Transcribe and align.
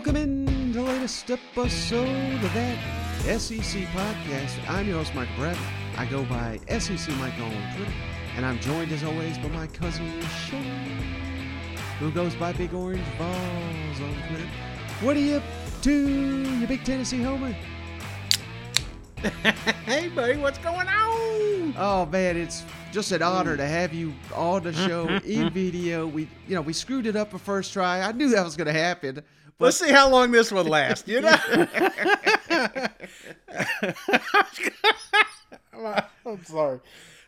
Welcome 0.00 0.16
in 0.16 0.72
to 0.72 0.78
the 0.78 0.82
latest 0.82 1.30
episode 1.30 2.42
of 2.42 2.54
that 2.54 2.78
SEC 3.38 3.82
podcast. 3.88 4.56
I'm 4.66 4.88
your 4.88 4.96
host, 4.96 5.14
Mike 5.14 5.28
Bratton. 5.36 5.62
I 5.98 6.06
go 6.06 6.24
by 6.24 6.58
SEC 6.78 7.14
Mike 7.18 7.38
on 7.38 7.52
Twitter, 7.76 7.92
and 8.34 8.46
I'm 8.46 8.58
joined 8.60 8.92
as 8.92 9.04
always 9.04 9.36
by 9.36 9.48
my 9.48 9.66
cousin 9.66 10.22
Shane, 10.22 11.04
who 11.98 12.10
goes 12.12 12.34
by 12.36 12.54
Big 12.54 12.72
Orange 12.72 13.04
Volz 13.18 14.00
on 14.00 14.14
Twitter. 14.26 14.48
What 15.02 15.18
are 15.18 15.20
you 15.20 15.34
up 15.34 15.42
to, 15.82 15.92
you 15.92 16.66
big 16.66 16.82
Tennessee 16.82 17.22
homer? 17.22 17.54
hey, 19.84 20.08
buddy, 20.08 20.38
what's 20.38 20.56
going 20.60 20.88
on? 20.88 21.74
Oh 21.76 22.08
man, 22.10 22.38
it's 22.38 22.64
just 22.90 23.12
an 23.12 23.20
honor 23.20 23.54
to 23.54 23.66
have 23.66 23.92
you 23.92 24.14
on 24.34 24.62
the 24.62 24.72
show 24.72 25.06
in 25.26 25.50
video. 25.50 26.06
We, 26.06 26.26
you 26.48 26.54
know, 26.54 26.62
we 26.62 26.72
screwed 26.72 27.06
it 27.06 27.16
up 27.16 27.34
a 27.34 27.38
first 27.38 27.74
try. 27.74 28.00
I 28.00 28.12
knew 28.12 28.30
that 28.30 28.42
was 28.42 28.56
going 28.56 28.66
to 28.66 28.72
happen. 28.72 29.22
Let's 29.60 29.76
see 29.76 29.92
how 29.92 30.08
long 30.10 30.30
this 30.32 30.50
one 30.50 30.66
lasts. 30.66 31.06
You 31.06 31.20
know. 31.20 31.36
I'm 36.26 36.44
sorry. 36.44 36.80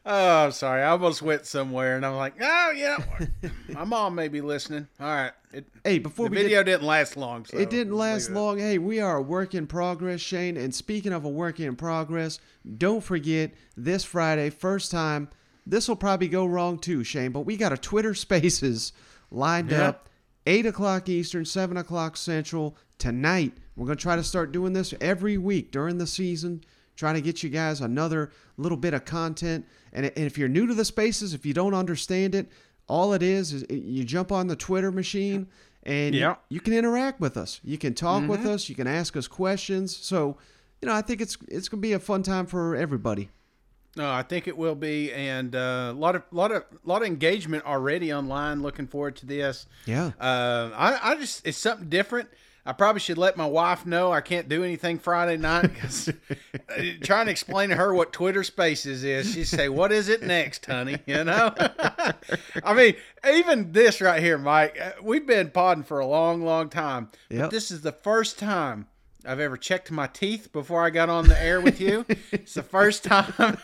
Oh, 0.04 0.44
I'm 0.44 0.50
sorry. 0.52 0.82
I 0.82 0.88
almost 0.88 1.22
went 1.22 1.46
somewhere, 1.46 1.94
and 1.96 2.04
I'm 2.04 2.16
like, 2.16 2.34
oh 2.40 2.72
yeah, 2.74 2.96
my 3.68 3.84
mom 3.84 4.16
may 4.16 4.26
be 4.28 4.40
listening. 4.40 4.88
All 4.98 5.06
right. 5.06 5.32
It, 5.52 5.64
Hey, 5.84 5.98
before 6.00 6.26
the 6.28 6.30
we 6.36 6.42
video 6.42 6.64
didn't 6.64 6.82
last 6.82 7.16
long. 7.16 7.44
So 7.44 7.56
It 7.56 7.70
didn't 7.70 7.94
last 7.94 8.30
long. 8.30 8.58
Hey, 8.58 8.78
we 8.78 8.98
are 9.00 9.16
a 9.18 9.22
work 9.22 9.54
in 9.54 9.66
progress, 9.68 10.20
Shane. 10.20 10.56
And 10.56 10.74
speaking 10.74 11.12
of 11.12 11.24
a 11.24 11.28
work 11.28 11.60
in 11.60 11.76
progress, 11.76 12.40
don't 12.78 13.02
forget 13.02 13.52
this 13.76 14.02
Friday, 14.04 14.50
first 14.50 14.90
time. 14.90 15.28
This 15.66 15.86
will 15.88 15.96
probably 15.96 16.26
go 16.28 16.46
wrong 16.46 16.78
too, 16.78 17.04
Shane, 17.04 17.30
but 17.30 17.40
we 17.40 17.56
got 17.56 17.72
a 17.72 17.76
Twitter 17.78 18.14
Spaces 18.16 18.92
lined 19.30 19.70
Yeah. 19.70 19.90
up, 19.90 20.08
eight 20.46 20.66
o'clock 20.66 21.08
Eastern, 21.08 21.44
seven 21.44 21.76
o'clock 21.76 22.16
Central 22.16 22.76
tonight. 22.98 23.52
We're 23.76 23.86
gonna 23.86 23.96
try 23.96 24.16
to 24.16 24.24
start 24.24 24.52
doing 24.52 24.72
this 24.72 24.92
every 25.00 25.38
week 25.38 25.70
during 25.72 25.98
the 25.98 26.06
season. 26.06 26.62
Trying 26.94 27.14
to 27.14 27.20
get 27.22 27.42
you 27.42 27.48
guys 27.48 27.80
another 27.80 28.30
little 28.58 28.76
bit 28.76 28.92
of 28.92 29.04
content. 29.06 29.66
And, 29.94 30.06
and 30.06 30.26
if 30.26 30.36
you're 30.36 30.48
new 30.48 30.66
to 30.66 30.74
the 30.74 30.84
Spaces, 30.84 31.32
if 31.32 31.46
you 31.46 31.54
don't 31.54 31.72
understand 31.74 32.34
it, 32.34 32.48
all 32.86 33.14
it 33.14 33.22
is 33.22 33.52
is 33.54 33.64
you 33.70 34.04
jump 34.04 34.30
on 34.30 34.46
the 34.46 34.56
Twitter 34.56 34.92
machine 34.92 35.48
and 35.84 36.14
you- 36.14 36.20
Yeah. 36.20 36.36
you 36.50 36.60
can 36.60 36.74
interact 36.74 37.18
with 37.18 37.36
us. 37.38 37.60
You 37.64 37.78
can 37.78 37.94
talk 37.94 38.28
with 38.28 38.40
Mm-hmm. 38.40 38.50
us. 38.50 38.68
You 38.68 38.74
can 38.74 38.86
ask 38.86 39.16
us 39.16 39.26
questions. 39.26 39.96
So, 39.96 40.36
you 40.82 40.86
know, 40.88 40.94
I 40.94 41.00
think 41.00 41.22
it's 41.22 41.38
it's 41.48 41.68
gonna 41.70 41.80
be 41.80 41.94
a 41.94 41.98
fun 41.98 42.22
time 42.22 42.44
for 42.46 42.76
everybody. 42.76 43.30
No, 43.96 44.10
I 44.10 44.22
think 44.22 44.48
it 44.48 44.56
will 44.56 44.74
be, 44.74 45.12
and 45.12 45.54
uh, 45.54 45.90
a 45.90 45.92
lot 45.92 46.16
of 46.16 46.22
lot 46.30 46.50
of 46.50 46.64
lot 46.84 47.02
of 47.02 47.08
engagement 47.08 47.66
already 47.66 48.12
online. 48.12 48.62
Looking 48.62 48.86
forward 48.86 49.16
to 49.16 49.26
this. 49.26 49.66
Yeah. 49.84 50.12
Uh, 50.18 50.70
I, 50.74 51.12
I 51.12 51.14
just 51.16 51.46
it's 51.46 51.58
something 51.58 51.88
different. 51.90 52.28
I 52.64 52.72
probably 52.72 53.00
should 53.00 53.18
let 53.18 53.36
my 53.36 53.44
wife 53.44 53.84
know 53.84 54.12
I 54.12 54.20
can't 54.20 54.48
do 54.48 54.62
anything 54.62 55.00
Friday 55.00 55.36
night 55.36 55.62
because 55.74 56.08
trying 57.02 57.26
to 57.26 57.32
explain 57.32 57.70
to 57.70 57.74
her 57.76 57.92
what 57.92 58.12
Twitter 58.12 58.44
Spaces 58.44 59.02
is, 59.04 59.32
she 59.34 59.44
say, 59.44 59.68
"What 59.68 59.90
is 59.92 60.08
it 60.08 60.22
next, 60.22 60.64
honey?" 60.66 60.98
You 61.06 61.24
know. 61.24 61.52
I 62.64 62.72
mean, 62.74 62.94
even 63.28 63.72
this 63.72 64.00
right 64.00 64.22
here, 64.22 64.38
Mike. 64.38 64.78
uh, 64.80 64.92
We've 65.02 65.26
been 65.26 65.50
podding 65.50 65.84
for 65.84 65.98
a 65.98 66.06
long, 66.06 66.42
long 66.42 66.68
time, 66.68 67.10
Yep. 67.30 67.40
but 67.40 67.50
this 67.50 67.70
is 67.70 67.82
the 67.82 67.92
first 67.92 68.38
time. 68.38 68.86
I've 69.24 69.40
ever 69.40 69.56
checked 69.56 69.90
my 69.90 70.06
teeth 70.06 70.52
before 70.52 70.84
I 70.84 70.90
got 70.90 71.08
on 71.08 71.28
the 71.28 71.40
air 71.40 71.60
with 71.60 71.80
you. 71.80 72.04
it's 72.32 72.54
the 72.54 72.62
first 72.62 73.04
time 73.04 73.32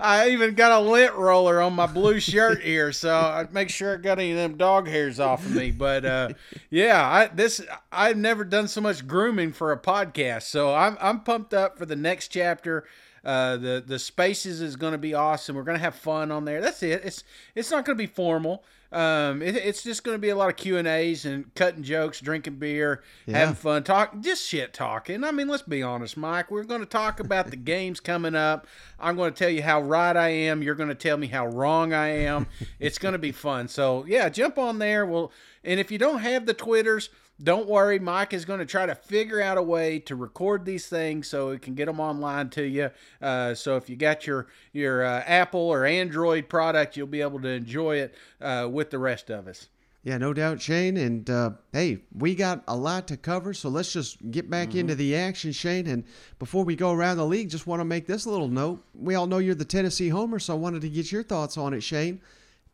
I 0.00 0.30
even 0.30 0.54
got 0.54 0.72
a 0.72 0.80
lint 0.80 1.14
roller 1.14 1.60
on 1.60 1.72
my 1.72 1.86
blue 1.86 2.20
shirt 2.20 2.62
here, 2.62 2.92
so 2.92 3.14
I 3.14 3.46
make 3.50 3.70
sure 3.70 3.94
I 3.94 3.96
got 3.96 4.18
any 4.18 4.32
of 4.32 4.36
them 4.36 4.56
dog 4.56 4.86
hairs 4.86 5.18
off 5.18 5.44
of 5.44 5.54
me. 5.54 5.70
But 5.70 6.04
uh, 6.04 6.28
yeah, 6.70 7.06
I 7.08 7.26
this 7.28 7.60
I've 7.90 8.16
never 8.16 8.44
done 8.44 8.68
so 8.68 8.80
much 8.80 9.06
grooming 9.06 9.52
for 9.52 9.72
a 9.72 9.78
podcast, 9.78 10.42
so 10.42 10.74
I'm 10.74 10.96
I'm 11.00 11.20
pumped 11.20 11.54
up 11.54 11.78
for 11.78 11.86
the 11.86 11.96
next 11.96 12.28
chapter. 12.28 12.84
Uh, 13.24 13.56
the 13.56 13.82
the 13.86 13.98
spaces 13.98 14.60
is 14.60 14.76
going 14.76 14.92
to 14.92 14.98
be 14.98 15.14
awesome. 15.14 15.56
We're 15.56 15.62
going 15.62 15.78
to 15.78 15.82
have 15.82 15.94
fun 15.94 16.30
on 16.30 16.44
there. 16.44 16.60
That's 16.60 16.82
it. 16.82 17.02
It's 17.04 17.24
it's 17.54 17.70
not 17.70 17.84
going 17.84 17.96
to 17.96 18.02
be 18.02 18.12
formal. 18.12 18.64
Um, 18.94 19.42
it, 19.42 19.56
it's 19.56 19.82
just 19.82 20.04
going 20.04 20.14
to 20.14 20.20
be 20.20 20.28
a 20.28 20.36
lot 20.36 20.48
of 20.48 20.56
Q 20.56 20.76
and 20.76 20.86
A's 20.86 21.24
and 21.24 21.52
cutting 21.54 21.82
jokes, 21.82 22.20
drinking 22.20 22.56
beer, 22.56 23.02
Yeah. 23.26 23.38
having 23.38 23.54
fun, 23.56 23.82
talk 23.82 24.20
just 24.20 24.46
shit 24.46 24.72
talking. 24.72 25.24
I 25.24 25.32
mean, 25.32 25.48
let's 25.48 25.62
be 25.64 25.82
honest, 25.82 26.16
Mike. 26.16 26.50
We're 26.50 26.62
going 26.64 26.80
to 26.80 26.86
talk 26.86 27.18
about 27.18 27.50
the 27.50 27.56
games 27.74 27.98
coming 27.98 28.34
up. 28.36 28.66
I'm 29.00 29.16
going 29.16 29.32
to 29.32 29.38
tell 29.38 29.50
you 29.50 29.62
how 29.62 29.80
right 29.82 30.16
I 30.16 30.28
am. 30.28 30.62
You're 30.62 30.76
going 30.76 30.88
to 30.90 30.94
tell 30.94 31.16
me 31.16 31.26
how 31.26 31.46
wrong 31.46 31.92
I 31.92 32.08
am. 32.08 32.46
It's 32.78 32.98
going 32.98 33.12
to 33.14 33.18
be 33.18 33.32
fun. 33.32 33.66
So 33.68 34.04
yeah, 34.06 34.28
jump 34.28 34.58
on 34.58 34.78
there. 34.78 35.04
Well, 35.04 35.32
and 35.64 35.80
if 35.80 35.90
you 35.90 35.98
don't 35.98 36.18
have 36.20 36.46
the 36.46 36.54
Twitters, 36.54 37.08
don't 37.42 37.68
worry. 37.68 37.98
Mike 37.98 38.32
is 38.32 38.44
going 38.44 38.60
to 38.60 38.66
try 38.66 38.86
to 38.86 38.94
figure 38.94 39.40
out 39.42 39.58
a 39.58 39.62
way 39.62 39.98
to 40.00 40.14
record 40.14 40.64
these 40.64 40.86
things 40.86 41.28
so 41.28 41.50
we 41.50 41.58
can 41.58 41.74
get 41.74 41.86
them 41.86 41.98
online 42.00 42.48
to 42.50 42.62
you. 42.62 42.90
Uh, 43.20 43.54
so 43.54 43.76
if 43.76 43.90
you 43.90 43.96
got 43.96 44.26
your 44.26 44.46
your 44.72 45.04
uh, 45.04 45.22
Apple 45.26 45.60
or 45.60 45.84
Android 45.84 46.48
product, 46.48 46.96
you'll 46.96 47.06
be 47.06 47.20
able 47.20 47.40
to 47.40 47.48
enjoy 47.48 47.96
it 47.96 48.14
uh, 48.40 48.68
with 48.70 48.90
the 48.90 48.98
rest 48.98 49.30
of 49.30 49.48
us. 49.48 49.68
Yeah, 50.04 50.18
no 50.18 50.34
doubt, 50.34 50.60
Shane. 50.60 50.98
And 50.98 51.28
uh, 51.30 51.50
hey, 51.72 52.00
we 52.14 52.34
got 52.34 52.62
a 52.68 52.76
lot 52.76 53.08
to 53.08 53.16
cover, 53.16 53.54
so 53.54 53.70
let's 53.70 53.90
just 53.92 54.30
get 54.30 54.50
back 54.50 54.68
Mm-hmm. 54.68 54.78
into 54.80 54.94
the 54.94 55.16
action, 55.16 55.50
Shane. 55.52 55.86
And 55.86 56.04
before 56.38 56.62
we 56.62 56.76
go 56.76 56.92
around 56.92 57.16
the 57.16 57.24
league, 57.24 57.48
just 57.48 57.66
want 57.66 57.80
to 57.80 57.86
make 57.86 58.06
this 58.06 58.26
little 58.26 58.48
note. 58.48 58.84
We 58.94 59.14
all 59.14 59.26
know 59.26 59.38
you're 59.38 59.54
the 59.54 59.64
Tennessee 59.64 60.10
homer, 60.10 60.38
so 60.38 60.52
I 60.54 60.58
wanted 60.58 60.82
to 60.82 60.90
get 60.90 61.10
your 61.10 61.22
thoughts 61.22 61.56
on 61.56 61.72
it, 61.72 61.80
Shane. 61.82 62.20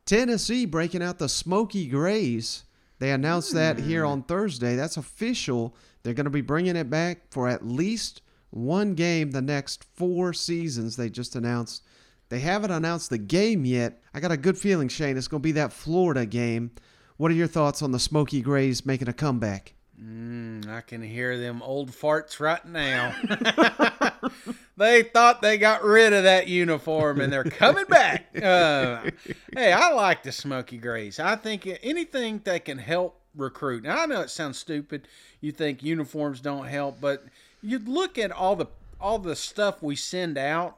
Tennessee 0.07 0.67
breaking 0.67 1.03
out 1.05 1.19
the 1.19 1.29
Smokey 1.29 1.87
Greys. 1.87 2.65
They 3.01 3.11
announced 3.11 3.53
that 3.55 3.81
here 3.81 4.05
Hmm. 4.05 4.11
on 4.13 4.23
Thursday. 4.23 4.77
That's 4.77 4.97
official. 4.97 5.75
They're 6.03 6.15
going 6.15 6.25
to 6.25 6.31
be 6.31 6.41
bringing 6.43 6.77
it 6.77 6.89
back 6.89 7.23
for 7.31 7.49
at 7.49 7.67
least 7.67 8.23
one 8.51 8.95
game 8.95 9.33
the 9.33 9.43
next 9.43 9.85
four 9.97 10.33
seasons. 10.33 10.97
They 10.97 11.11
just 11.11 11.35
announced. 11.35 11.83
They 12.29 12.39
haven't 12.41 12.71
announced 12.71 13.11
the 13.11 13.19
game 13.19 13.65
yet. 13.65 14.01
I 14.15 14.21
got 14.21 14.31
a 14.33 14.37
good 14.37 14.57
feeling, 14.57 14.89
Shane. 14.89 15.17
It's 15.17 15.27
going 15.29 15.41
to 15.43 15.47
be 15.47 15.53
that 15.53 15.73
Florida 15.73 16.25
game. 16.27 16.71
What 17.17 17.31
are 17.33 17.35
your 17.35 17.49
thoughts 17.49 17.83
on 17.83 17.91
the 17.91 17.99
Smokey 17.99 18.41
Greys 18.41 18.87
making 18.87 19.09
a 19.09 19.13
comeback? 19.13 19.75
Mm, 20.03 20.67
I 20.69 20.81
can 20.81 21.03
hear 21.03 21.37
them 21.37 21.61
old 21.63 21.91
farts 21.91 22.39
right 22.41 22.65
now. 22.65 23.15
they 24.81 25.03
thought 25.05 25.41
they 25.43 25.59
got 25.59 25.85
rid 25.85 26.13
of 26.13 26.25
that 26.25 26.49
uniform 26.49 27.21
and 27.21 27.33
they're 27.33 27.45
coming 27.45 27.85
back. 27.87 28.27
Uh, 28.43 29.11
hey, 29.55 29.73
I 29.73 29.91
like 29.93 30.23
the 30.23 30.33
Smokey 30.33 30.79
Greys. 30.79 31.21
I 31.21 31.37
think 31.37 31.69
anything 31.83 32.41
that 32.45 32.65
can 32.65 32.79
help 32.79 33.21
recruit. 33.37 33.83
Now, 33.85 34.03
I 34.03 34.07
know 34.07 34.21
it 34.23 34.31
sounds 34.31 34.59
stupid. 34.59 35.07
You 35.41 35.53
think 35.53 35.83
uniforms 35.83 36.41
don't 36.41 36.67
help, 36.67 37.01
but 37.01 37.25
you 37.63 37.79
look 37.79 38.19
at 38.19 38.33
all 38.33 38.57
the 38.57 38.67
all 39.01 39.19
the 39.19 39.37
stuff 39.37 39.83
we 39.83 39.95
send 39.97 40.39
out. 40.39 40.77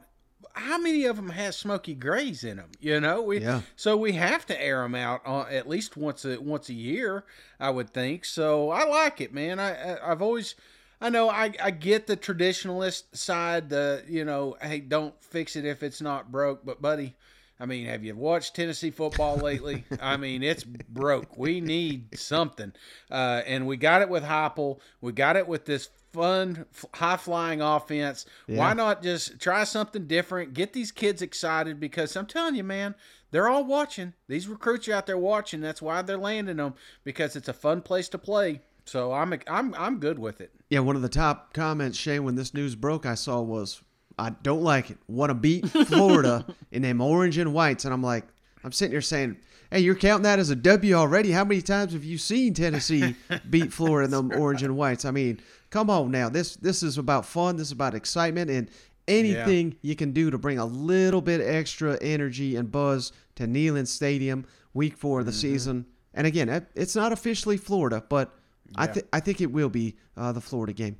How 0.55 0.77
many 0.77 1.05
of 1.05 1.17
them 1.17 1.31
has 1.31 1.57
Smokey 1.57 1.95
Greys 1.95 2.45
in 2.45 2.57
them? 2.59 2.71
You 2.81 3.01
know, 3.01 3.23
we 3.23 3.41
Yeah. 3.41 3.61
so 3.77 3.97
we 3.97 4.13
have 4.13 4.45
to 4.47 4.61
air 4.63 4.83
them 4.83 4.95
out 4.95 5.23
uh, 5.25 5.43
at 5.51 5.69
least 5.69 5.97
once 5.97 6.25
a 6.25 6.39
once 6.39 6.69
a 6.69 6.75
year, 6.75 7.25
I 7.61 7.71
would 7.71 7.91
think. 7.91 8.25
So 8.25 8.71
I 8.71 8.85
like 8.85 9.21
it, 9.21 9.33
man. 9.33 9.59
I, 9.61 9.71
I 9.95 10.11
I've 10.13 10.21
always, 10.23 10.55
I 11.03 11.09
know 11.09 11.29
I 11.29 11.53
I 11.61 11.73
get 11.73 12.07
the 12.07 12.17
traditionalist 12.17 13.17
side. 13.17 13.69
The 13.69 14.05
you 14.09 14.25
know, 14.25 14.57
hey, 14.63 14.79
don't 14.79 15.21
fix 15.23 15.57
it 15.57 15.65
if 15.65 15.83
it's 15.83 16.01
not 16.01 16.31
broke. 16.31 16.65
But 16.65 16.81
buddy, 16.81 17.17
I 17.59 17.67
mean, 17.67 17.87
have 17.87 18.05
you 18.05 18.15
watched 18.15 18.55
Tennessee 18.55 18.93
football 18.93 19.37
lately? 19.37 19.85
I 20.01 20.17
mean, 20.17 20.45
it's 20.45 20.63
broke. 20.63 21.37
We 21.37 21.61
need 21.61 22.17
something, 22.19 22.73
uh, 23.11 23.43
and 23.47 23.67
we 23.67 23.77
got 23.77 24.03
it 24.03 24.09
with 24.09 24.23
Heupel. 24.23 24.79
We 25.01 25.13
got 25.13 25.37
it 25.37 25.49
with 25.49 25.65
this 25.65 25.91
fun, 26.13 26.67
high 26.95 27.17
flying 27.17 27.61
offense. 27.61 28.25
Yeah. 28.47 28.59
Why 28.59 28.75
not 28.75 29.03
just 29.03 29.41
try 29.41 29.65
something 29.65 30.07
different? 30.07 30.55
Get 30.55 30.73
these 30.73 30.93
kids 30.93 31.21
excited 31.21 31.81
because 31.81 32.15
I'm 32.17 32.27
telling 32.27 32.55
you, 32.55 32.65
man, 32.65 32.95
they're 33.33 33.49
all 33.49 33.65
watching. 33.65 34.13
These 34.29 34.47
recruits 34.47 34.87
are 34.89 34.95
out 34.95 35.07
there 35.07 35.19
watching. 35.19 35.61
That's 35.61 35.83
why 35.83 36.03
they're 36.03 36.17
landing 36.17 36.59
them 36.59 36.75
because 37.03 37.35
it's 37.35 37.49
a 37.49 37.55
fun 37.55 37.81
place 37.81 38.09
to 38.11 38.19
play. 38.19 38.61
So 38.85 39.13
I'm 39.13 39.35
I'm 39.47 39.75
I'm 39.75 40.01
good 40.01 40.19
with 40.19 40.41
it. 40.41 40.53
Yeah, 40.69 40.81
one 40.81 40.97
of 40.97 41.03
the 41.03 41.09
top 41.09 41.53
comments, 41.53 41.99
Shane, 41.99 42.25
when 42.25 42.35
this 42.35 42.55
news 42.55 42.75
broke, 42.75 43.07
I 43.07 43.15
saw 43.15 43.41
was, 43.41 43.83
I 44.19 44.31
don't 44.31 44.63
like 44.63 44.91
it. 44.91 44.99
Want 45.07 45.31
to 45.31 45.35
beat 45.35 45.69
Florida 45.87 46.47
in 46.71 46.83
them 46.83 47.01
orange 47.01 47.39
and 47.39 47.53
whites. 47.53 47.85
And 47.85 47.93
I'm 47.93 48.03
like, 48.03 48.25
I'm 48.65 48.73
sitting 48.73 48.93
here 48.93 49.01
saying, 49.01 49.37
hey, 49.71 49.81
you're 49.81 49.95
counting 49.95 50.25
that 50.25 50.39
as 50.39 50.51
a 50.51 50.57
W 50.57 50.95
already. 50.95 51.31
How 51.31 51.45
many 51.45 51.63
times 51.63 51.93
have 51.93 52.05
you 52.05 52.19
seen 52.19 52.55
Tennessee 52.55 53.15
beat 53.51 53.73
Florida 53.73 54.05
in 54.05 54.11
them 54.11 54.33
orange 54.41 54.63
and 54.63 54.77
whites? 54.77 55.05
I 55.05 55.11
mean, 55.11 55.41
come 55.71 55.91
on 55.91 56.11
now. 56.11 56.29
This 56.29 56.57
this 56.57 56.83
is 56.83 56.99
about 56.99 57.27
fun. 57.27 57.57
This 57.57 57.69
is 57.69 57.73
about 57.73 57.95
excitement 57.95 58.51
and 58.51 58.71
anything 59.09 59.77
you 59.83 59.97
can 59.97 60.13
do 60.13 60.31
to 60.31 60.39
bring 60.39 60.59
a 60.59 60.65
little 60.65 61.21
bit 61.21 61.41
extra 61.41 61.99
energy 62.01 62.57
and 62.57 62.71
buzz 62.71 63.13
to 63.35 63.45
Neyland 63.45 63.89
Stadium 63.89 64.47
week 64.75 64.97
four 64.97 65.21
of 65.21 65.27
the 65.27 65.33
mm-hmm. 65.33 65.41
season. 65.41 65.87
And 66.15 66.27
again, 66.27 66.67
it's 66.75 66.95
not 66.95 67.13
officially 67.13 67.57
Florida, 67.57 68.05
but 68.09 68.35
I, 68.77 68.85
Yeah. 68.87 68.93
th- 68.93 69.07
I 69.13 69.21
think 69.21 69.41
it 69.41 69.51
will 69.53 69.69
be 69.69 69.97
uh, 70.17 70.33
the 70.33 70.41
Florida 70.41 70.73
game. 70.73 70.97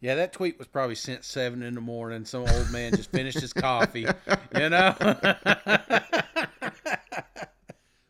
Yeah, 0.00 0.14
that 0.14 0.32
tweet 0.32 0.58
was 0.58 0.68
probably 0.68 0.94
sent 0.94 1.24
seven 1.24 1.62
in 1.62 1.74
the 1.74 1.80
morning. 1.80 2.24
Some 2.24 2.42
old 2.48 2.70
man 2.70 2.94
just 2.94 3.10
finished 3.10 3.40
his 3.40 3.52
coffee, 3.52 4.06
you 4.56 4.68
know. 4.68 4.94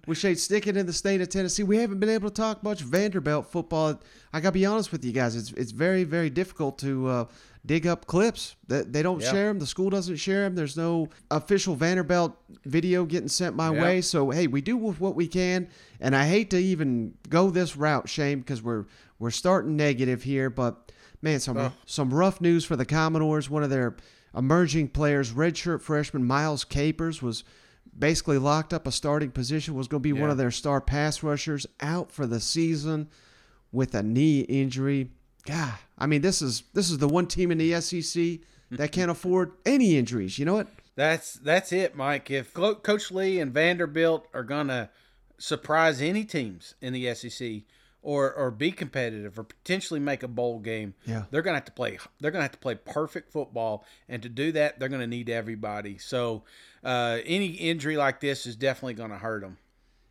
we 0.06 0.14
should 0.14 0.38
stick 0.38 0.66
it 0.66 0.76
in 0.76 0.86
the 0.86 0.92
state 0.92 1.20
of 1.20 1.28
Tennessee. 1.28 1.62
We 1.62 1.78
haven't 1.78 1.98
been 2.00 2.08
able 2.08 2.30
to 2.30 2.34
talk 2.34 2.62
much 2.62 2.80
Vanderbilt 2.82 3.46
football. 3.50 4.00
I 4.32 4.40
got 4.40 4.50
to 4.50 4.52
be 4.52 4.66
honest 4.66 4.92
with 4.92 5.04
you 5.04 5.12
guys. 5.12 5.34
It's 5.36 5.52
it's 5.52 5.72
very 5.72 6.04
very 6.04 6.30
difficult 6.30 6.78
to 6.80 7.06
uh, 7.08 7.24
dig 7.68 7.86
up 7.86 8.06
clips. 8.06 8.56
That 8.66 8.92
they 8.92 9.02
don't 9.02 9.20
Yeah. 9.22 9.30
share 9.30 9.46
them. 9.48 9.60
The 9.60 9.66
school 9.66 9.90
doesn't 9.90 10.16
share 10.16 10.42
them. 10.42 10.56
There's 10.56 10.76
no 10.76 11.08
official 11.30 11.76
Vanderbilt 11.76 12.34
video 12.64 13.04
getting 13.04 13.28
sent 13.28 13.54
my 13.54 13.72
Yeah. 13.72 13.80
way. 13.82 14.00
So 14.00 14.30
hey, 14.30 14.48
we 14.48 14.60
do 14.60 14.76
with 14.76 14.98
what 15.00 15.14
we 15.14 15.28
can. 15.28 15.68
And 16.00 16.16
I 16.16 16.26
hate 16.26 16.50
to 16.50 16.58
even 16.58 17.14
go 17.28 17.50
this 17.50 17.76
route, 17.76 18.08
Shane, 18.08 18.40
because 18.40 18.60
we're 18.62 18.86
we're 19.20 19.30
starting 19.30 19.76
negative 19.76 20.22
here. 20.24 20.50
But 20.50 20.90
man, 21.22 21.38
some 21.40 21.56
Oh. 21.56 21.72
some 21.86 22.12
rough 22.12 22.40
news 22.40 22.64
for 22.64 22.74
the 22.76 22.84
Commodores. 22.84 23.48
One 23.48 23.62
of 23.62 23.70
their 23.70 23.96
emerging 24.36 24.88
players, 24.88 25.32
redshirt 25.32 25.80
freshman 25.80 26.24
Miles 26.24 26.64
Capers, 26.64 27.22
was 27.22 27.44
basically 27.98 28.38
locked 28.38 28.72
up 28.72 28.86
a 28.86 28.92
starting 28.92 29.30
position. 29.30 29.74
Was 29.74 29.88
going 29.88 30.00
to 30.02 30.08
be 30.08 30.12
one 30.12 30.30
of 30.30 30.36
their 30.38 30.50
star 30.52 30.80
pass 30.80 31.22
rushers 31.22 31.66
out 31.80 32.12
for 32.12 32.26
the 32.26 32.38
season 32.38 33.08
with 33.72 33.94
a 33.94 34.02
knee 34.02 34.40
injury. 34.42 35.10
God, 35.48 35.74
I 35.98 36.06
mean, 36.06 36.20
this 36.20 36.42
is 36.42 36.64
this 36.74 36.90
is 36.90 36.98
the 36.98 37.08
one 37.08 37.26
team 37.26 37.50
in 37.50 37.58
the 37.58 37.80
SEC 37.80 38.40
that 38.70 38.92
can't 38.92 39.10
afford 39.10 39.52
any 39.64 39.96
injuries. 39.96 40.38
You 40.38 40.44
know 40.44 40.54
what? 40.54 40.68
That's 40.94 41.34
that's 41.34 41.72
it, 41.72 41.96
Mike. 41.96 42.30
If 42.30 42.52
Coach 42.52 43.10
Lea 43.10 43.40
and 43.40 43.52
Vanderbilt 43.52 44.26
are 44.34 44.42
gonna 44.42 44.90
surprise 45.38 46.02
any 46.02 46.24
teams 46.24 46.74
in 46.82 46.92
the 46.92 47.14
SEC 47.14 47.62
or 48.02 48.30
or 48.32 48.50
be 48.50 48.72
competitive 48.72 49.38
or 49.38 49.44
potentially 49.44 50.00
make 50.00 50.22
a 50.22 50.28
bowl 50.28 50.58
game, 50.58 50.92
Yeah. 51.06 51.24
they're 51.30 51.42
gonna 51.42 51.56
have 51.56 51.64
to 51.64 51.72
play. 51.72 51.98
They're 52.20 52.30
gonna 52.30 52.42
have 52.44 52.52
to 52.52 52.58
play 52.58 52.74
perfect 52.74 53.32
football, 53.32 53.86
and 54.08 54.22
to 54.22 54.28
do 54.28 54.52
that, 54.52 54.78
they're 54.78 54.88
gonna 54.90 55.06
need 55.06 55.30
everybody. 55.30 55.96
So, 55.98 56.44
uh, 56.84 57.20
any 57.24 57.46
injury 57.46 57.96
like 57.96 58.20
this 58.20 58.44
is 58.46 58.54
definitely 58.54 58.94
gonna 58.94 59.18
hurt 59.18 59.40
them. 59.40 59.56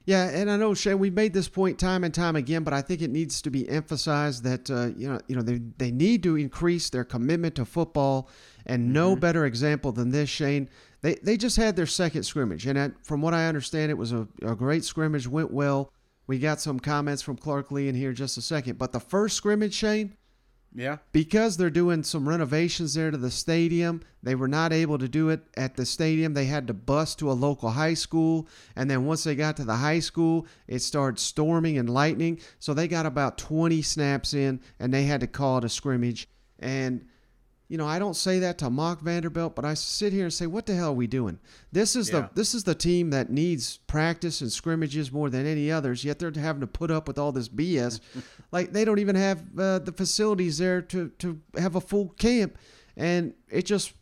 Yeah, 0.07 0.29
and 0.29 0.49
I 0.49 0.55
know 0.55 0.73
Shane, 0.73 0.99
we've 0.99 1.13
made 1.13 1.33
this 1.33 1.49
point 1.49 1.77
time 1.77 2.05
and 2.05 2.13
time 2.13 2.37
again, 2.37 2.63
but 2.63 2.73
I 2.73 2.81
think 2.81 3.01
it 3.01 3.11
needs 3.11 3.41
to 3.41 3.49
be 3.49 3.67
emphasized 3.67 4.41
that 4.45 4.71
uh, 4.71 4.97
you 4.97 5.09
know, 5.09 5.19
you 5.27 5.35
know, 5.35 5.41
they 5.41 5.59
they 5.77 5.91
need 5.91 6.23
to 6.23 6.37
increase 6.37 6.89
their 6.89 7.03
commitment 7.03 7.55
to 7.55 7.65
football, 7.65 8.29
and 8.65 8.93
no 8.93 9.17
better 9.17 9.45
example 9.45 9.91
than 9.91 10.11
this, 10.11 10.29
Shane. 10.29 10.69
They 11.01 11.15
they 11.15 11.35
just 11.35 11.57
had 11.57 11.75
their 11.75 11.85
second 11.85 12.23
scrimmage, 12.23 12.65
and 12.65 12.79
at, 12.79 13.05
from 13.05 13.21
what 13.21 13.33
I 13.33 13.47
understand, 13.47 13.91
it 13.91 13.97
was 13.97 14.13
a, 14.13 14.25
a 14.43 14.55
great 14.55 14.85
scrimmage, 14.85 15.27
went 15.27 15.51
well. 15.51 15.91
We 16.25 16.39
got 16.39 16.61
some 16.61 16.79
comments 16.79 17.21
from 17.21 17.35
Clark 17.35 17.69
Lea 17.69 17.89
in 17.89 17.95
here 17.95 18.13
just 18.13 18.37
a 18.37 18.41
second, 18.41 18.77
but 18.77 18.93
the 18.93 19.01
first 19.01 19.35
scrimmage, 19.35 19.73
Shane, 19.73 20.15
Yeah, 20.75 20.97
because 21.11 21.57
they're 21.57 21.69
doing 21.69 22.03
some 22.03 22.29
renovations 22.29 22.93
there 22.93 23.09
to 23.09 23.17
the 23.17 23.31
stadium, 23.31 24.01
they 24.21 24.35
were 24.35 24.47
not 24.47 24.73
able 24.73 24.97
to 24.97 25.07
do 25.07 25.29
it 25.29 25.41
at 25.55 25.75
the 25.75 25.85
stadium. 25.85 26.33
They 26.33 26.45
had 26.45 26.67
to 26.67 26.73
bus 26.73 27.15
to 27.15 27.31
a 27.31 27.33
local 27.33 27.69
high 27.69 27.93
school. 27.93 28.47
And 28.75 28.91
then 28.91 29.05
once 29.05 29.23
they 29.23 29.35
got 29.35 29.55
to 29.57 29.63
the 29.63 29.77
high 29.77 29.99
school, 29.99 30.45
it 30.67 30.79
started 30.79 31.17
storming 31.19 31.77
and 31.77 31.89
lightning. 31.89 32.41
So 32.59 32.73
they 32.73 32.87
got 32.87 33.05
about 33.05 33.37
20 33.37 33.81
snaps 33.81 34.33
in 34.33 34.59
and 34.79 34.93
they 34.93 35.03
had 35.03 35.21
to 35.21 35.27
call 35.27 35.59
it 35.59 35.63
a 35.63 35.69
scrimmage. 35.69 36.27
And, 36.59 37.07
you 37.69 37.77
know, 37.77 37.85
I 37.85 37.99
don't 37.99 38.15
say 38.15 38.39
that 38.39 38.57
to 38.59 38.69
mock 38.69 39.01
Vanderbilt, 39.01 39.55
but 39.55 39.65
I 39.65 39.73
sit 39.73 40.13
here 40.13 40.23
and 40.23 40.33
say, 40.33 40.47
what 40.47 40.65
the 40.65 40.73
hell 40.75 40.89
are 40.89 40.93
we 40.93 41.07
doing? 41.07 41.37
This 41.71 41.95
is 41.97 42.09
Yeah. 42.09 42.21
the 42.21 42.29
this 42.33 42.55
is 42.55 42.63
the 42.63 42.75
team 42.75 43.09
that 43.09 43.29
needs 43.29 43.77
practice 43.87 44.39
and 44.41 44.51
scrimmages 44.51 45.11
more 45.11 45.29
than 45.29 45.45
any 45.45 45.69
others. 45.69 46.05
Yet 46.05 46.19
they're 46.19 46.31
having 46.31 46.61
to 46.61 46.67
put 46.67 46.91
up 46.91 47.07
with 47.07 47.17
all 47.17 47.31
this 47.33 47.49
BS. 47.49 47.99
like 48.51 48.71
they 48.71 48.85
don't 48.85 48.99
even 48.99 49.15
have 49.15 49.43
uh, 49.57 49.79
the 49.79 49.91
facilities 49.91 50.57
there 50.59 50.81
to 50.83 51.09
to 51.19 51.41
have 51.57 51.75
a 51.75 51.81
full 51.81 52.09
camp, 52.17 52.57
and 52.95 53.33
it 53.49 53.65
just. 53.65 53.93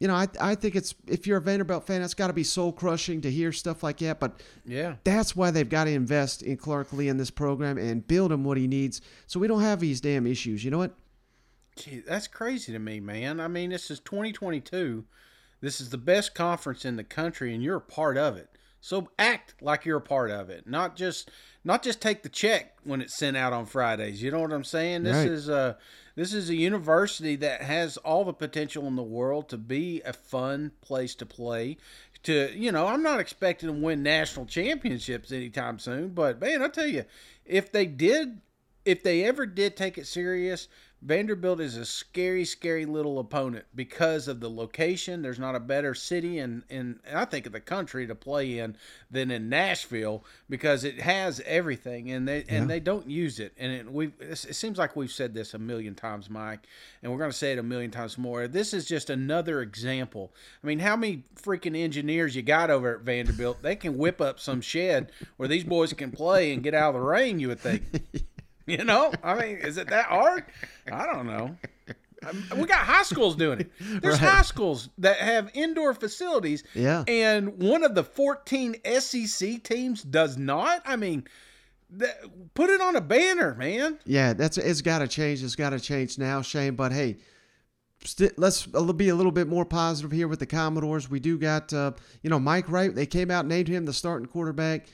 You 0.00 0.08
know, 0.08 0.16
I, 0.16 0.26
I 0.40 0.56
think 0.56 0.74
it's 0.74 0.96
if 1.06 1.28
you're 1.28 1.38
a 1.38 1.40
Vanderbilt 1.40 1.86
fan, 1.86 2.02
it's 2.02 2.12
got 2.12 2.26
to 2.26 2.32
be 2.32 2.42
soul 2.42 2.72
crushing 2.72 3.20
to 3.20 3.30
hear 3.30 3.52
stuff 3.52 3.84
like 3.84 3.98
that. 3.98 4.18
But 4.18 4.40
yeah. 4.66 4.96
that's 5.04 5.36
why 5.36 5.52
they've 5.52 5.68
got 5.68 5.84
to 5.84 5.92
invest 5.92 6.42
in 6.42 6.56
Clark 6.56 6.92
Lea 6.92 7.06
in 7.06 7.18
this 7.18 7.30
program 7.30 7.78
and 7.78 8.04
build 8.04 8.32
him 8.32 8.42
what 8.42 8.56
he 8.56 8.66
needs, 8.66 9.00
so 9.28 9.38
we 9.38 9.46
don't 9.46 9.60
have 9.60 9.78
these 9.78 10.00
damn 10.00 10.26
issues. 10.26 10.64
You 10.64 10.72
know 10.72 10.78
what? 10.78 10.96
Gee, 11.76 12.02
that's 12.06 12.26
crazy 12.28 12.72
to 12.72 12.78
me, 12.78 13.00
man. 13.00 13.40
I 13.40 13.48
mean, 13.48 13.70
this 13.70 13.90
is 13.90 14.00
2022. 14.00 15.04
This 15.60 15.80
is 15.80 15.90
the 15.90 15.98
best 15.98 16.34
conference 16.34 16.84
in 16.84 16.96
the 16.96 17.04
country, 17.04 17.54
and 17.54 17.62
you're 17.62 17.76
a 17.76 17.80
part 17.80 18.18
of 18.18 18.36
it. 18.36 18.48
So 18.80 19.08
act 19.16 19.54
like 19.60 19.84
you're 19.84 19.98
a 19.98 20.02
part 20.02 20.32
of 20.32 20.50
it, 20.50 20.66
not 20.66 20.96
just 20.96 21.30
not 21.62 21.84
just 21.84 22.02
take 22.02 22.24
the 22.24 22.28
check 22.28 22.76
when 22.82 23.00
it's 23.00 23.16
sent 23.16 23.36
out 23.36 23.52
on 23.52 23.64
Fridays. 23.64 24.20
You 24.20 24.32
know 24.32 24.40
what 24.40 24.52
I'm 24.52 24.64
saying? 24.64 25.04
This 25.04 25.18
Right. 25.18 25.28
is 25.28 25.48
a 25.48 25.78
this 26.16 26.34
is 26.34 26.50
a 26.50 26.56
university 26.56 27.36
that 27.36 27.62
has 27.62 27.96
all 27.98 28.24
the 28.24 28.32
potential 28.32 28.88
in 28.88 28.96
the 28.96 29.02
world 29.04 29.48
to 29.50 29.56
be 29.56 30.02
a 30.04 30.12
fun 30.12 30.72
place 30.80 31.14
to 31.14 31.26
play. 31.26 31.76
To 32.24 32.50
you 32.52 32.72
know, 32.72 32.88
I'm 32.88 33.04
not 33.04 33.20
expecting 33.20 33.68
to 33.68 33.72
win 33.72 34.02
national 34.02 34.46
championships 34.46 35.30
anytime 35.30 35.78
soon, 35.78 36.08
but 36.08 36.40
man, 36.40 36.60
I 36.60 36.66
tell 36.66 36.88
you, 36.88 37.04
if 37.46 37.70
they 37.70 37.86
did 37.86 38.40
if 38.84 39.04
they 39.04 39.22
ever 39.22 39.46
did 39.46 39.76
take 39.76 39.96
it 39.96 40.08
serious, 40.08 40.66
Vanderbilt 41.04 41.60
is 41.60 41.76
a 41.76 41.84
scary, 41.84 42.44
scary 42.44 42.86
little 42.86 43.18
opponent 43.18 43.64
because 43.74 44.28
of 44.28 44.38
the 44.38 44.48
location. 44.48 45.20
There's 45.20 45.38
not 45.38 45.56
a 45.56 45.60
better 45.60 45.94
city 45.94 46.38
in, 46.38 46.62
in 46.70 47.00
I 47.12 47.24
think 47.24 47.46
of 47.46 47.52
the 47.52 47.60
country 47.60 48.06
to 48.06 48.14
play 48.14 48.58
in 48.58 48.76
than 49.10 49.32
in 49.32 49.48
Nashville 49.48 50.24
because 50.48 50.84
it 50.84 51.00
has 51.00 51.40
everything 51.44 52.12
and 52.12 52.28
they 52.28 52.44
and 52.48 52.70
they 52.70 52.78
don't 52.78 53.08
use 53.08 53.40
it. 53.40 53.52
And 53.58 53.72
it, 53.72 53.92
we 53.92 54.12
it 54.20 54.36
seems 54.36 54.78
like 54.78 54.94
we've 54.94 55.10
said 55.10 55.34
this 55.34 55.54
a 55.54 55.58
million 55.58 55.96
times, 55.96 56.30
Mike, 56.30 56.68
and 57.02 57.10
we're 57.10 57.18
going 57.18 57.32
to 57.32 57.36
say 57.36 57.52
it 57.52 57.58
a 57.58 57.64
million 57.64 57.90
times 57.90 58.16
more. 58.16 58.46
This 58.46 58.72
is 58.72 58.86
just 58.86 59.10
another 59.10 59.60
example. 59.60 60.32
I 60.62 60.66
mean, 60.68 60.78
how 60.78 60.94
many 60.94 61.24
freaking 61.34 61.76
engineers 61.76 62.36
you 62.36 62.42
got 62.42 62.70
over 62.70 62.94
at 62.94 63.00
Vanderbilt? 63.00 63.60
They 63.60 63.74
can 63.74 63.98
whip 63.98 64.20
up 64.20 64.38
some 64.38 64.60
shed 64.60 65.10
where 65.36 65.48
these 65.48 65.64
boys 65.64 65.92
can 65.94 66.12
play 66.12 66.52
and 66.52 66.62
get 66.62 66.74
out 66.74 66.94
of 66.94 67.00
the 67.00 67.06
rain. 67.06 67.40
You 67.40 67.48
would 67.48 67.60
think. 67.60 67.82
You 68.66 68.84
know, 68.84 69.12
I 69.24 69.34
mean, 69.34 69.56
is 69.58 69.76
it 69.76 69.88
that 69.90 70.06
hard? 70.06 70.44
I 70.90 71.06
don't 71.06 71.26
know. 71.26 71.56
We 72.56 72.66
got 72.66 72.78
high 72.78 73.02
schools 73.02 73.34
doing 73.34 73.60
it. 73.60 73.72
There's 73.80 74.20
Right. 74.20 74.30
high 74.34 74.42
schools 74.42 74.88
that 74.98 75.16
have 75.18 75.50
indoor 75.54 75.92
facilities, 75.94 76.62
Yeah. 76.74 77.02
and 77.08 77.58
one 77.60 77.82
of 77.82 77.96
the 77.96 78.04
14 78.04 78.76
SEC 79.00 79.62
teams 79.64 80.02
does 80.04 80.36
not. 80.36 80.82
I 80.84 80.94
mean, 80.94 81.24
put 82.54 82.70
it 82.70 82.80
on 82.80 82.94
a 82.94 83.00
banner, 83.00 83.54
man. 83.56 83.98
Yeah, 84.04 84.32
that's 84.34 84.56
it's 84.58 84.80
got 84.82 85.00
to 85.00 85.08
change. 85.08 85.42
It's 85.42 85.56
got 85.56 85.70
to 85.70 85.80
change 85.80 86.16
now, 86.16 86.40
Shane. 86.42 86.76
But 86.76 86.92
hey, 86.92 87.16
st- 88.04 88.38
let's 88.38 88.66
be 88.66 89.08
a 89.08 89.14
little 89.16 89.32
bit 89.32 89.48
more 89.48 89.64
positive 89.64 90.12
here 90.12 90.28
with 90.28 90.38
the 90.38 90.46
Commodores. 90.46 91.10
We 91.10 91.18
do 91.18 91.36
got 91.38 91.72
uh, 91.72 91.92
you 92.22 92.30
know 92.30 92.38
Mike 92.38 92.70
Wright. 92.70 92.94
They 92.94 93.06
came 93.06 93.30
out 93.32 93.40
and 93.40 93.48
named 93.48 93.66
him 93.68 93.84
the 93.84 93.92
starting 93.92 94.28
quarterback 94.28 94.86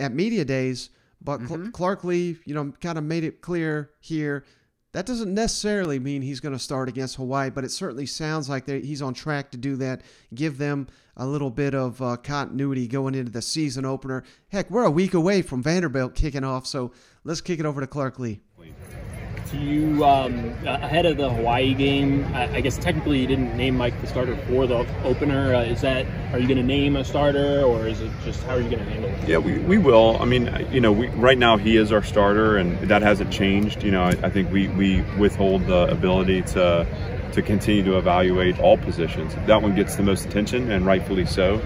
at 0.00 0.12
media 0.12 0.44
days. 0.44 0.90
But 1.24 1.40
Cl- 1.48 1.70
Clark 1.72 2.04
Lea, 2.04 2.36
you 2.44 2.54
know, 2.54 2.72
kind 2.80 2.98
of 2.98 3.04
made 3.04 3.24
it 3.24 3.40
clear 3.40 3.90
here. 4.00 4.44
That 4.92 5.06
doesn't 5.06 5.32
necessarily 5.34 5.98
mean 5.98 6.22
he's 6.22 6.38
going 6.38 6.52
to 6.52 6.58
start 6.58 6.88
against 6.88 7.16
Hawaii, 7.16 7.50
but 7.50 7.64
it 7.64 7.70
certainly 7.72 8.06
sounds 8.06 8.48
like 8.48 8.66
they- 8.66 8.80
he's 8.82 9.02
on 9.02 9.12
track 9.14 9.50
to 9.52 9.58
do 9.58 9.74
that. 9.76 10.02
Give 10.34 10.56
them 10.58 10.86
a 11.16 11.26
little 11.26 11.50
bit 11.50 11.74
of 11.74 12.00
uh, 12.00 12.16
continuity 12.18 12.86
going 12.86 13.14
into 13.16 13.32
the 13.32 13.42
season 13.42 13.84
opener. 13.84 14.22
Heck, 14.50 14.70
we're 14.70 14.84
a 14.84 14.90
week 14.90 15.14
away 15.14 15.42
from 15.42 15.62
Vanderbilt 15.62 16.14
kicking 16.14 16.44
off, 16.44 16.66
so 16.66 16.92
let's 17.24 17.40
kick 17.40 17.58
it 17.58 17.66
over 17.66 17.80
to 17.80 17.86
Clark 17.88 18.18
Lea. 18.20 18.40
Do 18.56 19.23
you, 19.52 20.04
um, 20.04 20.54
ahead 20.64 21.06
of 21.06 21.16
the 21.16 21.30
Hawaii 21.30 21.74
game, 21.74 22.24
I, 22.34 22.56
I 22.56 22.60
guess 22.60 22.78
technically 22.78 23.20
you 23.20 23.26
didn't 23.26 23.56
name 23.56 23.76
Mike 23.76 24.00
the 24.00 24.06
starter 24.06 24.36
for 24.48 24.66
the 24.66 24.86
opener. 25.04 25.54
Uh, 25.54 25.62
is 25.62 25.80
that, 25.82 26.06
are 26.32 26.38
you 26.38 26.46
going 26.46 26.58
to 26.58 26.64
name 26.64 26.96
a 26.96 27.04
starter 27.04 27.62
or 27.62 27.86
is 27.86 28.00
it 28.00 28.10
just, 28.24 28.42
how 28.44 28.54
are 28.54 28.60
you 28.60 28.70
going 28.70 28.84
to 28.84 28.90
handle 28.90 29.10
it? 29.10 29.28
Yeah, 29.28 29.38
we, 29.38 29.58
we 29.58 29.78
will. 29.78 30.16
I 30.20 30.24
mean, 30.24 30.66
you 30.70 30.80
know, 30.80 30.92
we, 30.92 31.08
right 31.08 31.38
now 31.38 31.56
he 31.56 31.76
is 31.76 31.92
our 31.92 32.02
starter, 32.02 32.56
and 32.56 32.78
that 32.88 33.02
hasn't 33.02 33.32
changed. 33.32 33.82
You 33.82 33.90
know, 33.90 34.02
I, 34.02 34.10
I 34.22 34.30
think 34.30 34.50
we, 34.50 34.68
we 34.68 35.02
withhold 35.18 35.66
the 35.66 35.88
ability 35.90 36.42
to 36.42 36.86
to 37.32 37.42
continue 37.42 37.82
to 37.82 37.98
evaluate 37.98 38.60
all 38.60 38.78
positions. 38.78 39.34
That 39.46 39.60
one 39.60 39.74
gets 39.74 39.96
the 39.96 40.04
most 40.04 40.24
attention, 40.24 40.70
and 40.70 40.86
rightfully 40.86 41.26
so. 41.26 41.60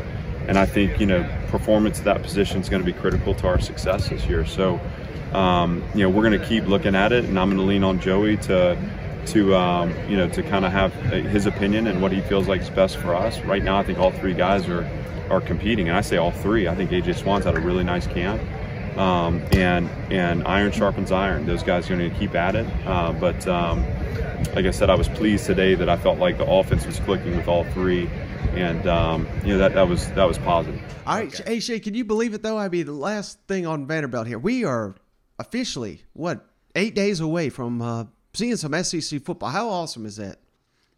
And 0.47 0.58
I 0.58 0.64
think 0.64 0.99
you 0.99 1.04
know, 1.04 1.28
performance 1.49 1.99
at 1.99 2.06
that 2.06 2.23
position 2.23 2.61
is 2.61 2.70
going 2.70 2.82
to 2.82 2.87
be 2.87 2.99
critical 2.99 3.35
to 3.35 3.47
our 3.47 3.61
success 3.61 4.08
this 4.08 4.25
year. 4.25 4.47
So, 4.47 4.80
um, 5.32 5.82
you 5.94 6.02
know, 6.02 6.11
we're 6.11 6.28
going 6.28 6.40
to 6.40 6.47
keep 6.47 6.66
looking 6.66 6.94
at 6.94 7.12
it, 7.12 7.25
and 7.25 7.38
I'm 7.38 7.49
going 7.49 7.61
to 7.61 7.66
lean 7.66 7.85
on 7.85 8.00
Joey 8.00 8.37
to 8.38 8.76
to 9.26 9.54
um, 9.54 9.94
you 10.08 10.16
know 10.16 10.28
to 10.28 10.42
kind 10.42 10.64
of 10.64 10.73
have 10.73 10.92
his 10.94 11.47
opinion 11.47 11.87
and 11.87 12.00
what 12.00 12.12
he 12.12 12.20
feels 12.23 12.49
like 12.49 12.62
is 12.62 12.70
best 12.70 12.97
for 12.97 13.14
us. 13.14 13.40
Right 13.40 13.62
now, 13.62 13.78
I 13.78 13.82
think 13.82 13.99
all 13.99 14.11
three 14.11 14.35
guys 14.35 14.68
are 14.68 14.88
are 15.30 15.40
competing, 15.40 15.88
and 15.88 15.97
I 15.97 16.00
say 16.00 16.16
all 16.16 16.30
three. 16.30 16.68
I 16.68 16.75
think 16.75 16.90
AJ 16.90 17.16
Swann's 17.16 17.44
had 17.44 17.56
a 17.56 17.61
really 17.61 17.85
nice 17.85 18.06
camp, 18.06 18.40
um, 18.99 19.42
and 19.52 19.88
and 20.11 20.47
iron 20.47 20.73
sharpens 20.73 21.12
iron. 21.12 21.47
Those 21.47 21.62
guys 21.62 21.90
are 21.90 21.97
going 21.97 22.11
to 22.11 22.18
keep 22.18 22.35
at 22.35 22.56
it. 22.56 22.66
Uh, 22.87 23.12
but 23.12 23.47
um, 23.47 23.85
like 24.54 24.64
I 24.64 24.70
said, 24.70 24.88
I 24.88 24.94
was 24.94 25.08
pleased 25.08 25.47
today 25.47 25.75
that 25.75 25.88
I 25.88 25.97
felt 25.97 26.18
like 26.18 26.38
the 26.38 26.49
offense 26.50 26.87
was 26.87 26.99
clicking 27.00 27.37
with 27.37 27.49
all 27.49 27.64
three, 27.64 28.08
and 28.54 28.87
um, 28.87 29.26
you 29.42 29.49
know 29.49 29.58
that 29.58 29.75
that 29.75 29.88
was 29.88 30.11
that 30.12 30.26
was 30.26 30.38
positive. 30.38 30.80
All 31.06 31.16
right, 31.16 31.40
hey 31.47 31.61
Shay, 31.61 31.80
can 31.80 31.94
you 31.94 32.04
believe 32.04 32.35
it 32.35 32.42
though? 32.42 32.58
I 32.58 32.68
mean, 32.68 32.87
the 32.87 32.92
last 32.92 33.38
thing 33.47 33.66
on 33.66 33.87
Vanderbilt 33.87 34.26
here, 34.26 34.38
we 34.38 34.64
are 34.64 34.94
officially 35.38 36.02
what 36.12 36.47
eight 36.75 36.95
days 36.95 37.21
away 37.21 37.49
from 37.49 37.80
uh, 37.83 38.04
seeing 38.35 38.57
some 38.57 38.83
SEC 38.83 39.23
football. 39.23 39.50
How 39.50 39.68
awesome 39.68 40.07
is 40.07 40.16
that? 40.16 40.38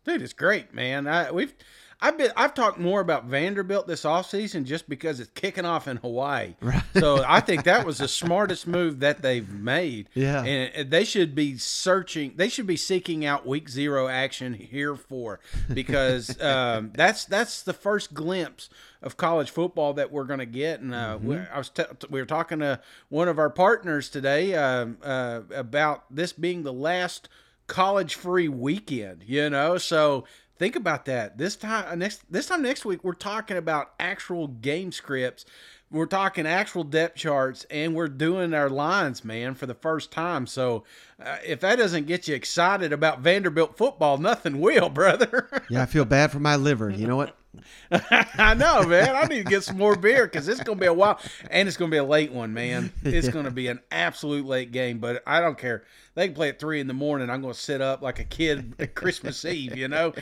Dude, 0.04 0.22
it's 0.22 0.32
great, 0.32 0.72
man. 0.74 1.06
I 1.06 1.30
we've 1.30 1.54
I've 2.02 2.16
been 2.16 2.30
I've 2.36 2.54
talked 2.54 2.78
more 2.78 3.00
about 3.00 3.26
Vanderbilt 3.26 3.86
this 3.86 4.04
offseason 4.04 4.64
just 4.64 4.88
because 4.88 5.20
it's 5.20 5.30
kicking 5.34 5.64
off 5.64 5.86
in 5.86 5.98
Hawaii. 5.98 6.54
Right. 6.60 6.82
So 6.94 7.22
I 7.26 7.40
think 7.40 7.64
that 7.64 7.84
was 7.84 7.98
the 7.98 8.08
smartest 8.08 8.66
move 8.66 9.00
that 9.00 9.22
they've 9.22 9.48
made. 9.48 10.08
Yeah. 10.14 10.42
And 10.42 10.90
they 10.90 11.04
should 11.04 11.34
be 11.34 11.58
searching 11.58 12.32
they 12.36 12.48
should 12.48 12.66
be 12.66 12.76
seeking 12.76 13.24
out 13.26 13.46
week 13.46 13.68
zero 13.68 14.08
action 14.08 14.54
here 14.54 14.96
for 14.96 15.40
because 15.72 16.40
um, 16.42 16.92
that's 16.94 17.24
that's 17.26 17.62
the 17.62 17.74
first 17.74 18.14
glimpse 18.14 18.70
of 19.02 19.16
college 19.16 19.50
football 19.50 19.94
that 19.94 20.10
we're 20.10 20.24
going 20.24 20.40
to 20.40 20.46
get. 20.46 20.80
And 20.80 20.94
uh, 20.94 21.18
we, 21.20 21.36
I 21.36 21.58
was 21.58 21.70
t- 21.70 21.84
we 22.08 22.20
were 22.20 22.26
talking 22.26 22.60
to 22.60 22.80
one 23.08 23.28
of 23.28 23.38
our 23.38 23.50
partners 23.50 24.08
today 24.08 24.54
uh, 24.54 24.86
uh, 25.02 25.42
about 25.54 26.04
this 26.14 26.32
being 26.32 26.62
the 26.62 26.72
last 26.72 27.28
college 27.66 28.14
free 28.14 28.48
weekend. 28.48 29.24
You 29.26 29.50
know, 29.50 29.78
so 29.78 30.24
think 30.60 30.76
about 30.76 31.06
that. 31.06 31.38
This 31.38 31.56
time 31.56 31.86
uh, 31.88 31.94
next 31.96 32.30
this 32.30 32.46
time 32.46 32.62
next 32.62 32.84
week 32.84 33.02
we're 33.02 33.14
talking 33.14 33.56
about 33.56 33.94
actual 33.98 34.46
game 34.46 34.92
scripts. 34.92 35.44
We're 35.90 36.06
talking 36.06 36.46
actual 36.46 36.84
depth 36.84 37.16
charts 37.16 37.66
and 37.68 37.96
we're 37.96 38.06
doing 38.06 38.54
our 38.54 38.68
lines, 38.68 39.24
man, 39.24 39.56
for 39.56 39.66
the 39.66 39.74
first 39.74 40.12
time. 40.12 40.46
So, 40.46 40.84
uh, 41.20 41.38
if 41.44 41.58
that 41.60 41.78
doesn't 41.78 42.06
get 42.06 42.28
you 42.28 42.34
excited 42.36 42.92
about 42.92 43.20
Vanderbilt 43.20 43.76
football, 43.76 44.16
nothing 44.16 44.60
will, 44.60 44.88
brother. 44.90 45.48
Yeah, 45.68 45.82
I 45.82 45.86
feel 45.86 46.04
bad 46.04 46.30
for 46.30 46.38
my 46.38 46.54
liver. 46.54 46.90
You 46.90 47.08
know 47.08 47.16
what? 47.16 47.36
I 47.90 48.54
know, 48.54 48.84
man. 48.84 49.16
I 49.16 49.24
need 49.24 49.44
to 49.44 49.50
get 49.50 49.64
some 49.64 49.76
more 49.76 49.96
beer 49.96 50.26
because 50.26 50.46
it's 50.48 50.62
going 50.62 50.78
to 50.78 50.80
be 50.80 50.86
a 50.86 50.94
while, 50.94 51.20
and 51.50 51.66
it's 51.66 51.76
going 51.76 51.90
to 51.90 51.94
be 51.94 51.98
a 51.98 52.04
late 52.04 52.32
one, 52.32 52.54
man. 52.54 52.92
It's 53.02 53.28
going 53.28 53.44
to 53.44 53.50
be 53.50 53.66
an 53.66 53.80
absolute 53.90 54.46
late 54.46 54.72
game, 54.72 54.98
but 54.98 55.22
I 55.26 55.40
don't 55.40 55.58
care. 55.58 55.84
They 56.14 56.26
can 56.26 56.34
play 56.34 56.48
at 56.48 56.60
three 56.60 56.80
in 56.80 56.86
the 56.86 56.94
morning. 56.94 57.28
I'm 57.28 57.42
going 57.42 57.54
to 57.54 57.58
sit 57.58 57.80
up 57.80 58.02
like 58.02 58.18
a 58.18 58.24
kid 58.24 58.74
at 58.78 58.94
Christmas 58.94 59.44
Eve, 59.44 59.76
you 59.76 59.88
know. 59.88 60.12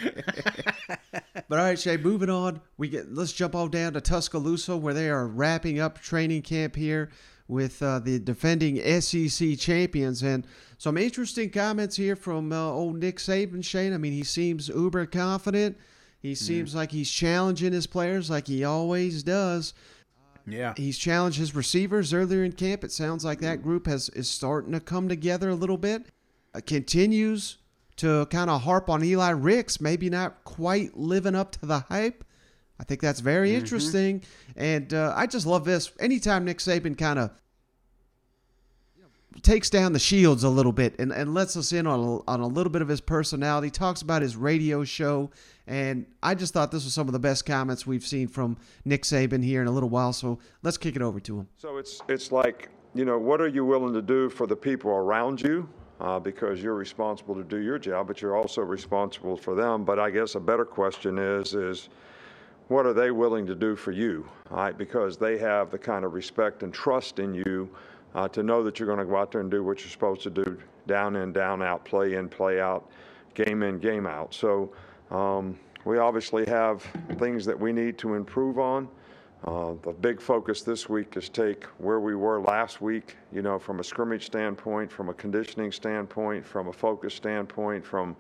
But 1.49 1.59
all 1.59 1.65
right, 1.65 1.79
Shay, 1.79 1.97
moving 1.97 2.31
on. 2.31 2.61
We 2.77 2.89
get 2.89 3.13
let's 3.13 3.33
jump 3.33 3.55
all 3.55 3.69
down 3.69 3.93
to 3.93 4.01
Tuscaloosa 4.01 4.77
where 4.77 4.95
they 4.95 5.09
are 5.09 5.27
wrapping 5.27 5.81
up 5.81 6.01
training 6.01 6.43
camp 6.43 6.77
here 6.77 7.11
with 7.47 7.83
uh, 7.83 7.99
the 7.99 8.19
defending 8.19 8.77
SEC 9.01 9.59
champions 9.59 10.23
and 10.23 10.47
some 10.77 10.97
interesting 10.97 11.51
comments 11.51 11.97
here 11.97 12.17
from 12.17 12.53
uh, 12.53 12.71
old 12.71 13.01
Nick 13.01 13.17
Saban. 13.17 13.65
Shane, 13.65 13.93
I 13.93 13.99
mean, 13.99 14.13
he 14.13 14.25
seems 14.25 14.69
uber 14.69 15.07
confident. 15.07 15.77
He 16.21 16.35
seems 16.35 16.75
like 16.75 16.91
he's 16.91 17.11
challenging 17.11 17.73
his 17.73 17.87
players 17.87 18.29
like 18.29 18.49
he 18.49 18.65
always 18.65 19.23
does. 19.23 19.73
Yeah. 20.47 20.75
He's 20.77 20.99
challenged 20.99 21.39
his 21.39 21.55
receivers 21.55 22.13
earlier 22.13 22.43
in 22.43 22.53
camp. 22.53 22.83
It 22.83 22.93
sounds 22.93 23.25
like 23.25 23.41
that 23.41 23.63
group 23.63 23.87
has 23.87 24.09
is 24.11 24.29
starting 24.29 24.73
to 24.73 24.81
come 24.81 25.09
together 25.09 25.51
a 25.51 25.55
little 25.55 25.77
bit. 25.77 26.07
Uh, 26.55 26.61
continues 26.65 27.59
to 27.97 28.27
kind 28.27 28.49
of 28.51 28.63
harp 28.63 28.89
on 28.89 29.05
Eli 29.05 29.31
Ricks, 29.31 29.81
maybe 29.81 30.09
not 30.09 30.43
quite 30.45 30.97
living 30.97 31.35
up 31.35 31.53
to 31.53 31.67
the 31.67 31.81
hype. 31.81 32.25
I 32.81 32.85
think 32.85 33.01
that's 33.01 33.21
very 33.21 33.55
interesting, 33.57 34.23
and 34.57 34.95
uh, 34.95 35.13
I 35.17 35.27
just 35.27 35.47
love 35.47 35.65
this. 35.65 35.91
Anytime 35.99 36.45
Nick 36.45 36.59
Saban 36.59 36.97
kind 36.97 37.19
of 37.19 37.33
takes 39.43 39.71
down 39.71 39.93
the 39.93 39.99
shields 39.99 40.45
a 40.45 40.49
little 40.49 40.73
bit 40.73 40.99
and, 40.99 41.13
and 41.13 41.35
lets 41.35 41.57
us 41.57 41.73
in 41.73 41.87
on 41.87 42.01
a, 42.01 42.31
on 42.31 42.41
a 42.41 42.47
little 42.47 42.71
bit 42.71 42.83
of 42.83 42.89
his 42.89 43.01
personality, 43.01 43.71
talks 43.71 44.03
about 44.03 44.23
his 44.23 44.37
radio 44.37 44.85
show, 44.85 45.31
and 45.67 46.07
I 46.23 46.35
just 46.35 46.55
thought 46.55 46.71
this 46.73 46.85
was 46.85 46.95
some 46.95 47.09
of 47.09 47.13
the 47.13 47.19
best 47.19 47.45
comments 47.45 47.87
we've 47.87 48.07
seen 48.07 48.29
from 48.29 48.57
Nick 48.85 49.03
Saban 49.03 49.45
here 49.45 49.61
in 49.61 49.69
a 49.69 49.71
little 49.71 49.91
while. 49.91 50.13
So 50.13 50.39
let's 50.63 50.79
kick 50.79 50.97
it 50.97 51.03
over 51.03 51.21
to 51.21 51.41
him. 51.41 51.49
So 51.57 51.77
it's 51.77 52.01
it's 52.09 52.33
like 52.33 52.71
you 52.95 53.05
know 53.05 53.19
what 53.19 53.41
are 53.41 53.49
you 53.49 53.65
willing 53.65 53.93
to 53.93 54.03
do 54.03 54.31
for 54.31 54.47
the 54.47 54.57
people 54.57 54.91
around 54.91 55.41
you 55.43 55.69
uh, 56.01 56.19
because 56.19 56.63
you're 56.63 56.75
responsible 56.75 57.35
to 57.35 57.45
do 57.45 57.59
your 57.59 57.79
job, 57.79 58.07
but 58.07 58.23
you're 58.23 58.37
also 58.37 58.63
responsible 58.63 59.37
for 59.37 59.55
them. 59.55 59.85
But 59.85 59.99
I 59.99 60.11
guess 60.11 60.35
a 60.37 60.41
better 60.41 60.65
question 60.65 61.19
is 61.19 61.55
is 61.55 61.91
what 62.69 62.87
are 62.87 62.93
they 62.93 63.11
willing 63.11 63.47
to 63.47 63.55
do 63.55 63.77
for 63.77 63.93
you? 63.93 64.29
Right, 64.51 64.77
because 64.77 65.19
they 65.19 65.39
have 65.39 65.71
the 65.71 65.79
kind 65.79 66.05
of 66.05 66.15
respect 66.15 66.63
and 66.63 66.73
trust 66.73 67.19
in 67.19 67.35
you 67.35 67.69
uh, 68.15 68.29
to 68.29 68.43
know 68.43 68.63
that 68.63 68.79
you're 68.79 68.87
going 68.87 68.99
to 68.99 69.05
go 69.05 69.17
out 69.17 69.33
there 69.33 69.41
and 69.41 69.51
do 69.51 69.63
what 69.63 69.81
you're 69.81 69.91
supposed 69.91 70.23
to 70.23 70.31
do, 70.31 70.59
down 70.87 71.17
in, 71.17 71.33
down 71.33 71.63
out, 71.63 71.85
play 71.85 72.15
in, 72.15 72.29
play 72.29 72.61
out, 72.61 72.91
game 73.35 73.63
in, 73.63 73.79
game 73.79 74.07
out. 74.07 74.35
So. 74.35 74.73
Um, 75.11 75.59
we 75.85 75.97
obviously 75.97 76.45
have 76.45 76.83
things 77.19 77.47
that 77.47 77.59
we 77.59 77.73
need 77.73 77.97
to 77.99 78.15
improve 78.15 78.59
on. 78.59 78.89
Uh, 79.45 79.75
the 79.83 79.93
big 79.93 80.21
focus 80.21 80.61
this 80.63 80.89
week 80.89 81.17
is 81.17 81.29
take 81.29 81.65
where 81.79 82.01
we 82.01 82.15
were 82.15 82.41
last 82.41 82.83
week, 82.83 83.17
you 83.33 83.41
know, 83.41 83.59
from 83.59 83.81
a 83.81 83.85
scrimmage 83.85 84.27
standpoint, 84.27 84.91
from 84.91 85.09
a 85.09 85.15
conditioning 85.15 85.71
standpoint, 85.71 86.45
from 86.45 86.69
a 86.69 86.73
focus 86.73 87.15
standpoint, 87.15 87.87
from 87.87 88.17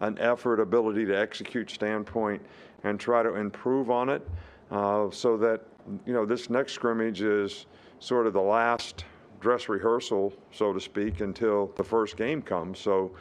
an 0.00 0.16
effort, 0.18 0.60
ability 0.60 1.06
to 1.06 1.18
execute 1.18 1.70
standpoint, 1.70 2.40
and 2.84 3.00
try 3.00 3.22
to 3.22 3.34
improve 3.34 3.90
on 3.90 4.10
it 4.10 4.28
uh, 4.70 5.10
so 5.10 5.36
that, 5.36 5.62
you 6.06 6.12
know, 6.12 6.26
this 6.26 6.50
next 6.50 6.74
scrimmage 6.74 7.22
is 7.22 7.66
sort 7.98 8.26
of 8.26 8.32
the 8.34 8.40
last 8.40 9.06
dress 9.40 9.68
rehearsal, 9.68 10.32
so 10.52 10.72
to 10.72 10.80
speak, 10.80 11.20
until 11.20 11.72
the 11.76 11.84
first 11.84 12.16
game 12.16 12.42
comes. 12.42 12.78
So 12.78 13.12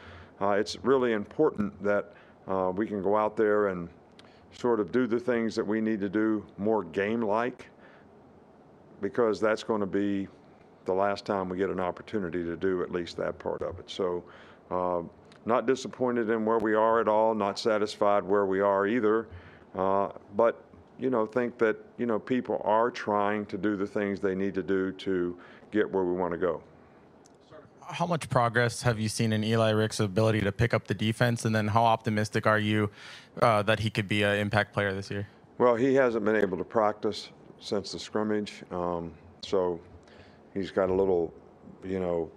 uh, 0.42 0.52
it's 0.52 0.78
really 0.84 1.14
important 1.14 1.82
that 1.84 2.14
uh, 2.48 2.72
we 2.76 2.88
can 2.88 3.02
go 3.02 3.16
out 3.16 3.36
there 3.36 3.68
and 3.68 3.90
sort 4.52 4.80
of 4.80 4.92
do 4.92 5.06
the 5.08 5.20
things 5.20 5.56
that 5.56 5.66
we 5.66 5.82
need 5.82 6.00
to 6.00 6.10
do 6.10 6.46
more 6.58 6.84
game 6.84 7.22
like 7.22 7.70
because 9.02 9.40
that's 9.40 9.64
going 9.64 9.82
to 9.82 9.88
be 9.88 10.28
the 10.86 10.94
last 10.94 11.26
time 11.26 11.50
we 11.50 11.58
get 11.58 11.70
an 11.70 11.80
opportunity 11.80 12.44
to 12.44 12.56
do 12.56 12.82
at 12.82 12.92
least 12.92 13.18
that 13.18 13.38
part 13.38 13.62
of 13.62 13.78
it. 13.78 13.90
So, 13.90 14.24
uh, 14.72 15.02
not 15.46 15.66
disappointed 15.66 16.30
in 16.30 16.44
where 16.44 16.58
we 16.58 16.74
are 16.74 17.00
at 17.00 17.08
all, 17.08 17.34
not 17.34 17.58
satisfied 17.58 18.24
where 18.24 18.46
we 18.46 18.60
are 18.60 18.88
either, 18.88 19.28
uh, 19.76 20.10
but 20.36 20.64
you 21.00 21.10
know, 21.10 21.26
think 21.26 21.58
that 21.60 21.78
you 21.98 22.06
know 22.06 22.20
people 22.20 22.62
are 22.64 22.90
trying 22.90 23.46
to 23.48 23.58
do 23.58 23.76
the 23.76 23.86
things 23.86 24.20
they 24.20 24.36
need 24.36 24.54
to 24.56 24.64
do 24.64 24.92
to 24.94 25.38
get 25.72 25.92
where 25.92 26.04
we 26.04 26.14
want 26.14 26.32
to 26.32 26.38
go 26.38 26.62
how 27.90 28.06
much 28.06 28.30
progress 28.30 28.82
have 28.82 29.00
you 29.00 29.10
seen 29.10 29.34
in 29.34 29.44
Eli 29.44 29.70
Rick's 29.70 30.00
ability 30.00 30.42
to 30.42 30.52
pick 30.52 30.74
up 30.74 30.88
the 30.88 30.94
defense, 30.94 31.46
and 31.46 31.56
then 31.56 31.68
how 31.68 31.86
optimistic 31.86 32.46
are 32.46 32.60
you 32.60 32.90
uh, 33.42 33.64
that 33.64 33.80
he 33.80 33.90
could 33.90 34.08
be 34.08 34.24
an 34.24 34.38
impact 34.38 34.74
player 34.74 34.94
this 34.94 35.10
year? 35.10 35.28
Well, 35.58 35.76
he 35.76 35.96
hasn't 35.96 36.26
been 36.26 36.36
able 36.36 36.58
to 36.58 36.64
practice 36.64 37.30
since 37.60 37.92
the 37.92 38.00
scrimmage, 38.00 38.64
um, 38.72 39.12
so 39.42 39.80
he's 40.54 40.72
got 40.72 40.90
a 40.90 40.94
little, 40.94 41.34
you 41.84 42.00
know, 42.00 42.30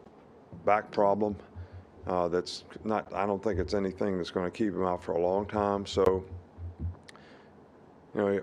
back 0.64 0.90
problem. 0.90 1.36
Uh, 2.06 2.28
that's 2.28 2.64
not. 2.84 3.12
I 3.12 3.26
don't 3.26 3.42
think 3.42 3.58
it's 3.58 3.74
anything 3.74 4.16
that's 4.16 4.30
going 4.30 4.50
to 4.50 4.56
keep 4.56 4.72
him 4.72 4.84
out 4.84 5.02
for 5.02 5.12
a 5.12 5.20
long 5.20 5.46
time. 5.46 5.84
So, 5.84 6.24
you 8.14 8.20
know, 8.20 8.40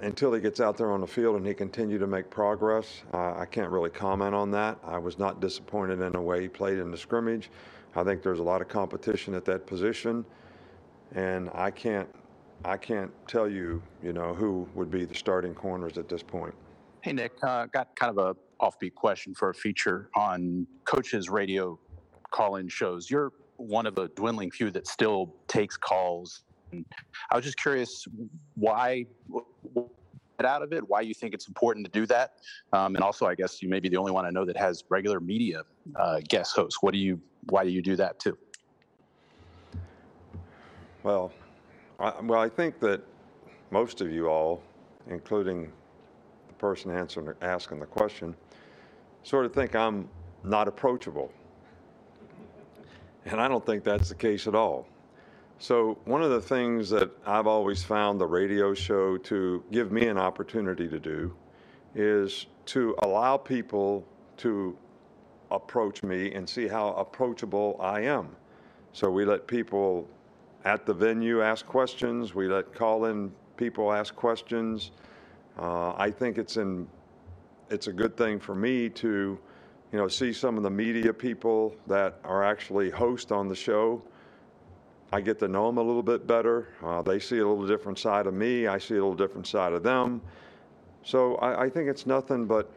until 0.00 0.32
he 0.32 0.40
gets 0.40 0.60
out 0.60 0.76
there 0.76 0.92
on 0.92 1.00
the 1.00 1.06
field 1.06 1.36
and 1.36 1.46
he 1.46 1.54
continue 1.54 1.98
to 1.98 2.06
make 2.06 2.28
progress, 2.28 3.02
uh, 3.14 3.34
I 3.34 3.46
can't 3.46 3.70
really 3.70 3.90
comment 3.90 4.34
on 4.34 4.50
that. 4.52 4.78
I 4.84 4.98
was 4.98 5.18
not 5.18 5.40
disappointed 5.40 6.00
in 6.00 6.12
the 6.12 6.20
way 6.20 6.42
he 6.42 6.48
played 6.48 6.78
in 6.78 6.90
the 6.90 6.96
scrimmage. 6.96 7.50
I 7.94 8.04
think 8.04 8.22
there's 8.22 8.40
a 8.40 8.42
lot 8.44 8.60
of 8.60 8.68
competition 8.68 9.34
at 9.34 9.44
that 9.46 9.66
position, 9.66 10.24
and 11.14 11.50
I 11.54 11.70
can't 11.70 12.08
I 12.64 12.76
can't 12.76 13.10
tell 13.26 13.48
you 13.48 13.82
you 14.02 14.12
know 14.12 14.34
who 14.34 14.68
would 14.74 14.90
be 14.90 15.04
the 15.04 15.14
starting 15.14 15.54
corners 15.54 15.96
at 15.96 16.08
this 16.08 16.22
point. 16.22 16.54
Hey 17.00 17.12
Nick, 17.12 17.32
uh, 17.42 17.66
got 17.66 17.94
kind 17.96 18.18
of 18.18 18.18
a 18.18 18.64
offbeat 18.64 18.94
question 18.94 19.34
for 19.34 19.50
a 19.50 19.54
feature 19.54 20.10
on 20.14 20.66
coaches' 20.84 21.30
radio 21.30 21.78
call-in 22.30 22.68
shows. 22.68 23.10
You're 23.10 23.32
one 23.56 23.86
of 23.86 23.96
a 23.98 24.08
dwindling 24.08 24.50
few 24.50 24.70
that 24.72 24.86
still 24.86 25.34
takes 25.46 25.76
calls 25.76 26.42
I 26.72 27.36
was 27.36 27.44
just 27.44 27.58
curious 27.58 28.06
why 28.54 29.06
get 30.38 30.46
out 30.46 30.62
of 30.62 30.72
it, 30.72 30.86
why 30.88 31.00
you 31.00 31.14
think 31.14 31.34
it's 31.34 31.48
important 31.48 31.86
to 31.86 31.92
do 31.92 32.06
that, 32.06 32.34
um, 32.72 32.94
and 32.94 33.02
also 33.02 33.26
I 33.26 33.34
guess 33.34 33.62
you 33.62 33.68
may 33.68 33.80
be 33.80 33.88
the 33.88 33.96
only 33.96 34.12
one 34.12 34.26
I 34.26 34.30
know 34.30 34.44
that 34.44 34.56
has 34.56 34.84
regular 34.88 35.20
media 35.20 35.62
uh, 35.94 36.20
guest 36.28 36.54
hosts. 36.54 36.82
What 36.82 36.92
do 36.92 36.98
you? 36.98 37.20
Why 37.48 37.64
do 37.64 37.70
you 37.70 37.82
do 37.82 37.96
that 37.96 38.18
too? 38.18 38.36
Well, 41.02 41.32
I, 42.00 42.20
well, 42.20 42.40
I 42.40 42.48
think 42.48 42.80
that 42.80 43.00
most 43.70 44.00
of 44.00 44.10
you 44.10 44.28
all, 44.28 44.62
including 45.08 45.70
the 46.48 46.54
person 46.54 46.90
answering 46.90 47.34
asking 47.42 47.78
the 47.78 47.86
question, 47.86 48.34
sort 49.22 49.46
of 49.46 49.54
think 49.54 49.74
I'm 49.76 50.08
not 50.42 50.68
approachable, 50.68 51.32
and 53.24 53.40
I 53.40 53.48
don't 53.48 53.64
think 53.64 53.84
that's 53.84 54.08
the 54.08 54.14
case 54.14 54.46
at 54.46 54.54
all. 54.54 54.86
So, 55.58 55.98
one 56.04 56.22
of 56.22 56.30
the 56.30 56.40
things 56.40 56.90
that 56.90 57.10
I've 57.26 57.46
always 57.46 57.82
found 57.82 58.20
the 58.20 58.26
radio 58.26 58.74
show 58.74 59.16
to 59.16 59.64
give 59.72 59.90
me 59.90 60.06
an 60.06 60.18
opportunity 60.18 60.86
to 60.86 61.00
do 61.00 61.34
is 61.94 62.46
to 62.66 62.94
allow 62.98 63.38
people 63.38 64.04
to 64.38 64.76
approach 65.50 66.02
me 66.02 66.34
and 66.34 66.46
see 66.46 66.68
how 66.68 66.88
approachable 66.92 67.78
I 67.80 68.00
am. 68.02 68.36
So, 68.92 69.10
we 69.10 69.24
let 69.24 69.46
people 69.46 70.06
at 70.66 70.84
the 70.84 70.92
venue 70.92 71.40
ask 71.40 71.64
questions, 71.64 72.34
we 72.34 72.48
let 72.48 72.74
call 72.74 73.06
in 73.06 73.32
people 73.56 73.90
ask 73.94 74.14
questions. 74.14 74.90
Uh, 75.58 75.94
I 75.96 76.10
think 76.10 76.36
it's 76.36 76.58
in 76.58 76.86
it's 77.70 77.86
a 77.86 77.92
good 77.92 78.14
thing 78.16 78.38
for 78.38 78.54
me 78.54 78.90
to 78.90 79.38
you 79.90 79.98
know 79.98 80.06
see 80.06 80.34
some 80.34 80.58
of 80.58 80.62
the 80.62 80.70
media 80.70 81.14
people 81.14 81.74
that 81.86 82.20
are 82.24 82.44
actually 82.44 82.90
host 82.90 83.32
on 83.32 83.48
the 83.48 83.56
show 83.56 84.02
I 85.12 85.20
get 85.20 85.38
to 85.38 85.48
know 85.48 85.66
them 85.66 85.78
a 85.78 85.82
little 85.82 86.02
bit 86.02 86.26
better. 86.26 86.68
Uh, 86.82 87.02
they 87.02 87.18
see 87.18 87.38
a 87.38 87.46
little 87.46 87.66
different 87.66 87.98
side 87.98 88.26
of 88.26 88.34
me. 88.34 88.66
I 88.66 88.78
see 88.78 88.94
a 88.94 88.98
little 88.98 89.14
different 89.14 89.46
side 89.46 89.72
of 89.72 89.82
them. 89.82 90.20
So 91.04 91.36
I, 91.36 91.64
I 91.64 91.70
think 91.70 91.88
it's 91.88 92.06
nothing 92.06 92.46
but, 92.46 92.70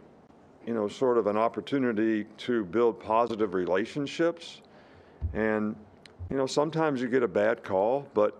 you 0.65 0.73
know, 0.73 0.87
sort 0.87 1.17
of 1.17 1.27
an 1.27 1.37
opportunity 1.37 2.25
to 2.37 2.63
build 2.65 2.99
positive 2.99 3.55
relationships. 3.55 4.61
And, 5.33 5.75
you 6.29 6.37
know, 6.37 6.45
sometimes 6.45 7.01
you 7.01 7.07
get 7.07 7.23
a 7.23 7.27
bad 7.27 7.63
call, 7.63 8.07
but 8.13 8.39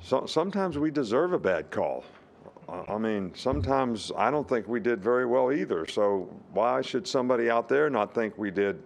so, 0.00 0.24
sometimes 0.26 0.78
we 0.78 0.90
deserve 0.90 1.32
a 1.32 1.38
bad 1.38 1.70
call. 1.70 2.04
I 2.68 2.98
mean, 2.98 3.32
sometimes 3.34 4.10
I 4.16 4.30
don't 4.30 4.48
think 4.48 4.66
we 4.66 4.80
did 4.80 5.02
very 5.02 5.24
well 5.26 5.52
either. 5.52 5.86
So 5.86 6.28
why 6.52 6.82
should 6.82 7.06
somebody 7.06 7.48
out 7.48 7.68
there 7.68 7.88
not 7.88 8.12
think 8.14 8.36
we 8.36 8.50
did 8.50 8.82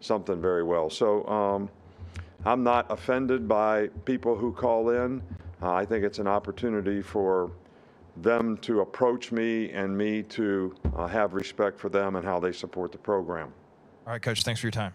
something 0.00 0.40
very 0.40 0.62
well? 0.62 0.90
So 0.90 1.26
um, 1.26 1.70
I'm 2.44 2.62
not 2.62 2.90
offended 2.90 3.48
by 3.48 3.88
people 4.04 4.36
who 4.36 4.52
call 4.52 4.90
in. 4.90 5.22
Uh, 5.62 5.72
I 5.72 5.84
think 5.84 6.04
it's 6.04 6.18
an 6.18 6.26
opportunity 6.26 7.02
for 7.02 7.50
them 8.18 8.56
to 8.58 8.80
approach 8.80 9.32
me 9.32 9.70
and 9.70 9.96
me 9.96 10.22
to 10.22 10.74
uh, 10.94 11.06
have 11.06 11.34
respect 11.34 11.78
for 11.78 11.88
them 11.88 12.16
and 12.16 12.24
how 12.24 12.38
they 12.38 12.52
support 12.52 12.92
the 12.92 12.98
program. 12.98 13.52
All 14.06 14.12
right, 14.12 14.22
Coach. 14.22 14.42
Thanks 14.42 14.60
for 14.60 14.66
your 14.66 14.72
time. 14.72 14.94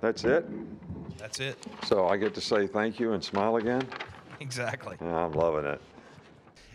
That's 0.00 0.24
it. 0.24 0.46
That's 1.18 1.40
it. 1.40 1.56
So 1.84 2.06
I 2.06 2.16
get 2.16 2.34
to 2.34 2.40
say 2.40 2.66
thank 2.66 3.00
you 3.00 3.12
and 3.12 3.22
smile 3.22 3.56
again. 3.56 3.86
Exactly. 4.40 4.96
Yeah, 5.00 5.26
I'm 5.26 5.32
loving 5.32 5.64
it. 5.64 5.80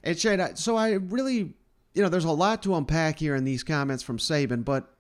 And 0.04 0.18
Shane, 0.18 0.56
so 0.56 0.76
I 0.76 0.94
really, 0.94 1.54
you 1.94 2.02
know, 2.02 2.10
there's 2.10 2.26
a 2.26 2.32
lot 2.32 2.64
to 2.64 2.76
unpack 2.76 3.20
here 3.20 3.36
in 3.36 3.44
these 3.44 3.64
comments 3.64 4.04
from 4.04 4.18
Saban, 4.18 4.66
but 4.66 4.96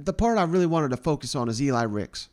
the 0.00 0.12
part 0.12 0.38
I 0.38 0.44
really 0.44 0.66
wanted 0.66 0.90
to 0.90 0.96
focus 0.96 1.34
on 1.34 1.48
is 1.48 1.62
Eli 1.62 1.84
Ricks. 1.84 2.28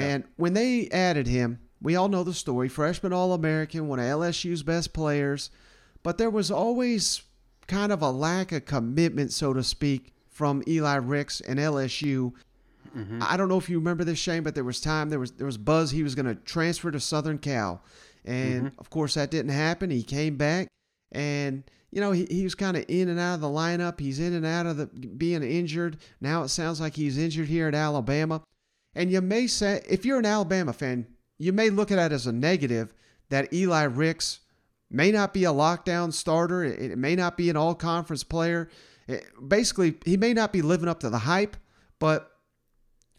And 0.00 0.24
when 0.36 0.54
they 0.54 0.88
added 0.88 1.26
him, 1.26 1.58
we 1.82 1.96
all 1.96 2.08
know 2.08 2.24
the 2.24 2.34
story 2.34 2.68
freshman 2.68 3.12
All 3.12 3.32
American, 3.32 3.88
one 3.88 3.98
of 3.98 4.04
LSU's 4.04 4.62
best 4.62 4.92
players, 4.92 5.50
but 6.02 6.18
there 6.18 6.30
was 6.30 6.50
always 6.50 7.22
kind 7.66 7.92
of 7.92 8.02
a 8.02 8.10
lack 8.10 8.52
of 8.52 8.64
commitment, 8.64 9.32
so 9.32 9.52
to 9.52 9.62
speak, 9.62 10.12
from 10.28 10.62
Eli 10.66 10.96
Ricks 10.96 11.40
and 11.40 11.58
LSU. 11.58 12.32
Mm-hmm. 12.96 13.22
I 13.22 13.36
don't 13.36 13.48
know 13.48 13.58
if 13.58 13.70
you 13.70 13.78
remember 13.78 14.04
this, 14.04 14.18
Shane, 14.18 14.42
but 14.42 14.54
there 14.54 14.64
was 14.64 14.80
time 14.80 15.10
there 15.10 15.20
was 15.20 15.32
there 15.32 15.46
was 15.46 15.56
buzz 15.56 15.90
he 15.90 16.02
was 16.02 16.14
going 16.14 16.26
to 16.26 16.34
transfer 16.34 16.90
to 16.90 16.98
Southern 16.98 17.38
Cal, 17.38 17.82
and 18.24 18.66
mm-hmm. 18.66 18.80
of 18.80 18.90
course 18.90 19.14
that 19.14 19.30
didn't 19.30 19.52
happen. 19.52 19.90
He 19.90 20.02
came 20.02 20.36
back, 20.36 20.66
and 21.12 21.62
you 21.92 22.00
know 22.00 22.10
he, 22.10 22.26
he 22.30 22.42
was 22.42 22.56
kind 22.56 22.76
of 22.76 22.84
in 22.88 23.08
and 23.08 23.20
out 23.20 23.34
of 23.34 23.40
the 23.40 23.48
lineup. 23.48 24.00
He's 24.00 24.18
in 24.18 24.34
and 24.34 24.44
out 24.44 24.66
of 24.66 24.76
the 24.76 24.86
being 24.86 25.44
injured. 25.44 25.98
Now 26.20 26.42
it 26.42 26.48
sounds 26.48 26.80
like 26.80 26.96
he's 26.96 27.16
injured 27.16 27.46
here 27.46 27.68
at 27.68 27.74
Alabama, 27.74 28.42
and 28.94 29.10
you 29.10 29.20
may 29.20 29.46
say 29.46 29.82
if 29.88 30.04
you're 30.04 30.18
an 30.18 30.26
Alabama 30.26 30.72
fan, 30.72 31.06
you 31.38 31.52
may 31.52 31.70
look 31.70 31.90
at 31.90 31.96
that 31.96 32.12
as 32.12 32.26
a 32.26 32.32
negative 32.32 32.92
that 33.28 33.52
Eli 33.52 33.84
Ricks 33.84 34.40
may 34.90 35.10
not 35.12 35.32
be 35.32 35.44
a 35.44 35.52
lockdown 35.52 36.12
starter. 36.12 36.64
It, 36.64 36.98
may 36.98 37.14
not 37.14 37.36
be 37.36 37.48
an 37.48 37.56
all 37.56 37.74
conference 37.74 38.24
player. 38.24 38.68
It- 39.06 39.24
basically, 39.46 39.96
he 40.04 40.16
may 40.16 40.34
not 40.34 40.52
be 40.52 40.62
living 40.62 40.88
up 40.88 41.00
to 41.00 41.10
the 41.10 41.18
hype, 41.18 41.56
but 41.98 42.30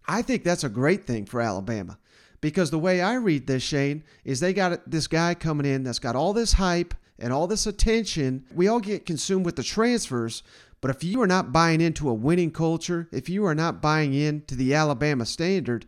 I 0.07 0.21
think 0.21 0.43
that's 0.43 0.63
a 0.63 0.69
great 0.69 1.05
thing 1.05 1.25
for 1.25 1.41
Alabama 1.41 1.97
because 2.41 2.71
the 2.71 2.79
way 2.79 3.01
I 3.01 3.13
read 3.15 3.47
this, 3.47 3.63
Shane, 3.63 4.03
is 4.25 4.39
they 4.39 4.53
got 4.53 4.89
this 4.89 5.07
guy 5.07 5.33
coming 5.33 5.65
in 5.65 5.83
that's 5.83 5.99
got 5.99 6.15
all 6.15 6.33
this 6.33 6.53
hype 6.53 6.93
and 7.19 7.31
all 7.31 7.47
this 7.47 7.67
attention. 7.67 8.45
We 8.53 8.67
all 8.67 8.79
get 8.79 9.05
consumed 9.05 9.45
with 9.45 9.55
the 9.55 9.63
transfers, 9.63 10.43
but 10.81 10.91
if 10.91 11.03
you 11.03 11.21
are 11.21 11.27
not 11.27 11.53
buying 11.53 11.79
into 11.79 12.09
a 12.09 12.13
winning 12.13 12.51
culture, 12.51 13.07
if 13.11 13.29
you 13.29 13.45
are 13.45 13.55
not 13.55 13.81
buying 13.81 14.13
into 14.13 14.55
the 14.55 14.73
Alabama 14.73 15.25
standard, 15.25 15.85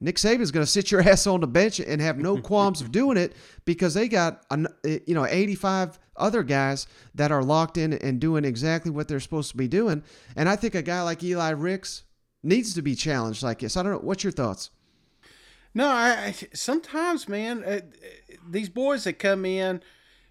Nick 0.00 0.16
Saban's 0.16 0.52
going 0.52 0.64
to 0.64 0.70
sit 0.70 0.90
your 0.90 1.00
ass 1.08 1.26
on 1.26 1.40
the 1.40 1.46
bench 1.46 1.80
and 1.80 2.00
have 2.00 2.18
no 2.18 2.38
qualms 2.38 2.80
of 2.80 2.92
doing 2.92 3.16
it 3.16 3.34
because 3.64 3.94
they 3.94 4.08
got 4.08 4.44
you 4.84 5.14
know 5.14 5.26
85 5.26 5.98
other 6.16 6.42
guys 6.42 6.86
that 7.14 7.32
are 7.32 7.42
locked 7.42 7.76
in 7.76 7.92
and 7.92 8.20
doing 8.20 8.44
exactly 8.44 8.90
what 8.90 9.08
they're 9.08 9.20
supposed 9.20 9.50
to 9.50 9.56
be 9.56 9.68
doing. 9.68 10.02
And 10.34 10.48
I 10.48 10.56
think 10.56 10.74
a 10.74 10.82
guy 10.82 11.02
like 11.02 11.22
Eli 11.22 11.50
Ricks 11.50 12.04
needs 12.42 12.74
to 12.74 12.82
be 12.82 12.94
challenged 12.94 13.42
like 13.42 13.58
this. 13.58 13.76
I 13.76 13.82
don't 13.82 13.92
know. 13.92 13.98
What's 13.98 14.24
your 14.24 14.32
thoughts? 14.32 14.70
No, 15.74 15.88
I, 15.88 16.26
I 16.26 16.34
sometimes, 16.54 17.28
man, 17.28 17.62
uh, 17.64 17.80
these 18.48 18.70
boys 18.70 19.04
that 19.04 19.14
come 19.14 19.44
in 19.44 19.82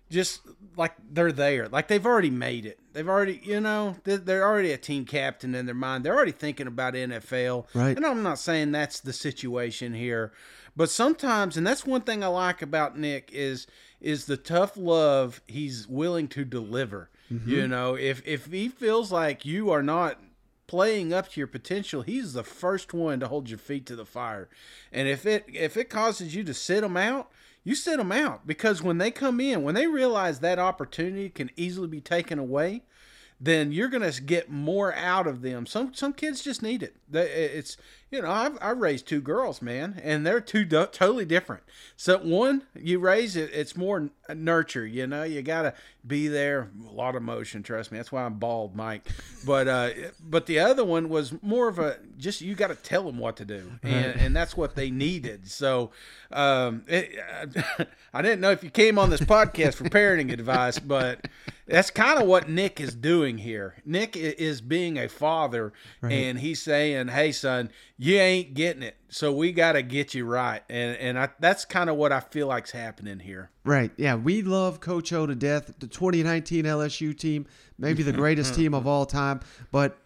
just 0.09 0.41
like 0.75 0.93
they're 1.11 1.31
there, 1.31 1.67
like 1.67 1.87
they've 1.87 2.05
already 2.05 2.31
made 2.31 2.65
it. 2.65 2.79
They've 2.95 3.09
already, 3.09 3.41
you 3.43 3.59
know, 3.59 3.97
they're, 4.05 4.41
already 4.41 4.71
a 4.71 4.77
team 4.77 5.03
captain 5.03 5.53
in 5.53 5.65
their 5.65 5.75
mind. 5.75 6.05
They're 6.05 6.15
already 6.15 6.31
thinking 6.31 6.65
about 6.65 6.93
NFL. 6.93 7.65
Right. 7.73 7.93
And 7.93 8.05
I'm 8.05 8.23
not 8.23 8.39
saying 8.39 8.71
that's 8.71 9.01
the 9.01 9.11
situation 9.11 9.93
here, 9.93 10.31
but 10.77 10.89
sometimes, 10.89 11.57
and 11.57 11.67
that's 11.67 11.85
one 11.85 12.01
thing 12.01 12.23
I 12.23 12.27
like 12.27 12.61
about 12.61 12.97
Nick 12.97 13.29
is 13.33 13.67
is 13.99 14.27
the 14.27 14.37
tough 14.37 14.77
love 14.77 15.41
he's 15.45 15.89
willing 15.89 16.29
to 16.29 16.45
deliver. 16.45 17.09
Mm-hmm. 17.29 17.49
You 17.49 17.67
know, 17.67 17.95
if 17.95 18.25
if 18.25 18.45
he 18.45 18.69
feels 18.69 19.11
like 19.11 19.43
you 19.45 19.71
are 19.71 19.83
not 19.83 20.21
playing 20.65 21.11
up 21.11 21.27
to 21.33 21.39
your 21.41 21.47
potential, 21.47 22.01
he's 22.01 22.31
the 22.31 22.43
first 22.43 22.93
one 22.93 23.19
to 23.19 23.27
hold 23.27 23.49
your 23.49 23.59
feet 23.59 23.85
to 23.87 23.97
the 23.97 24.05
fire. 24.05 24.47
And 24.93 25.09
if 25.09 25.25
it 25.25 25.43
if 25.49 25.75
it 25.75 25.89
causes 25.89 26.33
you 26.33 26.45
to 26.45 26.53
sit 26.53 26.79
them 26.79 26.95
out, 26.95 27.29
you 27.65 27.75
sit 27.75 27.97
them 27.97 28.11
out 28.11 28.47
because 28.47 28.81
when 28.81 28.99
they 28.99 29.11
come 29.11 29.41
in, 29.41 29.63
when 29.63 29.75
they 29.75 29.87
realize 29.87 30.39
that 30.39 30.59
opportunity 30.59 31.29
can 31.29 31.49
easily 31.57 31.87
be 31.87 31.99
taken 31.99 32.37
away, 32.39 32.83
then 33.41 33.71
you're 33.71 33.89
going 33.89 34.09
to 34.09 34.21
get 34.21 34.49
more 34.49 34.93
out 34.93 35.27
of 35.27 35.41
them. 35.41 35.65
Some 35.65 35.93
some 35.93 36.13
kids 36.13 36.41
just 36.41 36.61
need 36.61 36.83
it. 36.83 36.95
It's 37.11 37.75
you 38.11 38.21
know 38.21 38.29
I've 38.29 38.57
I 38.61 38.69
raised 38.69 39.07
two 39.07 39.19
girls, 39.19 39.61
man, 39.61 39.99
and 40.03 40.25
they're 40.25 40.39
two 40.39 40.63
do- 40.63 40.85
totally 40.85 41.25
different. 41.25 41.63
So 41.97 42.17
one 42.19 42.63
you 42.75 42.99
raise 42.99 43.35
it, 43.35 43.49
it's 43.51 43.75
more 43.75 44.09
nurture. 44.33 44.85
You 44.85 45.07
know 45.07 45.23
you 45.23 45.41
got 45.41 45.63
to 45.63 45.73
be 46.07 46.27
there. 46.27 46.69
A 46.87 46.91
lot 46.91 47.15
of 47.15 47.23
motion, 47.23 47.63
trust 47.63 47.91
me. 47.91 47.97
That's 47.97 48.11
why 48.11 48.23
I'm 48.23 48.35
bald, 48.35 48.75
Mike. 48.75 49.07
But 49.45 49.67
uh, 49.67 49.89
but 50.23 50.45
the 50.45 50.59
other 50.59 50.83
one 50.85 51.09
was 51.09 51.33
more 51.41 51.67
of 51.67 51.79
a 51.79 51.97
just 52.17 52.41
you 52.41 52.55
got 52.55 52.67
to 52.67 52.75
tell 52.75 53.03
them 53.03 53.17
what 53.17 53.37
to 53.37 53.45
do, 53.45 53.71
and 53.83 54.19
and 54.19 54.35
that's 54.35 54.55
what 54.55 54.75
they 54.75 54.89
needed. 54.89 55.49
So 55.49 55.91
um, 56.31 56.83
it, 56.87 57.17
I 58.13 58.21
didn't 58.21 58.41
know 58.41 58.51
if 58.51 58.63
you 58.63 58.69
came 58.69 58.97
on 58.97 59.09
this 59.09 59.21
podcast 59.21 59.75
for 59.75 59.85
parenting 59.85 60.31
advice, 60.31 60.79
but 60.79 61.27
that's 61.67 61.89
kind 61.89 62.19
of 62.19 62.27
what 62.27 62.49
Nick 62.49 62.79
is 62.79 62.95
doing 62.95 63.37
here. 63.37 63.75
Nick 63.85 64.15
is 64.15 64.61
being 64.61 64.97
a 64.97 65.09
father, 65.09 65.73
and 66.01 66.39
he's 66.39 66.61
saying, 66.61 67.09
"Hey, 67.09 67.31
son, 67.31 67.71
you 67.97 68.17
ain't 68.17 68.53
getting 68.53 68.83
it, 68.83 68.95
so 69.09 69.31
we 69.31 69.51
got 69.51 69.73
to 69.73 69.81
get 69.81 70.13
you 70.13 70.25
right." 70.25 70.63
And 70.69 70.97
and 70.97 71.19
I, 71.19 71.29
that's 71.39 71.65
kind 71.65 71.89
of 71.89 71.95
what 71.95 72.11
I 72.11 72.19
feel 72.19 72.47
like's 72.47 72.71
happening 72.71 73.19
here. 73.19 73.51
Right. 73.63 73.91
Yeah, 73.97 74.15
we 74.15 74.41
love 74.41 74.79
Coach 74.79 75.11
O 75.13 75.25
to 75.25 75.35
death. 75.35 75.73
The 75.79 75.87
2019 75.87 76.65
LSU 76.65 77.17
team, 77.17 77.47
maybe 77.77 78.03
the 78.03 78.11
greatest 78.13 78.55
team 78.55 78.73
of 78.73 78.87
all 78.87 79.05
time, 79.05 79.41
but 79.71 79.97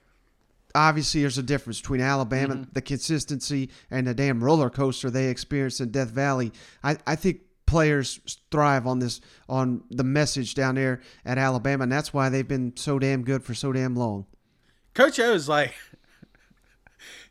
obviously 0.75 1.21
there's 1.21 1.37
a 1.37 1.43
difference 1.43 1.79
between 1.79 2.01
Alabama, 2.01 2.55
mm-hmm. 2.55 2.71
the 2.73 2.81
consistency, 2.81 3.69
and 3.89 4.07
the 4.07 4.13
damn 4.13 4.43
roller 4.43 4.69
coaster 4.69 5.09
they 5.09 5.27
experienced 5.27 5.81
in 5.81 5.91
Death 5.91 6.09
Valley. 6.09 6.51
I, 6.83 6.97
I 7.07 7.15
think 7.15 7.41
players 7.65 8.19
thrive 8.49 8.87
on 8.87 8.99
this 8.99 9.21
on 9.47 9.83
the 9.91 10.03
message 10.03 10.55
down 10.55 10.75
there 10.75 11.01
at 11.25 11.37
Alabama, 11.37 11.83
and 11.83 11.91
that's 11.91 12.13
why 12.13 12.29
they've 12.29 12.47
been 12.47 12.75
so 12.75 12.99
damn 12.99 13.23
good 13.23 13.43
for 13.43 13.53
so 13.53 13.71
damn 13.71 13.95
long. 13.95 14.25
Coach 14.93 15.19
O 15.19 15.33
is 15.33 15.47
like. 15.47 15.75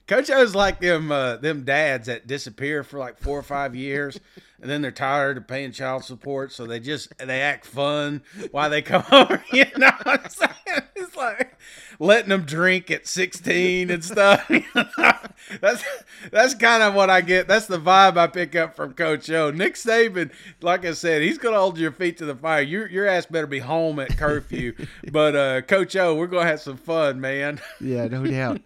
Coach 0.08 0.30
O's 0.30 0.54
like 0.54 0.80
them 0.80 1.12
uh, 1.12 1.36
them 1.36 1.64
dads 1.64 2.06
that 2.06 2.26
disappear 2.26 2.82
for 2.82 2.98
like 2.98 3.18
four 3.18 3.38
or 3.38 3.42
five 3.42 3.76
years, 3.76 4.18
and 4.60 4.70
then 4.70 4.82
they're 4.82 4.90
tired 4.90 5.36
of 5.36 5.46
paying 5.46 5.72
child 5.72 6.04
support, 6.04 6.52
so 6.52 6.66
they 6.66 6.80
just 6.80 7.16
they 7.18 7.40
act 7.40 7.64
fun 7.64 8.22
while 8.50 8.70
they 8.70 8.82
come 8.82 9.04
over. 9.12 9.42
You 9.52 9.66
know 9.76 9.90
what 10.02 10.24
I'm 10.24 10.30
saying? 10.30 10.52
It's 11.00 11.16
like 11.16 11.56
letting 12.00 12.28
them 12.28 12.42
drink 12.42 12.90
at 12.90 13.06
16 13.06 13.88
and 13.88 14.04
stuff. 14.04 14.44
you 14.50 14.64
know? 14.74 15.12
that's 15.60 15.84
that's 16.30 16.54
kind 16.54 16.82
of 16.82 16.94
what 16.94 17.08
I 17.08 17.20
get. 17.20 17.46
That's 17.46 17.66
the 17.66 17.78
vibe 17.78 18.16
I 18.16 18.26
pick 18.26 18.56
up 18.56 18.74
from 18.74 18.94
Coach 18.94 19.30
O. 19.30 19.50
Nick 19.50 19.74
Saban, 19.74 20.32
like 20.60 20.84
I 20.84 20.92
said, 20.92 21.22
he's 21.22 21.38
gonna 21.38 21.56
hold 21.56 21.78
your 21.78 21.92
feet 21.92 22.18
to 22.18 22.24
the 22.24 22.34
fire. 22.34 22.62
Your 22.62 22.88
your 22.88 23.06
ass 23.06 23.26
better 23.26 23.46
be 23.46 23.60
home 23.60 24.00
at 24.00 24.16
curfew. 24.18 24.74
but 25.12 25.36
uh, 25.36 25.62
Coach 25.62 25.94
O, 25.96 26.16
we're 26.16 26.26
gonna 26.26 26.46
have 26.46 26.60
some 26.60 26.76
fun, 26.76 27.20
man. 27.20 27.60
Yeah, 27.80 28.08
no 28.08 28.26
doubt. 28.26 28.60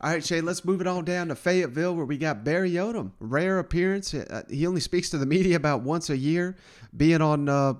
All 0.00 0.10
right, 0.10 0.24
Shane, 0.24 0.46
let's 0.46 0.64
move 0.64 0.80
it 0.80 0.86
on 0.86 1.04
down 1.04 1.28
to 1.28 1.34
Fayetteville 1.34 1.94
where 1.94 2.06
we 2.06 2.16
got 2.18 2.44
Barry 2.44 2.72
Odom. 2.72 3.12
Rare 3.20 3.58
appearance. 3.58 4.14
Uh, 4.14 4.42
he 4.48 4.66
only 4.66 4.80
speaks 4.80 5.10
to 5.10 5.17
the 5.18 5.26
media 5.26 5.56
about 5.56 5.82
once 5.82 6.10
a 6.10 6.16
year, 6.16 6.56
being 6.96 7.20
on 7.20 7.48
uh, 7.48 7.74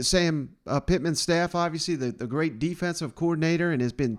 Sam 0.00 0.56
uh, 0.66 0.80
Pittman's 0.80 1.20
staff, 1.20 1.54
obviously, 1.54 1.94
the, 1.94 2.10
the 2.10 2.26
great 2.26 2.58
defensive 2.58 3.14
coordinator, 3.14 3.72
and 3.72 3.80
has 3.80 3.92
been 3.92 4.18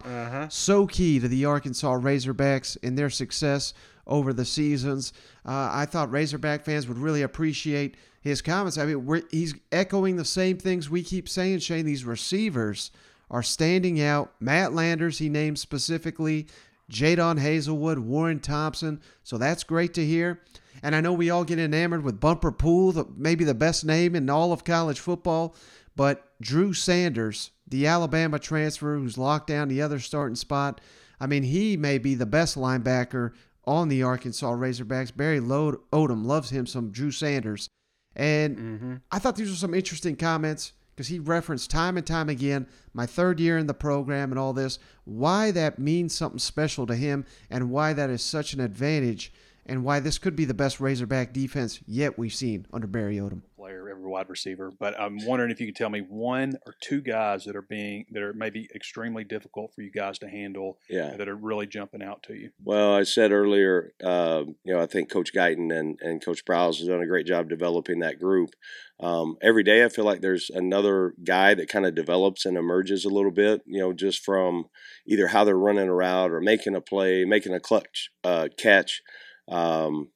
so 0.49 0.87
key 0.87 1.19
to 1.19 1.27
the 1.27 1.45
Arkansas 1.45 1.97
Razorbacks 1.97 2.77
in 2.81 2.95
their 2.95 3.09
success 3.09 3.73
over 4.07 4.33
the 4.33 4.45
seasons. 4.45 5.13
Uh, 5.45 5.69
I 5.71 5.85
thought 5.85 6.11
Razorback 6.11 6.63
fans 6.63 6.87
would 6.87 6.97
really 6.97 7.23
appreciate 7.23 7.97
his 8.21 8.41
comments. 8.41 8.77
I 8.77 8.85
mean, 8.85 9.05
we're, 9.05 9.23
he's 9.31 9.55
echoing 9.71 10.15
the 10.15 10.25
same 10.25 10.57
things 10.57 10.89
we 10.89 11.03
keep 11.03 11.27
saying, 11.27 11.59
Shane. 11.59 11.85
These 11.85 12.05
receivers 12.05 12.91
are 13.29 13.43
standing 13.43 14.01
out. 14.01 14.33
Matt 14.39 14.73
Landers, 14.73 15.17
he 15.17 15.29
named 15.29 15.59
specifically, 15.59 16.47
Jadon 16.91 17.39
Haselwood, 17.39 17.99
Warren 17.99 18.39
Thompson. 18.39 19.01
So 19.23 19.37
that's 19.37 19.63
great 19.63 19.93
to 19.95 20.05
hear. 20.05 20.41
And 20.85 20.95
I 20.95 21.01
know 21.01 21.13
we 21.13 21.31
all 21.31 21.43
get 21.43 21.57
enamored 21.57 22.03
with 22.03 22.19
Bumper 22.19 22.51
Pool, 22.51 22.91
the, 22.91 23.05
maybe 23.17 23.43
the 23.43 23.55
best 23.55 23.83
name 23.83 24.13
in 24.13 24.29
all 24.29 24.53
of 24.53 24.63
college 24.63 24.99
football, 24.99 25.55
but 25.95 26.39
Drew 26.39 26.73
Sanders, 26.73 27.49
the 27.67 27.87
Alabama 27.87 28.37
transfer 28.37 28.95
who's 28.95 29.17
locked 29.17 29.47
down 29.47 29.67
the 29.67 29.81
other 29.81 29.97
starting 29.97 30.35
spot, 30.35 30.79
I 31.19 31.25
mean, 31.25 31.41
he 31.41 31.75
may 31.75 31.97
be 31.97 32.13
the 32.13 32.27
best 32.27 32.55
linebacker 32.55 33.31
on 33.65 33.89
the 33.89 34.03
Arkansas 34.03 34.51
Razorbacks. 34.51 35.17
Barry 35.17 35.39
Odom 35.39 36.23
loves 36.23 36.51
him 36.51 36.67
some 36.67 36.91
Drew 36.91 37.09
Sanders. 37.09 37.67
And 38.15 38.55
mm-hmm. 38.55 38.95
I 39.11 39.17
thought 39.17 39.37
these 39.37 39.49
were 39.49 39.55
some 39.55 39.73
interesting 39.73 40.15
comments 40.15 40.73
because 40.95 41.07
he 41.07 41.17
referenced 41.17 41.71
time 41.71 41.97
and 41.97 42.05
time 42.05 42.29
again 42.29 42.67
my 42.93 43.07
third 43.07 43.39
year 43.39 43.57
in 43.57 43.65
the 43.65 43.73
program 43.73 44.31
and 44.31 44.37
all 44.37 44.53
this, 44.53 44.77
why 45.03 45.49
that 45.49 45.79
means 45.79 46.13
something 46.13 46.37
special 46.37 46.85
to 46.85 46.95
him 46.95 47.25
and 47.49 47.71
why 47.71 47.91
that 47.93 48.11
is 48.11 48.21
such 48.21 48.53
an 48.53 48.59
advantage 48.59 49.33
and 49.65 49.83
why 49.83 49.99
this 49.99 50.17
could 50.17 50.35
be 50.35 50.45
the 50.45 50.53
best 50.53 50.79
Razorback 50.79 51.33
defense 51.33 51.79
yet 51.85 52.17
we've 52.17 52.33
seen 52.33 52.65
under 52.73 52.87
Barry 52.87 53.17
Odom 53.17 53.41
player, 53.65 53.89
every 53.89 54.07
wide 54.07 54.29
receiver. 54.29 54.71
But 54.77 54.99
I'm 54.99 55.25
wondering 55.25 55.49
if 55.49 55.59
you 55.59 55.67
could 55.67 55.75
tell 55.75 55.89
me 55.89 56.01
one 56.01 56.53
or 56.67 56.75
two 56.81 57.01
guys 57.01 57.45
that 57.45 57.55
are 57.55 57.63
being 57.63 58.05
that 58.11 58.21
are 58.21 58.33
maybe 58.33 58.69
extremely 58.75 59.23
difficult 59.23 59.73
for 59.73 59.81
you 59.81 59.91
guys 59.91 60.19
to 60.19 60.29
handle. 60.29 60.77
Yeah. 60.89 61.15
that 61.17 61.27
are 61.27 61.35
really 61.35 61.65
jumping 61.65 62.03
out 62.03 62.23
to 62.23 62.35
you. 62.35 62.51
Well, 62.63 62.93
I 62.93 63.03
said 63.03 63.31
earlier, 63.31 63.93
uh, 64.03 64.43
you 64.63 64.73
know, 64.73 64.81
I 64.81 64.85
think 64.85 65.09
Coach 65.09 65.33
Guiton 65.33 65.75
and 65.77 65.99
and 66.01 66.23
Coach 66.23 66.45
Browse 66.45 66.79
has 66.79 66.87
done 66.87 67.01
a 67.01 67.07
great 67.07 67.25
job 67.25 67.49
developing 67.49 67.99
that 67.99 68.19
group. 68.19 68.51
Um, 68.99 69.37
every 69.41 69.63
day, 69.63 69.83
I 69.83 69.89
feel 69.89 70.05
like 70.05 70.21
there's 70.21 70.49
another 70.49 71.15
guy 71.23 71.53
that 71.55 71.67
kind 71.67 71.85
of 71.85 71.95
develops 71.95 72.45
and 72.45 72.57
emerges 72.57 73.03
a 73.03 73.09
little 73.09 73.31
bit. 73.31 73.61
You 73.65 73.79
know, 73.79 73.93
just 73.93 74.23
from 74.23 74.65
either 75.07 75.27
how 75.27 75.43
they're 75.43 75.57
running 75.57 75.89
a 75.89 75.93
route 75.93 76.31
or 76.31 76.39
making 76.39 76.75
a 76.75 76.81
play, 76.81 77.25
making 77.25 77.53
a 77.53 77.59
clutch 77.59 78.11
uh, 78.23 78.49
catch. 78.57 79.01
Um, 79.47 80.09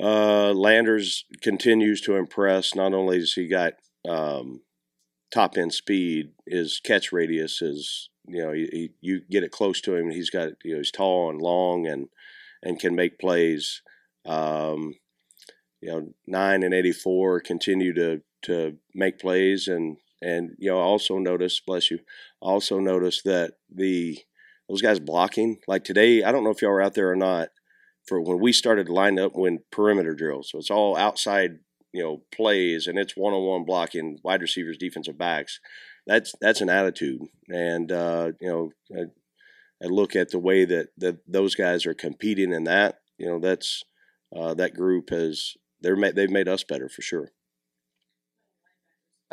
uh, 0.00 0.52
Landers 0.52 1.24
continues 1.40 2.00
to 2.02 2.16
impress. 2.16 2.74
Not 2.74 2.94
only 2.94 3.20
has 3.20 3.32
he 3.32 3.46
got 3.46 3.74
um, 4.08 4.62
top 5.32 5.56
end 5.56 5.72
speed, 5.72 6.32
his 6.46 6.80
catch 6.82 7.12
radius 7.12 7.62
is 7.62 8.10
you 8.26 8.42
know 8.42 8.52
he, 8.52 8.68
he, 8.72 8.90
you 9.00 9.20
get 9.30 9.44
it 9.44 9.52
close 9.52 9.80
to 9.82 9.94
him. 9.94 10.10
He's 10.10 10.30
got 10.30 10.50
you 10.64 10.72
know 10.72 10.78
he's 10.78 10.90
tall 10.90 11.30
and 11.30 11.40
long 11.40 11.86
and 11.86 12.08
and 12.62 12.80
can 12.80 12.94
make 12.94 13.18
plays. 13.18 13.82
Um, 14.26 14.94
you 15.80 15.90
know, 15.90 16.14
nine 16.26 16.62
and 16.62 16.74
eighty 16.74 16.92
four 16.92 17.40
continue 17.40 17.92
to 17.94 18.22
to 18.42 18.76
make 18.94 19.18
plays 19.18 19.68
and 19.68 19.96
and 20.22 20.54
you 20.58 20.70
know 20.70 20.78
also 20.78 21.18
notice 21.18 21.60
bless 21.60 21.90
you 21.90 21.98
also 22.40 22.78
notice 22.78 23.22
that 23.22 23.52
the 23.72 24.18
those 24.68 24.82
guys 24.82 24.98
blocking 24.98 25.58
like 25.68 25.84
today 25.84 26.22
I 26.22 26.32
don't 26.32 26.44
know 26.44 26.50
if 26.50 26.62
y'all 26.62 26.70
were 26.70 26.82
out 26.82 26.94
there 26.94 27.10
or 27.10 27.16
not 27.16 27.48
for 28.06 28.20
when 28.20 28.40
we 28.40 28.52
started 28.52 28.86
to 28.86 28.92
line 28.92 29.18
up 29.18 29.34
when 29.34 29.60
perimeter 29.70 30.14
drills. 30.14 30.50
So 30.50 30.58
it's 30.58 30.70
all 30.70 30.96
outside, 30.96 31.58
you 31.92 32.02
know, 32.02 32.22
plays 32.32 32.86
and 32.86 32.98
it's 32.98 33.16
one-on-one 33.16 33.64
blocking 33.64 34.18
wide 34.22 34.42
receivers, 34.42 34.76
defensive 34.76 35.18
backs. 35.18 35.60
That's 36.06 36.34
that's 36.40 36.60
an 36.60 36.68
attitude, 36.68 37.22
and 37.48 37.90
uh, 37.90 38.32
you 38.38 38.48
know, 38.48 38.70
I, 38.94 39.04
I, 39.82 39.86
look 39.86 40.14
at 40.14 40.30
the 40.30 40.38
way 40.38 40.66
that 40.66 40.88
that 40.98 41.20
those 41.26 41.54
guys 41.54 41.86
are 41.86 41.94
competing 41.94 42.52
in 42.52 42.64
that. 42.64 42.96
You 43.16 43.26
know, 43.26 43.38
that's 43.40 43.84
uh, 44.36 44.52
that 44.52 44.74
group 44.74 45.08
has 45.08 45.54
they're 45.80 45.96
they've 46.12 46.28
made 46.28 46.46
us 46.46 46.62
better 46.62 46.90
for 46.90 47.00
sure. 47.00 47.30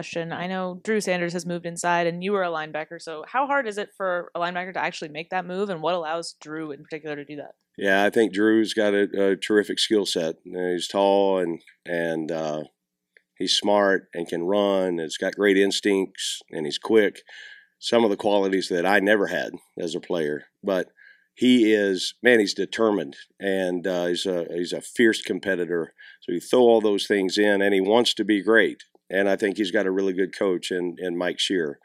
Question. 0.02 0.34
I 0.34 0.48
know 0.48 0.82
Drew 0.84 1.00
Sanders 1.00 1.34
has 1.34 1.46
moved 1.46 1.68
inside, 1.68 2.08
and 2.08 2.24
you 2.24 2.32
were 2.32 2.42
a 2.42 2.48
linebacker. 2.48 3.00
So, 3.00 3.24
how 3.28 3.46
hard 3.46 3.68
is 3.68 3.78
it 3.78 3.92
for 3.96 4.32
a 4.34 4.40
linebacker 4.40 4.74
to 4.74 4.84
actually 4.84 5.10
make 5.10 5.30
that 5.30 5.46
move, 5.46 5.70
and 5.70 5.80
what 5.80 5.94
allows 5.94 6.34
Drew 6.42 6.72
in 6.72 6.82
particular 6.82 7.16
to 7.16 7.24
do 7.24 7.36
that? 7.36 7.54
Yeah, 7.78 8.04
I 8.04 8.10
think 8.10 8.34
Drew's 8.34 8.74
got 8.74 8.96
a, 8.96 9.34
a 9.34 9.36
terrific 9.36 9.78
skill 9.78 10.08
set. 10.08 10.38
You 10.44 10.54
know, 10.54 10.72
he's 10.72 10.88
tall 10.88 11.38
and 11.38 11.62
and 11.86 12.32
uh, 12.32 12.64
he's 13.38 13.54
smart 13.56 14.08
and 14.16 14.28
can 14.28 14.42
run. 14.42 14.98
He's 14.98 15.18
got 15.18 15.36
great 15.36 15.56
instincts 15.56 16.42
and 16.50 16.66
he's 16.66 16.80
quick. 16.80 17.22
Some 17.78 18.04
of 18.04 18.10
the 18.10 18.18
qualities 18.18 18.70
that 18.70 18.88
I 18.88 19.02
never 19.02 19.28
had 19.28 19.52
as 19.78 19.94
a 19.94 20.00
player, 20.00 20.46
but 20.64 20.88
he 21.36 21.72
is 21.76 22.16
man. 22.24 22.40
He's 22.40 22.56
determined 22.56 23.18
and 23.40 23.86
uh, 23.86 24.08
he's 24.08 24.26
a 24.26 24.48
he's 24.52 24.74
a 24.74 24.82
fierce 24.82 25.22
competitor. 25.22 25.94
So 26.22 26.32
you 26.32 26.40
throw 26.40 26.62
all 26.62 26.82
those 26.82 27.06
things 27.06 27.38
in, 27.38 27.62
and 27.62 27.72
he 27.72 27.82
wants 27.82 28.16
to 28.16 28.26
be 28.26 28.42
great. 28.42 28.82
And 29.12 29.30
I 29.30 29.36
think 29.36 29.58
he's 29.58 29.72
got 29.72 29.86
a 29.86 29.92
really 29.92 30.14
good 30.14 30.38
coach 30.38 30.72
in 30.72 30.96
in 31.00 31.18
Mike 31.18 31.40
Shear. 31.40 31.80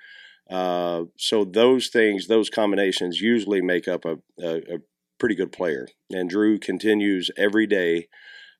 Uh, 0.48 1.04
so 1.18 1.44
those 1.44 1.88
things, 1.88 2.28
those 2.28 2.48
combinations, 2.50 3.20
usually 3.20 3.60
make 3.60 3.88
up 3.88 4.04
a, 4.04 4.18
a, 4.40 4.56
a 4.74 4.78
pretty 5.18 5.34
good 5.34 5.50
player. 5.50 5.88
And 6.10 6.30
Drew 6.30 6.58
continues 6.58 7.30
every 7.36 7.66
day 7.66 8.08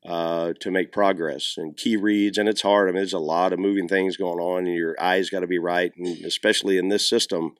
uh, 0.05 0.53
to 0.61 0.71
make 0.71 0.93
progress 0.93 1.55
and 1.57 1.77
key 1.77 1.97
reads. 1.97 2.39
And 2.39 2.49
it's 2.49 2.63
hard. 2.63 2.89
I 2.89 2.93
mean, 2.93 2.97
there's 2.97 3.13
a 3.13 3.19
lot 3.19 3.53
of 3.53 3.59
moving 3.59 3.89
things 3.89 4.17
going 4.17 4.41
on, 4.41 4.67
and 4.67 4.75
your 4.75 4.97
eyes 5.01 5.31
got 5.31 5.41
to 5.41 5.47
be 5.47 5.59
right. 5.59 5.93
And 5.97 6.25
especially 6.25 6.79
in 6.79 6.89
this 6.89 7.09
system, 7.09 7.55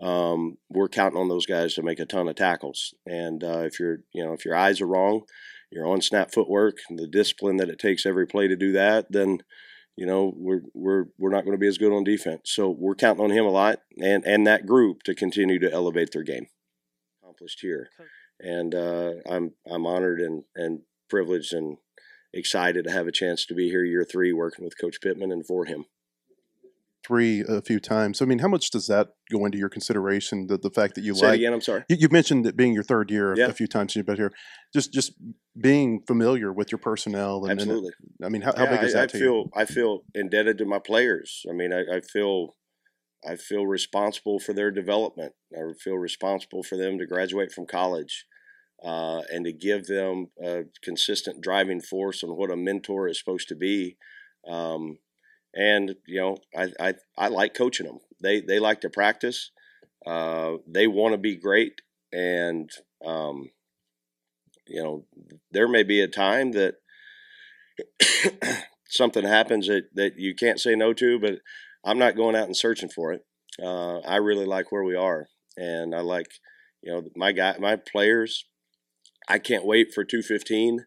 um, 0.00 0.56
we're 0.70 0.88
counting 0.88 1.20
on 1.20 1.28
those 1.28 1.46
guys 1.46 1.74
to 1.74 1.82
make 1.82 1.98
a 1.98 2.06
ton 2.06 2.28
of 2.28 2.36
tackles. 2.36 2.94
And 3.04 3.42
uh, 3.44 3.60
if 3.60 3.78
you're, 3.80 3.98
you 4.12 4.24
know, 4.24 4.32
if 4.32 4.44
your 4.44 4.56
eyes 4.56 4.80
are 4.80 4.86
wrong, 4.86 5.22
your 5.70 5.86
on 5.86 6.00
snap 6.00 6.32
footwork, 6.32 6.76
and 6.88 6.98
the 6.98 7.06
discipline 7.06 7.56
that 7.58 7.68
it 7.68 7.78
takes 7.78 8.06
every 8.06 8.26
play 8.26 8.48
to 8.48 8.56
do 8.56 8.72
that, 8.72 9.06
then 9.10 9.40
you 9.98 10.06
know 10.06 10.32
we're 10.36 10.62
we're 10.74 11.04
we're 11.18 11.30
not 11.30 11.44
going 11.44 11.56
to 11.56 11.60
be 11.60 11.68
as 11.68 11.78
good 11.78 11.92
on 11.92 12.04
defense. 12.04 12.42
So 12.44 12.70
we're 12.70 12.94
counting 12.94 13.24
on 13.24 13.30
him 13.30 13.44
a 13.44 13.50
lot 13.50 13.80
and 14.00 14.24
and 14.24 14.46
that 14.46 14.66
group 14.66 15.02
to 15.04 15.14
continue 15.14 15.58
to 15.58 15.72
elevate 15.72 16.12
their 16.12 16.22
game. 16.22 16.46
Accomplished 17.22 17.60
here 17.60 17.90
and 18.40 18.74
uh, 18.74 19.12
I'm 19.28 19.52
I'm 19.70 19.86
honored 19.86 20.20
and 20.20 20.44
and 20.54 20.80
privileged 21.10 21.52
and 21.52 21.78
excited 22.32 22.84
to 22.84 22.90
have 22.90 23.06
a 23.06 23.12
chance 23.12 23.46
to 23.46 23.54
be 23.54 23.68
here 23.68 23.84
year 23.84 24.04
three 24.04 24.32
working 24.32 24.64
with 24.64 24.78
Coach 24.78 25.00
Pittman 25.00 25.32
and 25.32 25.46
for 25.46 25.64
him. 25.64 25.86
Three 27.08 27.42
a 27.48 27.62
few 27.62 27.80
times. 27.80 28.20
I 28.20 28.26
mean, 28.26 28.40
how 28.40 28.48
much 28.48 28.70
does 28.70 28.86
that 28.88 29.08
go 29.32 29.46
into 29.46 29.56
your 29.56 29.70
consideration? 29.70 30.46
The 30.46 30.58
the 30.58 30.68
fact 30.68 30.94
that 30.94 31.04
you 31.04 31.14
Say 31.14 31.26
like 31.26 31.36
again. 31.36 31.54
I'm 31.54 31.62
sorry. 31.62 31.84
You, 31.88 31.96
you 32.00 32.08
mentioned 32.10 32.46
it 32.46 32.54
being 32.54 32.74
your 32.74 32.82
third 32.82 33.10
year 33.10 33.34
yeah. 33.34 33.46
a 33.46 33.54
few 33.54 33.66
times 33.66 33.96
you've 33.96 34.04
been 34.04 34.16
here. 34.16 34.30
Just 34.74 34.92
just 34.92 35.14
being 35.58 36.02
familiar 36.06 36.52
with 36.52 36.70
your 36.70 36.78
personnel. 36.78 37.46
And, 37.46 37.58
Absolutely. 37.58 37.92
And, 38.20 38.26
I 38.26 38.28
mean, 38.28 38.42
how, 38.42 38.54
how 38.54 38.64
yeah, 38.64 38.76
big 38.76 38.84
is 38.84 38.92
that 38.92 39.04
I, 39.04 39.06
to 39.06 39.16
I 39.16 39.20
feel 39.20 39.34
you? 39.34 39.50
I 39.56 39.64
feel 39.64 40.00
indebted 40.14 40.58
to 40.58 40.66
my 40.66 40.78
players. 40.78 41.46
I 41.48 41.54
mean, 41.54 41.72
I, 41.72 41.96
I 41.96 42.00
feel 42.02 42.56
I 43.26 43.36
feel 43.36 43.66
responsible 43.66 44.38
for 44.38 44.52
their 44.52 44.70
development. 44.70 45.32
I 45.56 45.72
feel 45.82 45.96
responsible 45.96 46.62
for 46.62 46.76
them 46.76 46.98
to 46.98 47.06
graduate 47.06 47.52
from 47.52 47.66
college 47.66 48.26
uh, 48.84 49.22
and 49.32 49.46
to 49.46 49.52
give 49.52 49.86
them 49.86 50.26
a 50.44 50.64
consistent 50.82 51.40
driving 51.40 51.80
force 51.80 52.22
on 52.22 52.36
what 52.36 52.50
a 52.50 52.56
mentor 52.56 53.08
is 53.08 53.18
supposed 53.18 53.48
to 53.48 53.56
be. 53.56 53.96
Um, 54.46 54.98
and 55.54 55.94
you 56.06 56.20
know, 56.20 56.36
I, 56.56 56.72
I, 56.80 56.94
I 57.16 57.28
like 57.28 57.54
coaching 57.54 57.86
them. 57.86 57.98
They 58.22 58.40
they 58.40 58.58
like 58.58 58.80
to 58.82 58.90
practice. 58.90 59.50
Uh, 60.06 60.56
they 60.66 60.86
want 60.86 61.12
to 61.12 61.18
be 61.18 61.36
great, 61.36 61.80
and 62.12 62.70
um, 63.04 63.50
you 64.66 64.82
know, 64.82 65.04
there 65.50 65.68
may 65.68 65.82
be 65.82 66.00
a 66.00 66.08
time 66.08 66.52
that 66.52 66.76
something 68.88 69.24
happens 69.24 69.66
that, 69.68 69.88
that 69.94 70.18
you 70.18 70.34
can't 70.34 70.60
say 70.60 70.74
no 70.74 70.92
to, 70.94 71.18
but 71.18 71.40
I'm 71.84 71.98
not 71.98 72.16
going 72.16 72.36
out 72.36 72.46
and 72.46 72.56
searching 72.56 72.88
for 72.88 73.12
it. 73.12 73.24
Uh, 73.62 73.98
I 74.00 74.16
really 74.16 74.46
like 74.46 74.70
where 74.70 74.84
we 74.84 74.94
are, 74.94 75.28
and 75.56 75.94
I 75.94 76.00
like, 76.00 76.28
you 76.82 76.92
know, 76.92 77.02
my 77.16 77.32
guy, 77.32 77.56
my 77.58 77.76
players 77.76 78.44
I 79.28 79.38
can't 79.38 79.66
wait 79.66 79.92
for 79.92 80.04
215 80.04 80.84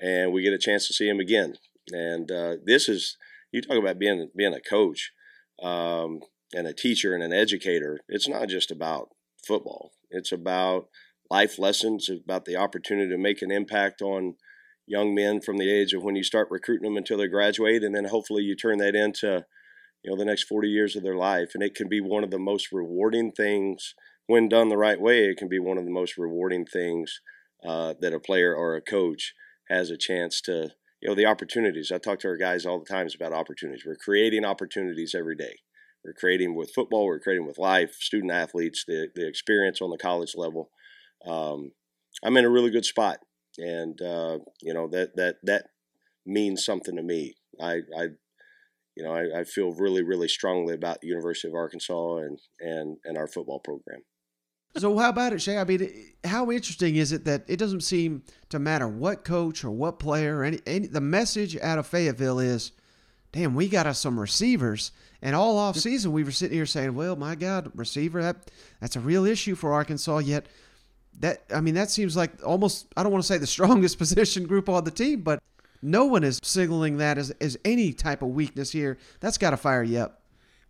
and 0.00 0.32
we 0.32 0.42
get 0.42 0.54
a 0.54 0.58
chance 0.58 0.86
to 0.86 0.94
see 0.94 1.08
him 1.08 1.20
again. 1.20 1.56
And 1.92 2.30
uh, 2.30 2.56
this 2.64 2.88
is, 2.88 3.18
you 3.52 3.62
talk 3.62 3.78
about 3.78 3.98
being, 3.98 4.28
being 4.36 4.54
a 4.54 4.60
coach 4.60 5.12
um, 5.62 6.20
and 6.52 6.66
a 6.66 6.74
teacher 6.74 7.14
and 7.14 7.22
an 7.22 7.32
educator. 7.32 8.00
It's 8.08 8.28
not 8.28 8.48
just 8.48 8.70
about 8.70 9.08
football, 9.46 9.92
it's 10.10 10.32
about 10.32 10.86
life 11.30 11.58
lessons, 11.58 12.10
about 12.10 12.44
the 12.44 12.56
opportunity 12.56 13.10
to 13.10 13.18
make 13.18 13.40
an 13.42 13.50
impact 13.50 14.02
on 14.02 14.34
young 14.86 15.14
men 15.14 15.40
from 15.40 15.56
the 15.56 15.70
age 15.70 15.94
of 15.94 16.02
when 16.02 16.16
you 16.16 16.22
start 16.22 16.48
recruiting 16.50 16.84
them 16.84 16.96
until 16.96 17.18
they 17.18 17.28
graduate. 17.28 17.82
And 17.82 17.94
then 17.94 18.04
hopefully 18.04 18.42
you 18.42 18.54
turn 18.54 18.78
that 18.78 18.94
into, 18.94 19.44
you 20.02 20.10
know, 20.10 20.16
the 20.16 20.24
next 20.24 20.44
40 20.44 20.68
years 20.68 20.96
of 20.96 21.02
their 21.02 21.16
life. 21.16 21.52
And 21.54 21.62
it 21.62 21.74
can 21.74 21.88
be 21.88 22.00
one 22.00 22.24
of 22.24 22.30
the 22.30 22.38
most 22.38 22.72
rewarding 22.72 23.32
things 23.32 23.94
when 24.26 24.48
done 24.48 24.68
the 24.68 24.76
right 24.76 25.00
way. 25.00 25.24
It 25.24 25.38
can 25.38 25.48
be 25.48 25.58
one 25.58 25.78
of 25.78 25.84
the 25.84 25.90
most 25.90 26.18
rewarding 26.18 26.66
things 26.66 27.20
uh, 27.66 27.94
that 28.00 28.12
a 28.12 28.20
player 28.20 28.54
or 28.54 28.74
a 28.74 28.82
coach 28.82 29.32
has 29.68 29.90
a 29.90 29.96
chance 29.96 30.40
to, 30.42 30.70
you 31.02 31.08
know, 31.08 31.14
the 31.16 31.26
opportunities. 31.26 31.90
I 31.90 31.98
talk 31.98 32.20
to 32.20 32.28
our 32.28 32.36
guys 32.36 32.64
all 32.64 32.78
the 32.78 32.84
times 32.84 33.14
about 33.14 33.32
opportunities. 33.32 33.84
We're 33.84 33.96
creating 33.96 34.44
opportunities 34.44 35.14
every 35.18 35.34
day. 35.34 35.56
We're 36.04 36.12
creating 36.12 36.54
with 36.54 36.72
football. 36.72 37.06
We're 37.06 37.18
creating 37.18 37.46
with 37.46 37.58
life, 37.58 37.94
student 37.94 38.32
athletes, 38.32 38.84
the 38.86 39.08
the 39.14 39.26
experience 39.26 39.82
on 39.82 39.90
the 39.90 39.98
college 39.98 40.34
level. 40.36 40.70
Um, 41.26 41.72
I'm 42.24 42.36
in 42.36 42.44
a 42.44 42.50
really 42.50 42.70
good 42.70 42.84
spot, 42.84 43.18
and 43.58 44.00
uh, 44.00 44.38
you 44.60 44.72
know 44.72 44.88
that 44.88 45.16
that 45.16 45.36
that 45.42 45.66
means 46.24 46.64
something 46.64 46.94
to 46.96 47.02
me. 47.02 47.34
I, 47.60 47.80
I 47.96 48.08
you 48.96 49.04
know, 49.04 49.12
I, 49.12 49.40
I, 49.40 49.44
feel 49.44 49.72
really, 49.72 50.02
really 50.02 50.28
strongly 50.28 50.74
about 50.74 51.00
the 51.00 51.08
University 51.08 51.48
of 51.48 51.54
Arkansas 51.54 52.16
and 52.18 52.38
and 52.60 52.98
and 53.04 53.16
our 53.16 53.26
football 53.26 53.58
program. 53.58 54.02
So 54.76 54.96
how 54.98 55.10
about 55.10 55.32
it, 55.32 55.42
Shay? 55.42 55.58
I 55.58 55.64
mean, 55.64 56.12
how 56.24 56.50
interesting 56.50 56.96
is 56.96 57.12
it 57.12 57.24
that 57.26 57.44
it 57.46 57.58
doesn't 57.58 57.82
seem 57.82 58.22
to 58.48 58.58
matter 58.58 58.88
what 58.88 59.24
coach 59.24 59.64
or 59.64 59.70
what 59.70 59.98
player 59.98 60.38
or 60.38 60.44
any, 60.44 60.60
any 60.66 60.86
the 60.86 61.00
message 61.00 61.58
out 61.58 61.78
of 61.78 61.86
Fayetteville 61.86 62.38
is, 62.38 62.72
damn, 63.32 63.54
we 63.54 63.68
got 63.68 63.86
us 63.86 63.98
some 63.98 64.18
receivers. 64.18 64.92
And 65.20 65.36
all 65.36 65.58
off 65.58 65.76
season, 65.76 66.12
we 66.12 66.24
were 66.24 66.30
sitting 66.30 66.56
here 66.56 66.66
saying, 66.66 66.94
well, 66.94 67.16
my 67.16 67.34
God, 67.34 67.70
receiver, 67.74 68.22
that 68.22 68.50
that's 68.80 68.96
a 68.96 69.00
real 69.00 69.26
issue 69.26 69.54
for 69.54 69.72
Arkansas. 69.72 70.18
Yet 70.18 70.46
that 71.20 71.42
I 71.54 71.60
mean, 71.60 71.74
that 71.74 71.90
seems 71.90 72.16
like 72.16 72.32
almost 72.44 72.86
I 72.96 73.02
don't 73.02 73.12
want 73.12 73.22
to 73.22 73.28
say 73.28 73.38
the 73.38 73.46
strongest 73.58 73.98
position 73.98 74.46
group 74.46 74.68
on 74.68 74.84
the 74.84 74.90
team, 74.90 75.20
but 75.20 75.42
no 75.82 76.06
one 76.06 76.24
is 76.24 76.38
signaling 76.42 76.96
that 76.98 77.18
as, 77.18 77.30
as 77.40 77.58
any 77.64 77.92
type 77.92 78.22
of 78.22 78.28
weakness 78.30 78.70
here. 78.70 78.98
That's 79.20 79.36
got 79.36 79.50
to 79.50 79.56
fire 79.56 79.82
you 79.82 79.98
up. 79.98 80.21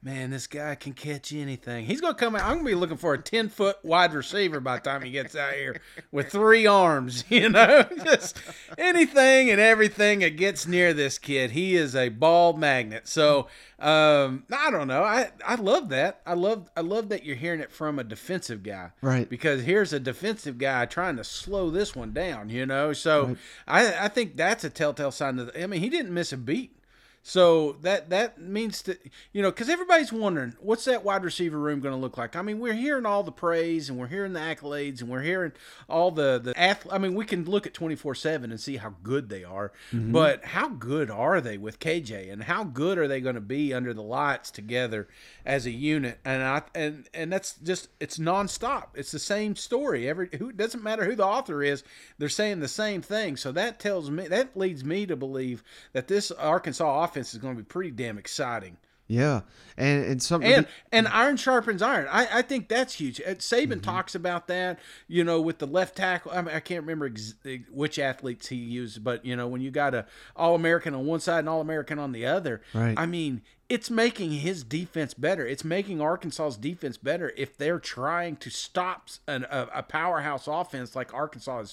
Man, 0.04 0.30
this 0.30 0.48
guy 0.48 0.74
can 0.74 0.94
catch 0.94 1.32
anything. 1.32 1.86
He's 1.86 2.00
gonna 2.00 2.14
come 2.14 2.34
out. 2.34 2.42
I'm 2.42 2.56
gonna 2.56 2.64
be 2.64 2.74
looking 2.74 2.96
for 2.96 3.14
a 3.14 3.18
ten 3.18 3.48
foot 3.48 3.76
wide 3.84 4.12
receiver 4.14 4.58
by 4.58 4.78
the 4.78 4.82
time 4.82 5.02
he 5.02 5.12
gets 5.12 5.36
out 5.36 5.52
here 5.52 5.80
with 6.10 6.30
three 6.30 6.66
arms. 6.66 7.24
You 7.32 7.48
know, 7.48 7.84
just 8.04 8.36
anything 8.76 9.50
and 9.50 9.58
everything 9.58 10.18
that 10.18 10.36
gets 10.36 10.66
near 10.66 10.92
this 10.92 11.18
kid. 11.18 11.52
He 11.52 11.76
is 11.76 11.96
a 11.96 12.10
ball 12.10 12.52
magnet. 12.52 13.08
So 13.08 13.48
um, 13.78 14.44
I 14.52 14.70
don't 14.70 14.86
know. 14.86 15.02
I 15.02 15.30
I 15.46 15.54
love 15.54 15.88
that. 15.90 16.20
I 16.26 16.34
love 16.34 16.68
I 16.76 16.82
love 16.82 17.08
that 17.08 17.24
you're 17.24 17.36
hearing 17.36 17.60
it 17.60 17.72
from 17.72 17.98
a 17.98 18.04
defensive 18.04 18.62
guy. 18.62 18.90
Right. 19.00 19.28
Because 19.28 19.62
here's 19.62 19.92
a 19.92 20.00
defensive 20.00 20.58
guy 20.58 20.84
trying 20.86 21.16
to 21.16 21.24
slow 21.24 21.70
this 21.70 21.96
one 21.96 22.12
down. 22.12 22.50
You 22.50 22.66
know. 22.66 22.92
So 22.92 23.26
right. 23.26 23.36
I 23.66 24.04
I 24.04 24.08
think 24.08 24.36
that's 24.36 24.62
a 24.62 24.70
telltale 24.70 25.10
sign 25.10 25.36
that 25.36 25.56
I 25.56 25.66
mean 25.66 25.80
he 25.80 25.88
didn't 25.88 26.12
miss 26.12 26.32
a 26.32 26.36
beat. 26.36 26.76
So 27.24 27.76
that 27.82 28.11
that 28.11 28.40
means 28.40 28.82
that 28.82 29.00
you 29.32 29.42
know 29.42 29.50
because 29.52 29.68
everybody's 29.68 30.12
wondering 30.12 30.56
what's 30.58 30.87
that 30.87 31.04
wide 31.04 31.22
receiver 31.22 31.56
room 31.56 31.78
going 31.78 31.94
to 31.94 32.00
look 32.00 32.18
like. 32.18 32.35
I 32.35 32.42
mean, 32.42 32.58
we're 32.58 32.72
hearing 32.72 33.06
all 33.06 33.22
the 33.22 33.30
praise 33.30 33.88
and 33.88 33.96
we're 33.96 34.08
hearing 34.08 34.32
the 34.32 34.40
accolades 34.40 35.00
and 35.00 35.08
we're 35.08 35.22
hearing 35.22 35.52
all 35.88 36.11
the 36.11 36.40
the 36.40 36.58
ath- 36.58 36.88
I 36.90 36.98
mean, 36.98 37.14
we 37.14 37.24
can 37.24 37.44
look 37.44 37.64
at 37.64 37.74
twenty 37.74 37.94
four 37.94 38.16
seven 38.16 38.50
and 38.50 38.61
see 38.61 38.76
how 38.76 38.96
good 39.04 39.28
they 39.28 39.44
are, 39.44 39.72
mm-hmm. 39.92 40.11
but 40.11 40.44
how 40.46 40.68
good 40.68 41.12
are 41.12 41.40
they 41.40 41.58
with 41.58 41.78
KJ 41.78 42.32
and 42.32 42.42
how 42.42 42.64
good 42.64 42.98
are 42.98 43.06
they 43.06 43.20
going 43.20 43.37
to 43.37 43.40
be 43.40 43.72
under 43.72 43.94
the 43.94 44.02
lights 44.02 44.50
together 44.50 45.06
as 45.46 45.64
a 45.64 45.70
unit? 45.70 46.18
And 46.24 46.42
I 46.42 46.62
and 46.74 47.08
and 47.14 47.32
that's 47.32 47.54
just 47.54 47.88
it's 48.00 48.18
nonstop. 48.18 48.88
It's 48.94 49.12
the 49.12 49.20
same 49.20 49.54
story. 49.54 50.08
Every 50.08 50.28
who 50.37 50.50
doesn't 50.50 50.82
matter 50.82 51.04
who 51.04 51.14
the 51.14 51.24
author 51.24 51.62
is, 51.62 51.85
they're 52.18 52.28
saying 52.28 52.58
the 52.58 52.66
same 52.66 53.00
thing. 53.00 53.37
So 53.37 53.52
that 53.52 53.78
tells 53.78 54.11
me 54.11 54.26
that 54.26 54.56
leads 54.56 54.85
me 54.85 55.06
to 55.06 55.14
believe 55.14 55.62
that 55.92 56.08
this 56.08 56.32
Arkansas 56.32 57.04
offense 57.04 57.12
is 57.16 57.35
going 57.35 57.57
to 57.57 57.62
be 57.62 57.66
pretty 57.66 57.90
damn 57.90 58.18
exciting. 58.18 58.77
Yeah, 59.09 59.42
and 59.77 60.05
and 60.07 60.22
some 60.22 60.42
and 60.42 60.66
and 60.90 61.07
iron 61.09 61.37
sharpens 61.37 61.83
iron. 61.83 62.09
I, 62.11 62.38
I 62.38 62.42
think 62.42 62.68
that's 62.68 62.94
huge. 62.94 63.20
Uh, 63.20 63.35
Saban 63.35 63.66
mm-hmm. 63.66 63.81
talks 63.81 64.14
about 64.14 64.46
that. 64.46 64.79
You 65.07 65.22
know, 65.22 65.38
with 65.38 65.59
the 65.59 65.66
left 65.66 65.96
tackle. 65.96 66.33
I, 66.33 66.40
mean, 66.40 66.55
I 66.55 66.61
can't 66.61 66.81
remember 66.81 67.07
ex- 67.07 67.35
which 67.70 67.98
athletes 67.98 68.48
he 68.48 68.57
used, 68.57 69.05
but 69.05 69.22
you 69.27 69.37
know, 69.37 69.48
when 69.48 69.61
you 69.61 69.70
got 69.70 69.94
a 69.94 70.07
all 70.35 70.55
American 70.55 70.94
on 70.94 71.05
one 71.05 71.20
side 71.20 71.40
and 71.40 71.48
all 71.48 71.61
American 71.61 71.98
on 71.98 72.12
the 72.12 72.25
other. 72.25 72.62
Right. 72.72 72.94
I 72.96 73.05
mean, 73.05 73.42
it's 73.68 73.90
making 73.90 74.33
his 74.33 74.64
defense 74.64 75.12
better. 75.12 75.46
It's 75.46 75.64
making 75.64 76.01
Arkansas's 76.01 76.57
defense 76.57 76.96
better 76.96 77.33
if 77.37 77.59
they're 77.59 77.79
trying 77.79 78.37
to 78.37 78.51
stop 78.51 79.09
an, 79.27 79.44
a, 79.51 79.68
a, 79.75 79.83
powerhouse 79.83 80.46
offense 80.46 80.96
like 80.96 81.12
Arkansas 81.12 81.64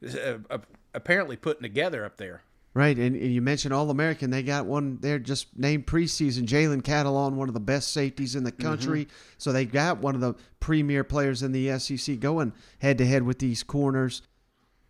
is 0.00 0.16
uh, 0.16 0.38
uh, 0.50 0.58
apparently 0.94 1.36
putting 1.36 1.62
together 1.62 2.04
up 2.04 2.16
there. 2.16 2.42
Right, 2.74 2.96
and, 2.96 3.16
and 3.16 3.32
you 3.32 3.42
mentioned 3.42 3.74
All 3.74 3.90
American. 3.90 4.30
They 4.30 4.42
got 4.42 4.66
one 4.66 4.98
there 5.00 5.18
just 5.18 5.56
named 5.56 5.86
preseason. 5.86 6.44
Jalen 6.44 6.82
Catalon, 6.82 7.32
one 7.32 7.48
of 7.48 7.54
the 7.54 7.60
best 7.60 7.92
safeties 7.92 8.36
in 8.36 8.44
the 8.44 8.52
mm-hmm. 8.52 8.62
country. 8.62 9.04
Mm-hmm. 9.06 9.34
So 9.38 9.52
they 9.52 9.64
got 9.64 9.98
one 9.98 10.14
of 10.14 10.20
the 10.20 10.34
premier 10.60 11.02
players 11.02 11.42
in 11.42 11.52
the 11.52 11.78
SEC 11.78 12.20
going 12.20 12.52
head 12.78 12.98
to 12.98 13.06
head 13.06 13.22
with 13.22 13.38
these 13.38 13.62
corners. 13.62 14.22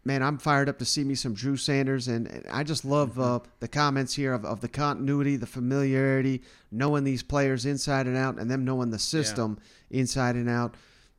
Man, 0.04 0.22
I'm 0.22 0.38
fired 0.38 0.68
up 0.68 0.78
to 0.78 0.84
see 0.84 1.04
me 1.04 1.14
some 1.14 1.34
Drew 1.34 1.56
Sanders, 1.56 2.08
and, 2.08 2.26
and 2.26 2.44
I 2.50 2.62
just 2.62 2.84
love 2.84 3.10
mm-hmm. 3.10 3.20
uh, 3.20 3.38
the 3.60 3.68
comments 3.68 4.14
here 4.14 4.32
of, 4.32 4.44
of 4.44 4.60
the 4.60 4.68
continuity, 4.68 5.36
the 5.36 5.46
familiarity, 5.46 6.42
knowing 6.70 7.04
these 7.04 7.22
players 7.22 7.64
inside 7.64 8.06
and 8.06 8.16
out, 8.16 8.38
and 8.38 8.50
them 8.50 8.64
knowing 8.64 8.90
the 8.90 8.98
system 8.98 9.58
yeah. 9.88 10.00
inside 10.00 10.34
and 10.34 10.50
out. 10.50 10.74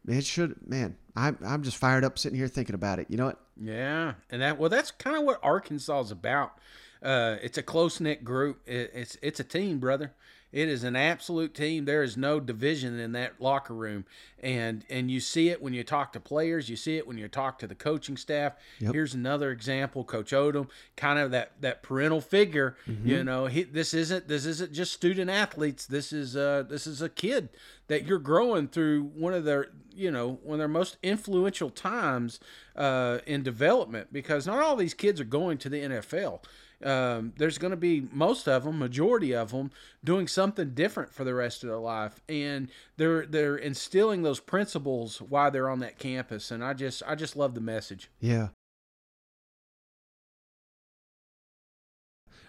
It 0.07 0.25
should, 0.25 0.55
man. 0.67 0.97
I'm 1.15 1.37
I'm 1.45 1.63
just 1.63 1.77
fired 1.77 2.03
up 2.03 2.17
sitting 2.17 2.37
here 2.37 2.47
thinking 2.47 2.75
about 2.75 2.99
it. 2.99 3.07
You 3.09 3.17
know 3.17 3.27
what? 3.27 3.39
Yeah, 3.61 4.13
and 4.29 4.41
that 4.41 4.57
well, 4.57 4.69
that's 4.69 4.91
kind 4.91 5.17
of 5.17 5.23
what 5.23 5.39
Arkansas 5.43 5.99
is 6.01 6.11
about. 6.11 6.57
Uh, 7.03 7.37
it's 7.41 7.57
a 7.57 7.63
close 7.63 7.99
knit 7.99 8.23
group. 8.23 8.61
It, 8.65 8.91
it's 8.93 9.17
it's 9.21 9.39
a 9.39 9.43
team, 9.43 9.79
brother. 9.79 10.13
It 10.51 10.67
is 10.67 10.83
an 10.83 10.95
absolute 10.95 11.53
team. 11.53 11.85
There 11.85 12.01
is 12.01 12.17
no 12.17 12.39
division 12.39 12.99
in 12.99 13.11
that 13.11 13.39
locker 13.39 13.73
room, 13.73 14.05
and 14.41 14.83
and 14.89 15.11
you 15.11 15.19
see 15.19 15.49
it 15.49 15.61
when 15.61 15.73
you 15.73 15.83
talk 15.83 16.11
to 16.13 16.19
players. 16.19 16.69
You 16.69 16.75
see 16.75 16.97
it 16.97 17.07
when 17.07 17.19
you 17.19 17.27
talk 17.27 17.59
to 17.59 17.67
the 17.67 17.75
coaching 17.75 18.17
staff. 18.17 18.53
Yep. 18.79 18.93
Here's 18.93 19.13
another 19.13 19.51
example: 19.51 20.03
Coach 20.03 20.31
Odom, 20.31 20.67
kind 20.95 21.19
of 21.19 21.29
that 21.31 21.51
that 21.61 21.83
parental 21.83 22.19
figure. 22.19 22.75
Mm-hmm. 22.87 23.07
You 23.07 23.23
know, 23.23 23.45
he, 23.45 23.63
this 23.63 23.93
isn't 23.93 24.27
this 24.27 24.47
isn't 24.47 24.73
just 24.73 24.91
student 24.91 25.29
athletes. 25.29 25.85
This 25.85 26.11
is 26.11 26.35
uh 26.35 26.63
this 26.67 26.87
is 26.87 27.01
a 27.01 27.09
kid 27.09 27.49
that 27.87 28.07
you're 28.07 28.17
growing 28.19 28.67
through 28.67 29.03
one 29.15 29.35
of 29.35 29.43
their 29.43 29.67
you 29.93 30.09
know 30.09 30.39
one 30.43 30.55
of 30.55 30.59
their 30.59 30.67
most 30.67 30.97
influential 31.03 31.69
times 31.69 32.39
uh, 32.75 33.19
in 33.27 33.43
development 33.43 34.07
because 34.11 34.47
not 34.47 34.63
all 34.63 34.75
these 34.75 34.93
kids 34.93 35.21
are 35.21 35.25
going 35.25 35.57
to 35.59 35.69
the 35.69 35.81
NFL 35.81 36.41
um, 36.83 37.33
there's 37.37 37.57
going 37.57 37.71
to 37.71 37.77
be 37.77 38.07
most 38.11 38.47
of 38.47 38.63
them, 38.63 38.79
majority 38.79 39.35
of 39.35 39.51
them, 39.51 39.71
doing 40.03 40.27
something 40.27 40.73
different 40.73 41.13
for 41.13 41.23
the 41.23 41.33
rest 41.33 41.63
of 41.63 41.69
their 41.69 41.79
life, 41.79 42.21
and 42.29 42.69
they're 42.97 43.25
they're 43.25 43.57
instilling 43.57 44.23
those 44.23 44.39
principles 44.39 45.21
while 45.21 45.51
they're 45.51 45.69
on 45.69 45.79
that 45.79 45.99
campus, 45.99 46.51
and 46.51 46.63
I 46.63 46.73
just 46.73 47.03
I 47.05 47.15
just 47.15 47.35
love 47.35 47.53
the 47.53 47.61
message. 47.61 48.09
Yeah. 48.19 48.49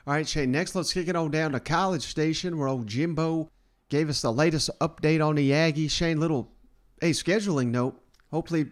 All 0.06 0.14
right, 0.14 0.26
Shane. 0.26 0.50
Next, 0.50 0.74
let's 0.74 0.92
kick 0.92 1.08
it 1.08 1.16
on 1.16 1.30
down 1.30 1.52
to 1.52 1.60
College 1.60 2.02
Station, 2.02 2.56
where 2.56 2.68
old 2.68 2.86
Jimbo 2.86 3.50
gave 3.88 4.08
us 4.08 4.22
the 4.22 4.32
latest 4.32 4.70
update 4.80 5.24
on 5.24 5.34
the 5.34 5.50
Aggies. 5.50 5.90
Shane, 5.90 6.20
little 6.20 6.52
hey 7.00 7.10
scheduling 7.10 7.68
note. 7.68 8.00
Hopefully, 8.30 8.70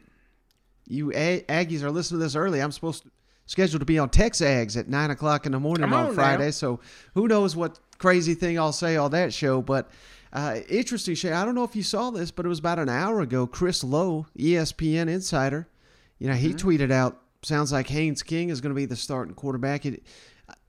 you 0.87 1.09
Aggies 1.09 1.83
are 1.83 1.91
listening 1.91 2.21
to 2.21 2.25
this 2.25 2.37
early. 2.37 2.63
I'm 2.63 2.73
supposed 2.73 3.03
to 3.03 3.11
scheduled 3.49 3.81
to 3.81 3.87
be 3.87 3.99
on 3.99 4.11
TexAgs 4.11 4.77
at 4.77 4.89
nine 4.89 5.11
o'clock 5.11 5.47
in 5.47 5.53
the 5.53 5.59
morning 5.59 5.83
Come 5.83 5.95
on, 5.95 6.07
on 6.07 6.15
Friday. 6.15 6.53
So 6.53 6.79
who 7.15 7.27
knows 7.27 7.57
what 7.57 7.81
crazy 7.99 8.35
thing 8.35 8.59
I'll 8.59 8.73
say 8.73 8.97
on 8.97 9.11
that 9.11 9.35
show. 9.35 9.61
But 9.61 9.91
uh, 10.33 10.61
interesting, 10.69 11.17
Shay. 11.17 11.33
I 11.33 11.45
don't 11.45 11.55
know 11.55 11.65
if 11.65 11.75
you 11.75 11.83
saw 11.83 12.11
this, 12.11 12.31
but 12.31 12.47
it 12.47 12.49
was 12.49 12.61
about 12.61 12.79
an 12.79 12.89
hour 12.89 13.21
ago. 13.21 13.47
Chris 13.47 13.83
Low, 13.83 14.27
ESPN 14.39 15.09
insider, 15.09 15.67
you 16.19 16.29
know, 16.29 16.35
he 16.35 16.51
mm-hmm. 16.51 16.69
tweeted 16.69 16.93
out, 16.93 17.21
"Sounds 17.43 17.73
like 17.73 17.89
Haynes 17.89 18.23
King 18.23 18.51
is 18.51 18.61
going 18.61 18.71
to 18.71 18.77
be 18.77 18.85
the 18.85 18.97
starting 18.97 19.35
quarterback." 19.35 19.87
It, 19.87 20.03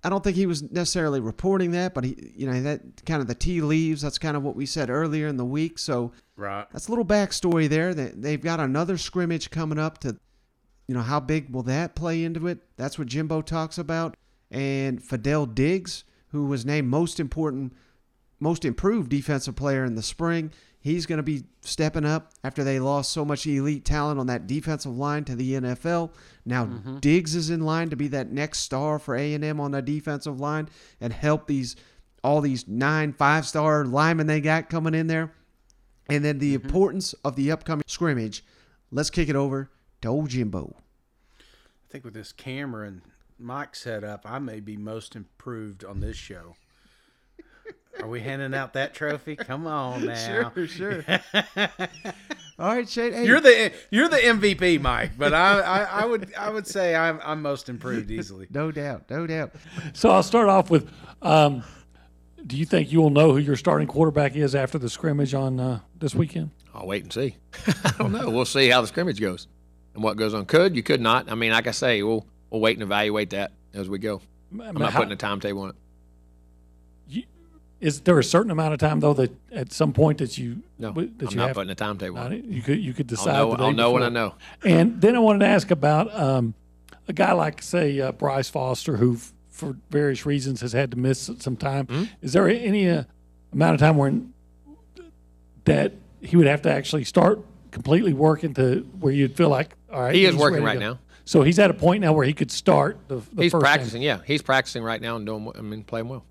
I 0.01 0.09
don't 0.09 0.23
think 0.23 0.37
he 0.37 0.45
was 0.45 0.63
necessarily 0.63 1.19
reporting 1.19 1.71
that, 1.71 1.93
but 1.93 2.05
he, 2.05 2.31
you 2.33 2.49
know, 2.49 2.61
that 2.61 3.05
kind 3.05 3.21
of 3.21 3.27
the 3.27 3.35
tea 3.35 3.59
leaves. 3.59 4.01
That's 4.01 4.17
kind 4.17 4.37
of 4.37 4.43
what 4.43 4.55
we 4.55 4.65
said 4.65 4.89
earlier 4.89 5.27
in 5.27 5.35
the 5.35 5.45
week. 5.45 5.77
So, 5.77 6.13
right, 6.37 6.65
that's 6.71 6.87
a 6.87 6.91
little 6.91 7.05
backstory 7.05 7.67
there. 7.67 7.93
That 7.93 8.21
they've 8.21 8.41
got 8.41 8.61
another 8.61 8.97
scrimmage 8.97 9.49
coming 9.49 9.77
up 9.77 9.97
to 9.99 10.17
you 10.89 10.95
know, 10.95 11.03
how 11.03 11.19
big 11.19 11.53
will 11.53 11.61
that 11.61 11.93
play 11.93 12.23
into 12.23 12.47
it? 12.47 12.57
That's 12.75 12.97
what 12.97 13.07
Jimbo 13.07 13.43
talks 13.43 13.77
about. 13.77 14.17
And 14.49 14.99
Fadil 14.99 15.53
Diggs, 15.53 16.03
who 16.29 16.47
was 16.47 16.65
named 16.65 16.87
most 16.87 17.19
important, 17.19 17.73
most 18.39 18.65
improved 18.65 19.11
defensive 19.11 19.55
player 19.55 19.85
in 19.85 19.93
the 19.93 20.01
spring, 20.01 20.51
he's 20.79 21.05
going 21.05 21.17
to 21.17 21.23
be 21.23 21.43
stepping 21.61 22.05
up 22.05 22.31
after 22.43 22.63
they 22.63 22.79
lost 22.79 23.11
so 23.11 23.23
much 23.23 23.45
elite 23.45 23.85
talent 23.85 24.19
on 24.19 24.25
that 24.25 24.47
defensive 24.47 24.97
line 24.97 25.25
to 25.25 25.35
the 25.35 25.53
NFL. 25.53 26.09
Now 26.43 26.65
mm-hmm. 26.65 26.97
Diggs 26.97 27.35
is 27.35 27.51
in 27.51 27.61
line 27.61 27.91
to 27.91 27.95
be 27.95 28.07
that 28.07 28.31
next 28.31 28.61
star 28.61 28.97
for 28.97 29.15
A&M 29.15 29.59
on 29.59 29.69
the 29.69 29.83
defensive 29.83 30.39
line 30.39 30.69
and 30.99 31.13
help 31.13 31.45
these 31.45 31.75
all 32.23 32.41
these 32.41 32.67
nine 32.67 33.13
five-star 33.13 33.85
linemen 33.85 34.25
they 34.25 34.41
got 34.41 34.71
coming 34.71 34.95
in 34.95 35.05
there. 35.05 35.33
And 36.09 36.25
then 36.25 36.39
the 36.39 36.57
mm-hmm. 36.57 36.65
importance 36.65 37.13
of 37.23 37.35
the 37.35 37.51
upcoming 37.51 37.83
scrimmage. 37.85 38.43
Let's 38.91 39.11
kick 39.11 39.29
it 39.29 39.35
over 39.35 39.69
to 40.01 40.07
old 40.07 40.29
Jimbo. 40.29 40.75
I 41.39 41.91
think 41.91 42.03
with 42.05 42.13
this 42.13 42.31
camera 42.31 42.87
and 42.87 43.01
mic 43.39 43.75
set 43.75 44.03
up, 44.03 44.21
I 44.25 44.39
may 44.39 44.59
be 44.59 44.77
most 44.77 45.15
improved 45.15 45.83
on 45.83 45.99
this 45.99 46.17
show. 46.17 46.55
Are 48.01 48.07
we 48.07 48.21
handing 48.21 48.53
out 48.53 48.73
that 48.73 48.93
trophy? 48.93 49.35
Come 49.35 49.67
on 49.67 50.05
now. 50.05 50.51
Sure, 50.53 50.67
sure. 50.67 51.03
All 52.59 52.75
right, 52.75 52.87
Shane. 52.87 53.13
Hey. 53.13 53.25
You're 53.25 53.41
the 53.41 53.73
you're 53.89 54.07
the 54.07 54.17
MVP, 54.17 54.81
Mike. 54.81 55.11
But 55.17 55.33
I, 55.33 55.59
I, 55.59 55.83
I 56.01 56.05
would 56.05 56.33
I 56.35 56.49
would 56.49 56.67
say 56.67 56.95
I'm 56.95 57.19
I'm 57.23 57.41
most 57.41 57.67
improved 57.69 58.11
easily. 58.11 58.47
no 58.51 58.71
doubt, 58.71 59.09
no 59.09 59.27
doubt. 59.27 59.51
So 59.93 60.09
I'll 60.09 60.23
start 60.23 60.49
off 60.49 60.69
with. 60.69 60.89
Um, 61.21 61.63
do 62.45 62.55
you 62.55 62.65
think 62.65 62.91
you 62.91 63.01
will 63.01 63.09
know 63.09 63.33
who 63.33 63.37
your 63.37 63.57
starting 63.57 63.87
quarterback 63.87 64.35
is 64.35 64.55
after 64.55 64.77
the 64.77 64.89
scrimmage 64.89 65.33
on 65.33 65.59
uh, 65.59 65.79
this 65.97 66.15
weekend? 66.15 66.51
I'll 66.73 66.87
wait 66.87 67.03
and 67.03 67.11
see. 67.11 67.35
I 67.67 67.91
don't 67.97 68.13
know. 68.13 68.29
We'll 68.29 68.45
see 68.45 68.69
how 68.69 68.79
the 68.79 68.87
scrimmage 68.87 69.19
goes 69.19 69.47
and 69.93 70.03
what 70.03 70.17
goes 70.17 70.33
on. 70.33 70.45
Could 70.45 70.75
you 70.75 70.83
could 70.83 71.01
not? 71.01 71.31
I 71.31 71.35
mean, 71.35 71.51
like 71.51 71.67
I 71.67 71.71
say, 71.71 72.01
we'll 72.03 72.25
we'll 72.49 72.61
wait 72.61 72.75
and 72.77 72.83
evaluate 72.83 73.31
that 73.31 73.51
as 73.73 73.89
we 73.89 73.99
go. 73.99 74.21
I'm 74.51 74.75
not 74.75 74.93
how, 74.93 74.99
putting 74.99 75.11
a 75.13 75.15
timetable 75.15 75.61
on 75.63 75.69
it. 75.69 75.75
You, 77.07 77.23
is 77.79 78.01
there 78.01 78.17
a 78.19 78.23
certain 78.23 78.51
amount 78.51 78.73
of 78.73 78.79
time 78.79 78.99
though 78.99 79.13
that 79.13 79.31
at 79.51 79.71
some 79.71 79.93
point 79.93 80.17
that 80.19 80.37
you 80.37 80.63
No, 80.77 80.91
that 80.91 80.99
I'm 81.21 81.29
you 81.29 81.37
not 81.37 81.47
have, 81.47 81.55
putting 81.55 81.69
a 81.71 81.75
timetable 81.75 82.17
on 82.17 82.33
it. 82.33 82.45
You 82.45 82.61
could 82.61 82.79
you 82.79 82.93
could 82.93 83.05
I'll 83.11 83.15
decide. 83.15 83.33
know- 83.33 83.55
the 83.55 83.63
I'll 83.63 83.71
know 83.73 83.91
when 83.91 84.03
I 84.03 84.09
know. 84.09 84.35
And 84.63 84.99
then 85.01 85.15
I 85.15 85.19
wanted 85.19 85.39
to 85.39 85.47
ask 85.47 85.69
about 85.71 86.13
um, 86.17 86.53
a 87.07 87.13
guy 87.13 87.31
like 87.33 87.61
say 87.61 87.99
uh, 88.01 88.11
Bryce 88.11 88.49
Foster, 88.49 88.97
who 88.97 89.15
f- 89.15 89.33
for 89.49 89.75
various 89.89 90.25
reasons 90.25 90.61
has 90.61 90.73
had 90.73 90.91
to 90.91 90.97
miss 90.97 91.29
some 91.39 91.55
time. 91.57 91.85
Mm-hmm. 91.87 92.03
Is 92.21 92.33
there 92.33 92.47
any 92.47 92.89
uh, 92.89 93.03
amount 93.53 93.73
of 93.75 93.79
time 93.79 93.97
when 93.97 94.33
that 95.65 95.93
he 96.21 96.35
would 96.35 96.47
have 96.47 96.61
to 96.63 96.71
actually 96.71 97.03
start 97.03 97.39
completely 97.71 98.13
working 98.13 98.53
to 98.55 98.79
where 98.99 99.13
you'd 99.13 99.35
feel 99.35 99.49
like 99.49 99.75
all 99.91 100.01
right? 100.01 100.15
He 100.15 100.25
is 100.25 100.33
he's 100.33 100.41
working 100.41 100.63
right 100.63 100.79
now. 100.79 100.99
So 101.25 101.43
he's 101.43 101.59
at 101.59 101.69
a 101.69 101.73
point 101.75 102.01
now 102.01 102.13
where 102.13 102.25
he 102.25 102.33
could 102.33 102.49
start 102.51 102.97
the, 103.07 103.17
the 103.33 103.43
he's 103.43 103.51
first 103.51 103.61
game. 103.63 103.71
practicing. 103.71 104.01
Yeah, 104.01 104.19
he's 104.25 104.41
practicing 104.41 104.81
right 104.83 104.99
now 105.01 105.15
and 105.15 105.25
doing. 105.25 105.51
I 105.55 105.61
mean, 105.61 105.83
playing 105.83 106.07
well. 106.09 106.25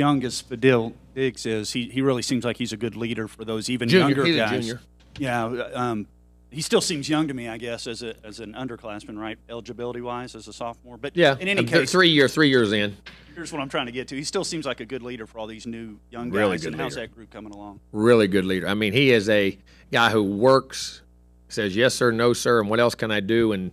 Youngest 0.00 0.50
as 0.50 0.58
Fadil 0.58 0.94
Diggs 1.14 1.44
is, 1.46 1.72
he, 1.72 1.88
he 1.88 2.00
really 2.02 2.22
seems 2.22 2.44
like 2.44 2.56
he's 2.56 2.72
a 2.72 2.76
good 2.76 2.96
leader 2.96 3.28
for 3.28 3.44
those 3.44 3.68
even 3.68 3.88
Junior. 3.88 4.08
younger 4.08 4.24
He's 4.24 4.34
a 4.36 4.38
guys. 4.38 4.50
junior. 4.66 4.80
Yeah, 5.18 5.44
um, 5.74 6.06
he 6.50 6.62
still 6.62 6.80
seems 6.80 7.08
young 7.08 7.28
to 7.28 7.34
me, 7.34 7.48
I 7.48 7.58
guess, 7.58 7.86
as 7.86 8.02
a 8.02 8.14
as 8.24 8.40
an 8.40 8.54
underclassman, 8.54 9.18
right? 9.18 9.38
Eligibility 9.48 10.00
wise, 10.00 10.34
as 10.34 10.48
a 10.48 10.52
sophomore. 10.52 10.96
But 10.96 11.16
Yeah, 11.16 11.34
in 11.34 11.42
any 11.48 11.58
and 11.60 11.68
th- 11.68 11.82
case, 11.82 11.92
three 11.92 12.08
year, 12.08 12.26
three 12.28 12.48
years 12.48 12.72
in. 12.72 12.96
here's 13.34 13.52
what 13.52 13.60
I'm 13.60 13.68
trying 13.68 13.86
to 13.86 13.92
get 13.92 14.08
to. 14.08 14.16
He 14.16 14.24
still 14.24 14.42
seems 14.44 14.64
like 14.66 14.80
a 14.80 14.86
good 14.86 15.02
leader 15.02 15.26
for 15.26 15.38
all 15.38 15.46
these 15.46 15.66
new 15.66 15.98
young 16.10 16.30
guys. 16.30 16.38
Really 16.38 16.58
good 16.58 16.72
and 16.72 16.80
how's 16.80 16.94
that 16.94 17.14
group 17.14 17.30
coming 17.30 17.52
along? 17.52 17.78
really 17.92 18.26
good 18.26 18.46
leader. 18.46 18.66
I 18.68 18.74
mean, 18.74 18.92
he 18.94 19.12
is 19.12 19.28
a 19.28 19.56
guy 19.92 20.10
who 20.10 20.22
works, 20.24 21.02
says 21.52 21.76
yes 21.76 21.94
sir, 21.94 22.10
no 22.10 22.32
sir, 22.32 22.60
and 22.60 22.70
what 22.70 22.80
else 22.80 22.94
can 22.94 23.10
I 23.10 23.20
do, 23.20 23.52
and 23.52 23.72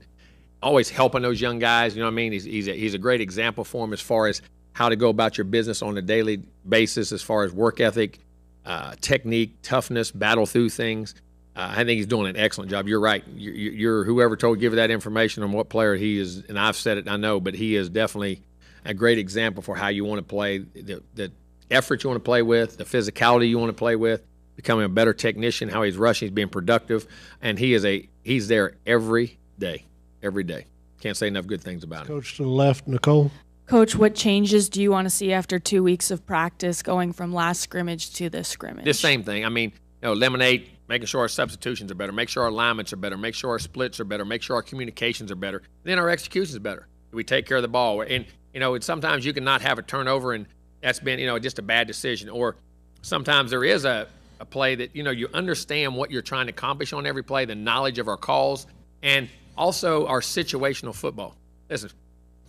always 0.61 0.89
helping 0.89 1.21
those 1.21 1.39
young 1.39 1.59
guys. 1.59 1.95
You 1.95 2.01
know 2.01 2.07
what 2.07 2.13
I 2.13 2.15
mean? 2.15 2.31
He's 2.31 2.43
he's 2.43 2.67
a, 2.67 2.73
he's 2.73 2.93
a 2.93 2.97
great 2.97 3.21
example 3.21 3.63
for 3.63 3.85
them 3.85 3.93
as 3.93 4.01
far 4.01 4.27
as 4.27 4.41
how 4.73 4.89
to 4.89 4.95
go 4.95 5.09
about 5.09 5.37
your 5.37 5.45
business 5.45 5.81
on 5.81 5.97
a 5.97 6.01
daily 6.01 6.43
basis, 6.67 7.11
as 7.11 7.23
far 7.23 7.43
as 7.43 7.51
work 7.51 7.79
ethic, 7.79 8.19
uh, 8.65 8.95
technique, 9.01 9.55
toughness, 9.61 10.11
battle 10.11 10.45
through 10.45 10.69
things. 10.69 11.15
Uh, 11.55 11.73
I 11.75 11.77
think 11.77 11.97
he's 11.97 12.05
doing 12.05 12.27
an 12.27 12.37
excellent 12.37 12.69
job. 12.69 12.87
You're 12.87 12.99
right. 12.99 13.23
You're, 13.35 13.53
you're 13.53 14.03
whoever 14.03 14.37
told 14.37 14.59
give 14.59 14.73
that 14.73 14.91
information 14.91 15.41
on 15.41 15.51
what 15.51 15.69
player 15.69 15.95
he 15.95 16.19
is, 16.19 16.43
and 16.47 16.59
I've 16.59 16.75
said 16.75 16.99
it. 16.99 17.07
I 17.07 17.17
know, 17.17 17.39
but 17.39 17.55
he 17.55 17.75
is 17.75 17.89
definitely 17.89 18.43
a 18.85 18.93
great 18.93 19.17
example 19.17 19.63
for 19.63 19.75
how 19.75 19.87
you 19.87 20.05
want 20.05 20.19
to 20.19 20.23
play, 20.23 20.59
the, 20.59 21.01
the 21.15 21.31
effort 21.71 22.03
you 22.03 22.09
want 22.09 22.23
to 22.23 22.25
play 22.25 22.43
with, 22.43 22.77
the 22.77 22.83
physicality 22.83 23.49
you 23.49 23.57
want 23.57 23.69
to 23.69 23.77
play 23.77 23.95
with, 23.95 24.21
becoming 24.57 24.83
a 24.83 24.89
better 24.89 25.13
technician, 25.13 25.69
how 25.69 25.83
he's 25.83 25.95
rushing, 25.95 26.27
he's 26.27 26.33
being 26.33 26.49
productive, 26.49 27.07
and 27.41 27.57
he 27.57 27.73
is 27.73 27.85
a 27.85 28.09
he's 28.23 28.49
there 28.49 28.73
every 28.85 29.37
day, 29.57 29.85
every 30.21 30.43
day. 30.43 30.65
Can't 30.99 31.15
say 31.15 31.27
enough 31.27 31.47
good 31.47 31.61
things 31.61 31.83
about 31.83 32.01
him. 32.01 32.07
Coach 32.07 32.35
to 32.35 32.43
the 32.43 32.49
left, 32.49 32.87
Nicole. 32.87 33.31
Coach, 33.67 33.95
what 33.95 34.15
changes 34.15 34.67
do 34.67 34.81
you 34.81 34.91
want 34.91 35.05
to 35.05 35.09
see 35.09 35.31
after 35.31 35.59
two 35.59 35.83
weeks 35.83 36.09
of 36.09 36.25
practice 36.25 36.81
going 36.81 37.13
from 37.13 37.33
last 37.33 37.61
scrimmage 37.61 38.13
to 38.15 38.29
this 38.29 38.47
scrimmage? 38.47 38.85
The 38.85 38.93
same 38.93 39.23
thing. 39.23 39.45
I 39.45 39.49
mean, 39.49 39.71
you 40.01 40.07
know, 40.07 40.13
eliminate, 40.13 40.69
making 40.87 41.05
sure 41.05 41.21
our 41.21 41.27
substitutions 41.27 41.91
are 41.91 41.95
better, 41.95 42.11
make 42.11 42.29
sure 42.29 42.43
our 42.43 42.49
alignments 42.49 42.93
are 42.93 42.97
better, 42.97 43.17
make 43.17 43.35
sure 43.35 43.51
our 43.51 43.59
splits 43.59 43.99
are 43.99 44.05
better, 44.05 44.25
make 44.25 44.41
sure 44.41 44.55
our 44.55 44.63
communications 44.63 45.31
are 45.31 45.35
better. 45.35 45.61
Then 45.83 45.99
our 45.99 46.09
execution 46.09 46.55
is 46.55 46.59
better. 46.59 46.87
We 47.11 47.23
take 47.23 47.45
care 47.45 47.57
of 47.57 47.63
the 47.63 47.69
ball, 47.69 48.01
and 48.01 48.25
you 48.53 48.59
know, 48.59 48.73
and 48.73 48.83
sometimes 48.83 49.23
you 49.23 49.33
can 49.33 49.43
not 49.43 49.61
have 49.61 49.77
a 49.77 49.81
turnover, 49.81 50.33
and 50.33 50.47
that's 50.81 50.99
been 50.99 51.19
you 51.19 51.27
know 51.27 51.37
just 51.37 51.59
a 51.59 51.61
bad 51.61 51.87
decision. 51.87 52.29
Or 52.29 52.55
sometimes 53.01 53.51
there 53.51 53.63
is 53.63 53.85
a, 53.85 54.07
a 54.39 54.45
play 54.45 54.75
that 54.75 54.95
you 54.95 55.03
know 55.03 55.11
you 55.11 55.27
understand 55.33 55.95
what 55.95 56.11
you're 56.11 56.21
trying 56.21 56.47
to 56.47 56.51
accomplish 56.51 56.93
on 56.93 57.05
every 57.05 57.23
play, 57.23 57.45
the 57.45 57.55
knowledge 57.55 57.99
of 57.99 58.07
our 58.07 58.17
calls, 58.17 58.67
and 59.03 59.29
also 59.57 60.05
our 60.07 60.21
situational 60.21 60.93
football. 60.93 61.35
Listen, 61.69 61.91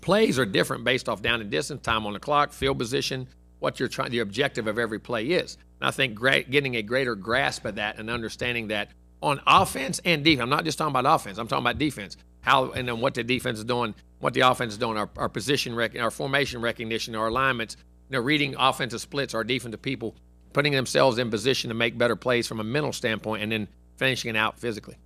plays 0.01 0.39
are 0.39 0.47
different 0.47 0.85
based 0.85 1.09
off 1.09 1.23
down 1.23 1.41
and 1.41 1.51
distance, 1.51 1.83
time 1.83 2.07
on 2.07 2.13
the 2.13 2.21
clock, 2.21 2.53
field 2.53 2.79
position, 2.79 3.29
what 3.59 3.81
you're 3.81 3.89
trying, 3.89 4.11
the 4.11 4.21
objective 4.21 4.67
of 4.67 4.79
every 4.79 4.99
play 4.99 5.27
is. 5.27 5.57
And 5.81 5.89
I 5.89 5.91
think 5.91 6.15
great, 6.15 6.51
getting 6.51 6.77
a 6.77 6.83
greater 6.83 7.15
grasp 7.15 7.65
of 7.65 7.77
that 7.77 7.99
and 7.99 8.11
understanding 8.11 8.69
that 8.69 8.91
on 9.23 9.41
offense 9.47 10.01
and 10.05 10.25
defense. 10.25 10.43
I'm 10.43 10.51
not 10.51 10.65
just 10.65 10.79
talking 10.79 10.95
about 10.95 11.13
offense. 11.13 11.39
I'm 11.39 11.49
talking 11.49 11.65
about 11.65 11.79
defense. 11.79 12.17
How 12.41 12.71
and 12.71 12.87
then 12.87 13.01
what 13.01 13.15
the 13.15 13.25
defense 13.25 13.59
is 13.59 13.65
doing, 13.65 13.95
what 14.21 14.33
the 14.35 14.41
offense 14.41 14.73
is 14.73 14.79
doing, 14.79 14.97
our, 14.97 15.11
our 15.17 15.29
position, 15.29 15.75
rec- 15.75 15.99
our 15.99 16.11
formation 16.11 16.61
recognition, 16.61 17.15
our 17.15 17.29
alignments. 17.29 17.77
You 18.11 18.17
know, 18.17 18.23
reading 18.23 18.55
offensive 18.59 19.03
splits, 19.03 19.35
our 19.35 19.45
defensive 19.45 19.83
people, 19.83 20.15
putting 20.59 20.73
themselves 20.73 21.19
in 21.19 21.31
position 21.31 21.69
to 21.69 21.75
make 21.75 21.97
better 21.97 22.17
plays 22.17 22.49
from 22.49 22.59
a 22.59 22.65
mental 22.65 22.93
standpoint, 22.93 23.45
and 23.45 23.53
then 23.53 23.69
finishing 23.95 24.29
it 24.29 24.37
out 24.37 24.59
physically. 24.59 24.97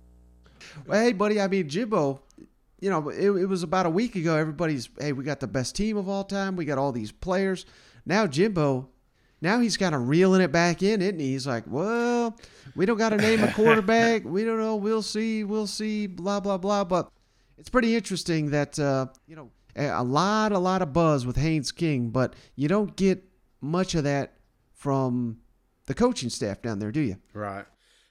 Well, 0.87 0.99
hey, 0.99 1.13
buddy, 1.13 1.39
I 1.39 1.47
mean, 1.47 1.69
Jimbo, 1.69 2.23
you 2.79 2.89
know, 2.89 3.09
it, 3.09 3.29
it 3.29 3.45
was 3.45 3.61
about 3.61 3.85
a 3.85 3.89
week 3.91 4.15
ago. 4.15 4.35
Everybody's, 4.35 4.89
hey, 4.99 5.11
we 5.11 5.23
got 5.23 5.39
the 5.39 5.45
best 5.45 5.75
team 5.75 5.95
of 5.95 6.09
all 6.09 6.23
time. 6.23 6.55
We 6.55 6.65
got 6.65 6.79
all 6.79 6.91
these 6.91 7.11
players. 7.11 7.67
Now, 8.03 8.25
Jimbo, 8.25 8.89
now 9.41 9.59
he's 9.59 9.77
kind 9.77 9.93
of 9.93 10.07
reeling 10.07 10.41
it 10.41 10.51
back 10.51 10.81
in, 10.81 11.03
isn't 11.03 11.19
he? 11.19 11.33
He's 11.33 11.45
like, 11.45 11.65
well, 11.67 12.35
we 12.75 12.87
don't 12.87 12.97
got 12.97 13.09
to 13.09 13.17
name 13.17 13.43
a 13.43 13.53
quarterback. 13.53 14.23
we 14.25 14.43
don't 14.43 14.57
know. 14.57 14.75
We'll 14.75 15.03
see. 15.03 15.43
We'll 15.43 15.67
see. 15.67 16.07
Blah, 16.07 16.39
blah, 16.39 16.57
blah. 16.57 16.83
But 16.83 17.11
it's 17.59 17.69
pretty 17.69 17.95
interesting 17.95 18.49
that, 18.49 18.79
uh, 18.79 19.05
you 19.27 19.35
know, 19.35 19.51
a 19.75 19.85
a 19.85 20.03
lot, 20.03 20.51
a 20.51 20.57
lot 20.57 20.81
of 20.81 20.93
buzz 20.93 21.27
with 21.27 21.35
Haynes 21.35 21.71
King, 21.71 22.09
but 22.09 22.33
you 22.55 22.67
don't 22.67 22.95
get 22.95 23.23
much 23.61 23.93
of 23.93 24.05
that 24.05 24.33
from 24.83 25.37
the 25.85 25.93
coaching 25.93 26.29
staff 26.29 26.61
down 26.61 26.79
there, 26.79 26.91
do 26.91 27.01
you? 27.01 27.17
Right. 27.33 27.65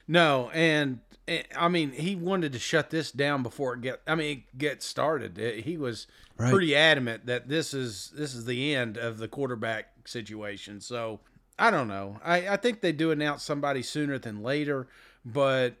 No, 0.07 0.49
and, 0.53 0.99
and 1.27 1.43
I 1.57 1.69
mean, 1.69 1.91
he 1.91 2.15
wanted 2.15 2.51
to 2.53 2.59
shut 2.59 2.89
this 2.89 3.11
down 3.11 3.41
before 3.43 3.73
it 3.75 3.81
get. 3.81 4.01
I 4.05 4.15
mean, 4.15 4.37
it 4.39 4.57
get 4.57 4.83
started. 4.83 5.39
Uh, 5.39 5.61
He 5.61 5.77
was 5.77 6.07
Right. 6.37 6.49
pretty 6.51 6.75
adamant 6.75 7.27
that 7.27 7.47
this 7.47 7.73
is 7.75 8.11
this 8.15 8.33
is 8.33 8.45
the 8.45 8.73
end 8.75 8.97
of 8.97 9.19
the 9.19 9.27
quarterback 9.27 10.07
situation. 10.07 10.81
So 10.81 11.19
I 11.59 11.69
don't 11.69 11.87
know. 11.87 12.19
I 12.23 12.49
I 12.49 12.57
think 12.57 12.81
they 12.81 12.91
do 12.91 13.11
announce 13.11 13.43
somebody 13.43 13.81
sooner 13.83 14.17
than 14.17 14.41
later, 14.43 14.87
but. 15.23 15.75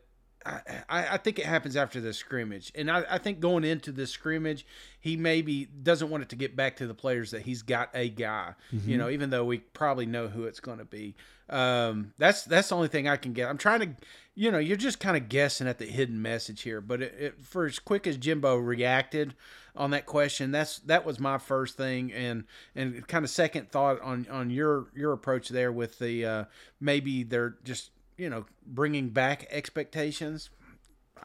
I, 0.45 1.07
I 1.13 1.17
think 1.17 1.39
it 1.39 1.45
happens 1.45 1.75
after 1.75 1.99
the 2.01 2.13
scrimmage, 2.13 2.71
and 2.75 2.89
I, 2.91 3.03
I 3.09 3.17
think 3.17 3.39
going 3.39 3.63
into 3.63 3.91
the 3.91 4.05
scrimmage, 4.07 4.65
he 4.99 5.15
maybe 5.17 5.65
doesn't 5.65 6.09
want 6.09 6.23
it 6.23 6.29
to 6.29 6.35
get 6.35 6.55
back 6.55 6.77
to 6.77 6.87
the 6.87 6.93
players 6.93 7.31
that 7.31 7.43
he's 7.43 7.61
got 7.61 7.89
a 7.93 8.09
guy. 8.09 8.55
You 8.71 8.79
Mhm. 8.79 8.97
know, 8.99 9.09
even 9.09 9.29
though 9.29 9.45
we 9.45 9.59
probably 9.59 10.05
know 10.05 10.27
who 10.27 10.43
it's 10.45 10.59
going 10.59 10.79
to 10.79 10.85
be. 10.85 11.15
Um, 11.49 12.13
that's 12.17 12.43
that's 12.43 12.69
the 12.69 12.75
only 12.75 12.87
thing 12.87 13.07
I 13.07 13.17
can 13.17 13.33
get. 13.33 13.49
I'm 13.49 13.57
trying 13.57 13.81
to, 13.81 13.89
you 14.33 14.49
know, 14.49 14.57
you're 14.59 14.77
just 14.77 14.99
kind 14.99 15.15
of 15.17 15.27
guessing 15.29 15.67
at 15.67 15.77
the 15.77 15.85
hidden 15.85 16.21
message 16.21 16.61
here. 16.61 16.79
But 16.81 17.01
it, 17.01 17.15
it, 17.19 17.45
for 17.45 17.65
as 17.65 17.79
quick 17.79 18.07
as 18.07 18.17
Jimbo 18.17 18.55
reacted 18.57 19.35
on 19.75 19.91
that 19.91 20.05
question, 20.05 20.51
that's 20.51 20.79
that 20.79 21.05
was 21.05 21.19
my 21.19 21.37
first 21.37 21.75
thing, 21.77 22.11
and 22.13 22.45
and 22.75 23.05
kind 23.07 23.25
of 23.25 23.29
second 23.29 23.71
thought 23.71 23.99
on 24.01 24.25
on 24.31 24.49
your 24.49 24.87
your 24.95 25.11
approach 25.11 25.49
there 25.49 25.71
with 25.71 25.99
the 25.99 26.25
uh, 26.25 26.43
maybe 26.79 27.23
they're 27.23 27.55
just 27.63 27.91
you 28.17 28.29
know 28.29 28.45
bringing 28.65 29.09
back 29.09 29.47
expectations. 29.49 30.49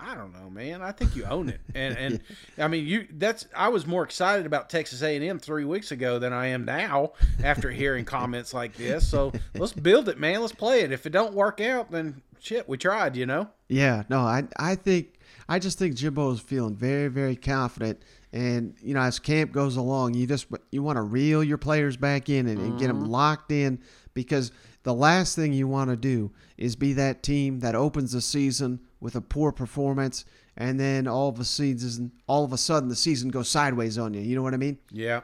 I 0.01 0.15
don't 0.15 0.33
know, 0.33 0.49
man. 0.49 0.81
I 0.81 0.93
think 0.93 1.17
you 1.17 1.25
own 1.25 1.49
it, 1.49 1.61
and 1.75 1.97
and 1.99 2.21
I 2.57 2.69
mean 2.69 2.87
you. 2.87 3.09
That's 3.13 3.47
I 3.57 3.69
was 3.69 3.85
more 3.87 4.05
excited 4.05 4.47
about 4.47 4.71
Texas 4.71 5.03
A 5.03 5.17
and 5.17 5.25
M 5.25 5.39
three 5.41 5.65
weeks 5.65 5.91
ago 5.91 6.19
than 6.21 6.33
I 6.33 6.47
am 6.49 6.65
now 6.65 7.13
after 7.43 7.71
hearing 7.71 8.05
comments 8.17 8.55
like 8.55 8.75
this. 8.77 9.09
So 9.09 9.33
let's 9.55 9.73
build 9.73 10.09
it, 10.09 10.19
man. 10.19 10.41
Let's 10.41 10.53
play 10.53 10.83
it. 10.83 10.93
If 10.93 11.05
it 11.07 11.11
don't 11.11 11.35
work 11.35 11.61
out, 11.61 11.91
then 11.91 12.23
shit, 12.39 12.69
we 12.69 12.79
tried. 12.79 13.17
You 13.17 13.27
know. 13.27 13.49
Yeah, 13.69 14.05
no, 14.09 14.21
I 14.21 14.45
I 14.57 14.77
think 14.77 15.19
I 15.49 15.59
just 15.59 15.79
think 15.81 15.97
Jimbo 15.97 16.31
is 16.31 16.39
feeling 16.41 16.77
very 16.77 17.09
very 17.09 17.35
confident, 17.35 18.01
and 18.33 18.77
you 18.81 18.95
know 18.95 19.01
as 19.01 19.19
camp 19.19 19.51
goes 19.51 19.75
along, 19.77 20.15
you 20.15 20.29
just 20.29 20.47
you 20.71 20.81
want 20.81 20.95
to 20.97 21.03
reel 21.03 21.43
your 21.43 21.59
players 21.59 21.97
back 21.97 22.29
in 22.29 22.47
and, 22.47 22.61
and 22.61 22.79
get 22.79 22.87
them 22.87 23.03
Mhm. 23.03 23.09
locked 23.09 23.51
in 23.51 23.81
because 24.15 24.53
the 24.89 24.95
last 24.95 25.37
thing 25.37 25.53
you 25.53 25.69
want 25.69 25.91
to 25.91 25.97
do 25.97 26.31
is 26.57 26.75
be 26.75 26.95
that 26.95 27.23
team 27.23 27.61
that 27.61 27.75
opens 27.75 28.13
the 28.13 28.23
season 28.23 28.81
with 29.01 29.15
a 29.17 29.21
poor 29.21 29.53
performance 29.53 30.25
and 30.57 30.81
then 30.81 31.07
all 31.07 31.29
of 31.29 31.39
a 31.39 31.45
season 31.45 32.11
all 32.27 32.43
of 32.43 32.55
a 32.55 32.57
sudden 32.57 32.89
the 32.89 32.97
season 32.97 33.29
goes 33.29 33.51
sideways 33.51 33.99
on 33.99 34.15
you. 34.15 34.23
You 34.23 34.35
know 34.35 34.43
what 34.43 34.55
I 34.55 34.57
mean? 34.57 34.79
Yeah. 34.91 35.21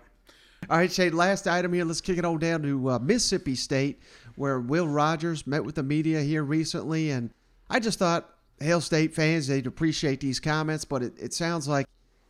All 0.69 0.77
right, 0.77 0.93
Shane, 0.93 1.17
last 1.17 1.49
item 1.49 1.73
here. 1.73 1.87
Let's 1.87 2.03
kick 2.03 2.19
it 2.19 2.27
on 2.27 2.39
down 2.41 2.61
to 2.63 2.91
uh, 2.91 2.99
Mississippi 2.99 3.55
State, 3.55 4.03
where 4.37 4.61
Will 4.61 4.87
Rogers 4.87 5.47
met 5.47 5.65
with 5.65 5.77
the 5.77 5.83
media 5.83 6.21
here 6.21 6.43
recently. 6.43 7.11
And 7.11 7.31
I 7.71 7.81
just 7.81 7.99
thought, 7.99 8.35
Hail 8.61 8.83
State 8.83 9.15
fans, 9.15 9.47
they'd 9.47 9.67
appreciate 9.67 10.21
these 10.21 10.41
comments, 10.41 10.85
but 10.85 11.03
it, 11.03 11.15
it 11.19 11.33
sounds 11.33 11.67
like 11.67 11.87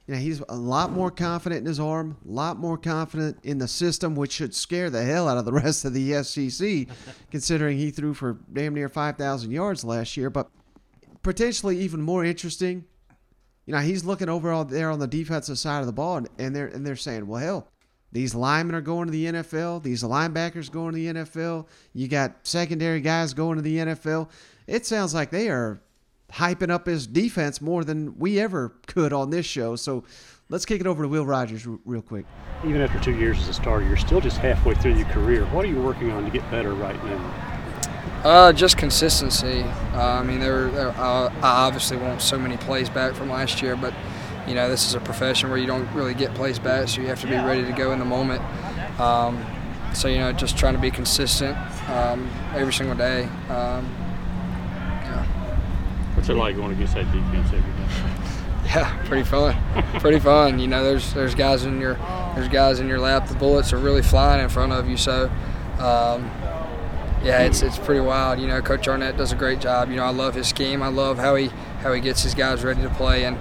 you 0.06 0.14
know, 0.14 0.20
he's 0.20 0.42
a 0.48 0.56
lot 0.56 0.92
more 0.92 1.10
confident 1.10 1.60
in 1.60 1.66
his 1.66 1.80
arm, 1.80 2.18
a 2.28 2.30
lot 2.30 2.58
more 2.58 2.76
confident 2.76 3.38
in 3.42 3.58
the 3.58 3.68
system, 3.68 4.14
which 4.14 4.32
should 4.32 4.54
scare 4.54 4.90
the 4.90 5.02
hell 5.02 5.28
out 5.28 5.38
of 5.38 5.46
the 5.46 5.52
rest 5.64 5.84
of 5.84 5.94
the 5.94 6.22
SEC, 6.22 6.86
considering 7.30 7.78
he 7.78 7.90
threw 7.90 8.12
for 8.12 8.38
damn 8.52 8.74
near 8.74 8.88
5,000 8.88 9.50
yards 9.50 9.82
last 9.82 10.16
year. 10.16 10.28
But 10.28 10.50
potentially 11.22 11.78
even 11.78 12.02
more 12.02 12.24
interesting, 12.24 12.84
you 13.64 13.72
know, 13.72 13.80
he's 13.80 14.04
looking 14.04 14.28
over 14.28 14.52
all 14.52 14.66
there 14.66 14.90
on 14.90 14.98
the 14.98 15.06
defensive 15.06 15.58
side 15.58 15.80
of 15.80 15.86
the 15.86 15.92
ball, 15.92 16.18
and, 16.18 16.28
and 16.38 16.54
they're 16.54 16.66
and 16.66 16.86
they're 16.86 16.96
saying, 16.96 17.26
well, 17.26 17.40
hell, 17.40 17.68
these 18.12 18.34
linemen 18.34 18.76
are 18.76 18.82
going 18.82 19.06
to 19.06 19.12
the 19.12 19.24
NFL, 19.26 19.82
these 19.82 20.02
linebackers 20.02 20.70
going 20.70 20.92
to 20.92 20.96
the 20.96 21.24
NFL. 21.24 21.66
You 21.94 22.08
got 22.08 22.46
secondary 22.46 23.00
guys 23.00 23.32
going 23.32 23.56
to 23.56 23.62
the 23.62 23.78
NFL. 23.78 24.28
It 24.66 24.84
sounds 24.84 25.14
like 25.14 25.30
they 25.30 25.48
are 25.48 25.80
hyping 26.34 26.70
up 26.70 26.86
his 26.86 27.06
defense 27.06 27.60
more 27.60 27.84
than 27.84 28.18
we 28.18 28.40
ever 28.40 28.74
could 28.86 29.12
on 29.12 29.30
this 29.30 29.46
show. 29.46 29.76
So 29.76 30.04
Let's 30.50 30.66
kick 30.66 30.82
it 30.82 30.86
over 30.86 31.04
to 31.04 31.08
Will 31.08 31.24
Rogers 31.24 31.66
r- 31.66 31.78
real 31.86 32.02
quick. 32.02 32.26
Even 32.66 32.82
after 32.82 33.00
two 33.00 33.16
years 33.16 33.38
as 33.38 33.48
a 33.48 33.54
starter, 33.54 33.86
you're 33.86 33.96
still 33.96 34.20
just 34.20 34.36
halfway 34.36 34.74
through 34.74 34.94
your 34.94 35.06
career. 35.06 35.46
What 35.46 35.64
are 35.64 35.68
you 35.68 35.80
working 35.80 36.10
on 36.10 36.22
to 36.22 36.30
get 36.30 36.48
better 36.50 36.74
right 36.74 37.02
now? 37.06 38.20
Uh, 38.22 38.52
just 38.52 38.76
consistency. 38.76 39.62
Uh, 39.94 40.20
I 40.20 40.22
mean, 40.22 40.40
there, 40.40 40.68
there 40.68 40.90
uh, 40.90 41.32
I 41.42 41.66
obviously 41.66 41.96
want 41.96 42.20
so 42.20 42.38
many 42.38 42.58
plays 42.58 42.90
back 42.90 43.14
from 43.14 43.30
last 43.30 43.62
year, 43.62 43.74
but 43.74 43.94
you 44.46 44.54
know, 44.54 44.68
this 44.68 44.86
is 44.86 44.92
a 44.92 45.00
profession 45.00 45.48
where 45.48 45.58
you 45.58 45.66
don't 45.66 45.90
really 45.94 46.12
get 46.12 46.34
plays 46.34 46.58
back, 46.58 46.88
so 46.88 47.00
you 47.00 47.06
have 47.06 47.20
to 47.22 47.26
be 47.26 47.36
ready 47.36 47.64
to 47.64 47.72
go 47.72 47.92
in 47.92 47.98
the 47.98 48.04
moment. 48.04 48.42
Um, 49.00 49.42
so 49.94 50.08
you 50.08 50.18
know, 50.18 50.30
just 50.32 50.58
trying 50.58 50.74
to 50.74 50.80
be 50.80 50.90
consistent 50.90 51.56
um, 51.88 52.30
every 52.52 52.72
single 52.72 52.96
day. 52.96 53.24
Um, 53.48 53.90
What's 56.24 56.30
it 56.30 56.40
like 56.40 56.56
going 56.56 56.72
against 56.72 56.94
that 56.94 57.04
defense 57.12 57.48
every 57.48 57.60
day? 57.60 58.20
Yeah, 58.74 58.98
pretty 59.04 59.24
fun. 59.24 59.54
pretty 60.00 60.18
fun. 60.18 60.58
You 60.58 60.66
know, 60.66 60.82
there's 60.82 61.12
there's 61.12 61.34
guys 61.34 61.66
in 61.66 61.78
your 61.82 61.96
there's 62.34 62.48
guys 62.48 62.80
in 62.80 62.88
your 62.88 62.98
lap. 62.98 63.28
The 63.28 63.34
bullets 63.34 63.74
are 63.74 63.76
really 63.76 64.00
flying 64.00 64.42
in 64.42 64.48
front 64.48 64.72
of 64.72 64.88
you. 64.88 64.96
So, 64.96 65.26
um, 65.78 66.24
yeah, 67.22 67.40
it's 67.42 67.60
it's 67.60 67.78
pretty 67.78 68.00
wild. 68.00 68.40
You 68.40 68.46
know, 68.46 68.62
Coach 68.62 68.88
Arnett 68.88 69.18
does 69.18 69.32
a 69.32 69.36
great 69.36 69.60
job. 69.60 69.90
You 69.90 69.96
know, 69.96 70.04
I 70.04 70.12
love 70.12 70.34
his 70.34 70.48
scheme. 70.48 70.82
I 70.82 70.88
love 70.88 71.18
how 71.18 71.34
he 71.34 71.48
how 71.82 71.92
he 71.92 72.00
gets 72.00 72.22
his 72.22 72.34
guys 72.34 72.64
ready 72.64 72.80
to 72.80 72.88
play, 72.88 73.26
and 73.26 73.36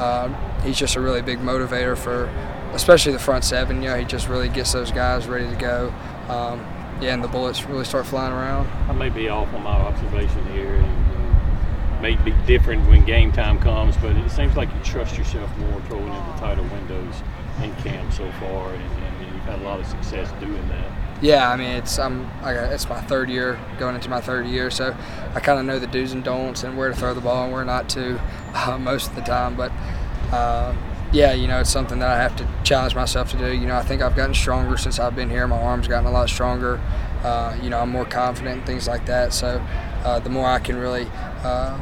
um, 0.00 0.36
he's 0.64 0.76
just 0.76 0.96
a 0.96 1.00
really 1.00 1.22
big 1.22 1.38
motivator 1.38 1.96
for, 1.96 2.24
especially 2.72 3.12
the 3.12 3.20
front 3.20 3.44
seven. 3.44 3.80
You 3.80 3.90
know, 3.90 3.96
he 3.96 4.04
just 4.04 4.28
really 4.28 4.48
gets 4.48 4.72
those 4.72 4.90
guys 4.90 5.28
ready 5.28 5.48
to 5.48 5.56
go. 5.56 5.94
Um, 6.28 6.58
yeah, 7.00 7.14
and 7.14 7.22
the 7.22 7.28
bullets 7.28 7.64
really 7.64 7.84
start 7.84 8.06
flying 8.06 8.32
around. 8.32 8.66
I 8.90 8.92
may 8.92 9.08
be 9.08 9.28
off 9.28 9.54
on 9.54 9.62
my 9.62 9.70
observation 9.70 10.44
here. 10.52 10.74
And, 10.74 11.13
may 12.04 12.16
be 12.16 12.32
different 12.46 12.86
when 12.86 13.02
game 13.06 13.32
time 13.32 13.58
comes, 13.58 13.96
but 13.96 14.14
it 14.14 14.30
seems 14.30 14.54
like 14.58 14.68
you 14.74 14.80
trust 14.84 15.16
yourself 15.16 15.50
more 15.56 15.80
throwing 15.82 16.12
into 16.12 16.38
tighter 16.38 16.62
windows 16.62 17.14
in 17.62 17.74
camp 17.76 18.12
so 18.12 18.30
far, 18.32 18.74
and, 18.74 18.82
and 18.82 19.34
you've 19.34 19.42
had 19.44 19.58
a 19.58 19.62
lot 19.62 19.80
of 19.80 19.86
success 19.86 20.30
doing 20.38 20.68
that. 20.68 20.92
Yeah, 21.22 21.50
I 21.50 21.56
mean 21.56 21.70
it's 21.70 21.98
I'm 21.98 22.24
got, 22.42 22.70
it's 22.74 22.90
my 22.90 23.00
third 23.00 23.30
year 23.30 23.58
going 23.78 23.94
into 23.94 24.10
my 24.10 24.20
third 24.20 24.46
year, 24.46 24.70
so 24.70 24.94
I 25.34 25.40
kind 25.40 25.58
of 25.58 25.64
know 25.64 25.78
the 25.78 25.86
do's 25.86 26.12
and 26.12 26.22
don'ts 26.22 26.62
and 26.62 26.76
where 26.76 26.90
to 26.90 26.94
throw 26.94 27.14
the 27.14 27.22
ball 27.22 27.44
and 27.44 27.52
where 27.54 27.64
not 27.64 27.88
to 27.90 28.20
uh, 28.54 28.76
most 28.76 29.08
of 29.08 29.14
the 29.14 29.22
time. 29.22 29.56
But 29.56 29.72
uh, 30.30 30.76
yeah, 31.10 31.32
you 31.32 31.48
know 31.48 31.60
it's 31.60 31.70
something 31.70 32.00
that 32.00 32.10
I 32.10 32.20
have 32.20 32.36
to 32.36 32.46
challenge 32.64 32.94
myself 32.94 33.30
to 33.30 33.38
do. 33.38 33.50
You 33.50 33.66
know 33.66 33.76
I 33.76 33.82
think 33.82 34.02
I've 34.02 34.14
gotten 34.14 34.34
stronger 34.34 34.76
since 34.76 34.98
I've 34.98 35.16
been 35.16 35.30
here. 35.30 35.48
My 35.48 35.58
arms 35.58 35.88
gotten 35.88 36.06
a 36.06 36.12
lot 36.12 36.28
stronger. 36.28 36.82
Uh, 37.22 37.56
you 37.62 37.70
know 37.70 37.78
I'm 37.78 37.88
more 37.88 38.04
confident 38.04 38.58
and 38.58 38.66
things 38.66 38.86
like 38.86 39.06
that. 39.06 39.32
So 39.32 39.66
uh, 40.04 40.18
the 40.20 40.28
more 40.28 40.46
I 40.46 40.58
can 40.58 40.76
really 40.76 41.06
uh, 41.42 41.80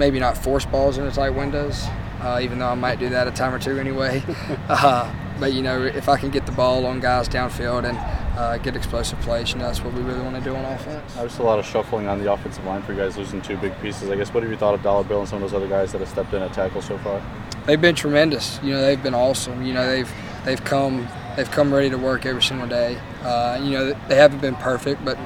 maybe 0.00 0.18
not 0.18 0.36
force 0.36 0.64
balls 0.64 0.98
into 0.98 1.12
tight 1.12 1.30
windows, 1.30 1.84
uh, 2.20 2.40
even 2.42 2.58
though 2.58 2.68
I 2.68 2.74
might 2.74 2.98
do 2.98 3.10
that 3.10 3.28
a 3.28 3.30
time 3.30 3.54
or 3.54 3.58
two 3.58 3.78
anyway. 3.78 4.24
uh, 4.68 5.14
but 5.38 5.52
you 5.52 5.62
know, 5.62 5.82
if 5.82 6.08
I 6.08 6.16
can 6.16 6.30
get 6.30 6.46
the 6.46 6.52
ball 6.52 6.86
on 6.86 7.00
guys 7.00 7.28
downfield 7.28 7.88
and 7.88 7.96
uh, 8.36 8.56
get 8.58 8.74
explosive 8.74 9.20
plays, 9.20 9.52
you 9.52 9.58
know, 9.58 9.66
that's 9.66 9.84
what 9.84 9.92
we 9.94 10.00
really 10.00 10.22
want 10.22 10.36
to 10.36 10.42
do 10.42 10.56
on 10.56 10.64
offense. 10.64 11.16
Obviously, 11.16 11.44
a 11.44 11.46
lot 11.46 11.58
of 11.58 11.66
shuffling 11.66 12.08
on 12.08 12.18
the 12.18 12.32
offensive 12.32 12.64
line 12.64 12.82
for 12.82 12.92
you 12.92 12.98
guys 12.98 13.16
losing 13.16 13.42
two 13.42 13.58
big 13.58 13.78
pieces. 13.80 14.10
I 14.10 14.16
guess 14.16 14.32
what 14.32 14.42
have 14.42 14.50
you 14.50 14.58
thought 14.58 14.74
of 14.74 14.82
Dollar 14.82 15.04
Bill 15.04 15.20
and 15.20 15.28
some 15.28 15.42
of 15.42 15.50
those 15.50 15.54
other 15.54 15.68
guys 15.68 15.92
that 15.92 16.00
have 16.00 16.08
stepped 16.08 16.32
in 16.32 16.42
at 16.42 16.52
tackle 16.54 16.82
so 16.82 16.96
far? 16.98 17.22
They've 17.66 17.80
been 17.80 17.94
tremendous. 17.94 18.58
You 18.62 18.72
know, 18.72 18.80
they've 18.80 19.02
been 19.02 19.14
awesome. 19.14 19.62
You 19.62 19.74
know, 19.74 19.86
they've 19.86 20.10
they've 20.46 20.64
come 20.64 21.06
they've 21.36 21.50
come 21.50 21.72
ready 21.74 21.90
to 21.90 21.98
work 21.98 22.24
every 22.24 22.42
single 22.42 22.66
day. 22.66 22.98
Uh, 23.22 23.60
you 23.62 23.70
know, 23.72 23.92
they 24.08 24.16
haven't 24.16 24.40
been 24.40 24.56
perfect, 24.56 25.04
but 25.04 25.18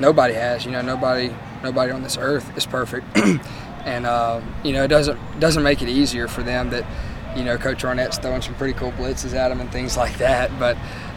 nobody 0.00 0.32
has. 0.32 0.64
You 0.64 0.70
know, 0.70 0.80
nobody 0.80 1.34
nobody 1.62 1.92
on 1.92 2.02
this 2.02 2.16
earth 2.16 2.56
is 2.56 2.64
perfect. 2.64 3.06
and 3.84 4.06
uh, 4.06 4.40
you 4.62 4.72
know 4.72 4.84
it 4.84 4.88
doesn't 4.88 5.18
doesn't 5.40 5.62
make 5.62 5.82
it 5.82 5.88
easier 5.88 6.28
for 6.28 6.42
them 6.42 6.70
that 6.70 6.84
you 7.36 7.44
know 7.44 7.56
Coach 7.56 7.84
Arnett's 7.84 8.18
throwing 8.18 8.42
some 8.42 8.54
pretty 8.54 8.74
cool 8.74 8.92
blitzes 8.92 9.34
at 9.34 9.48
them 9.48 9.60
and 9.60 9.70
things 9.70 9.96
like 9.96 10.18
that. 10.18 10.50
But 10.58 10.76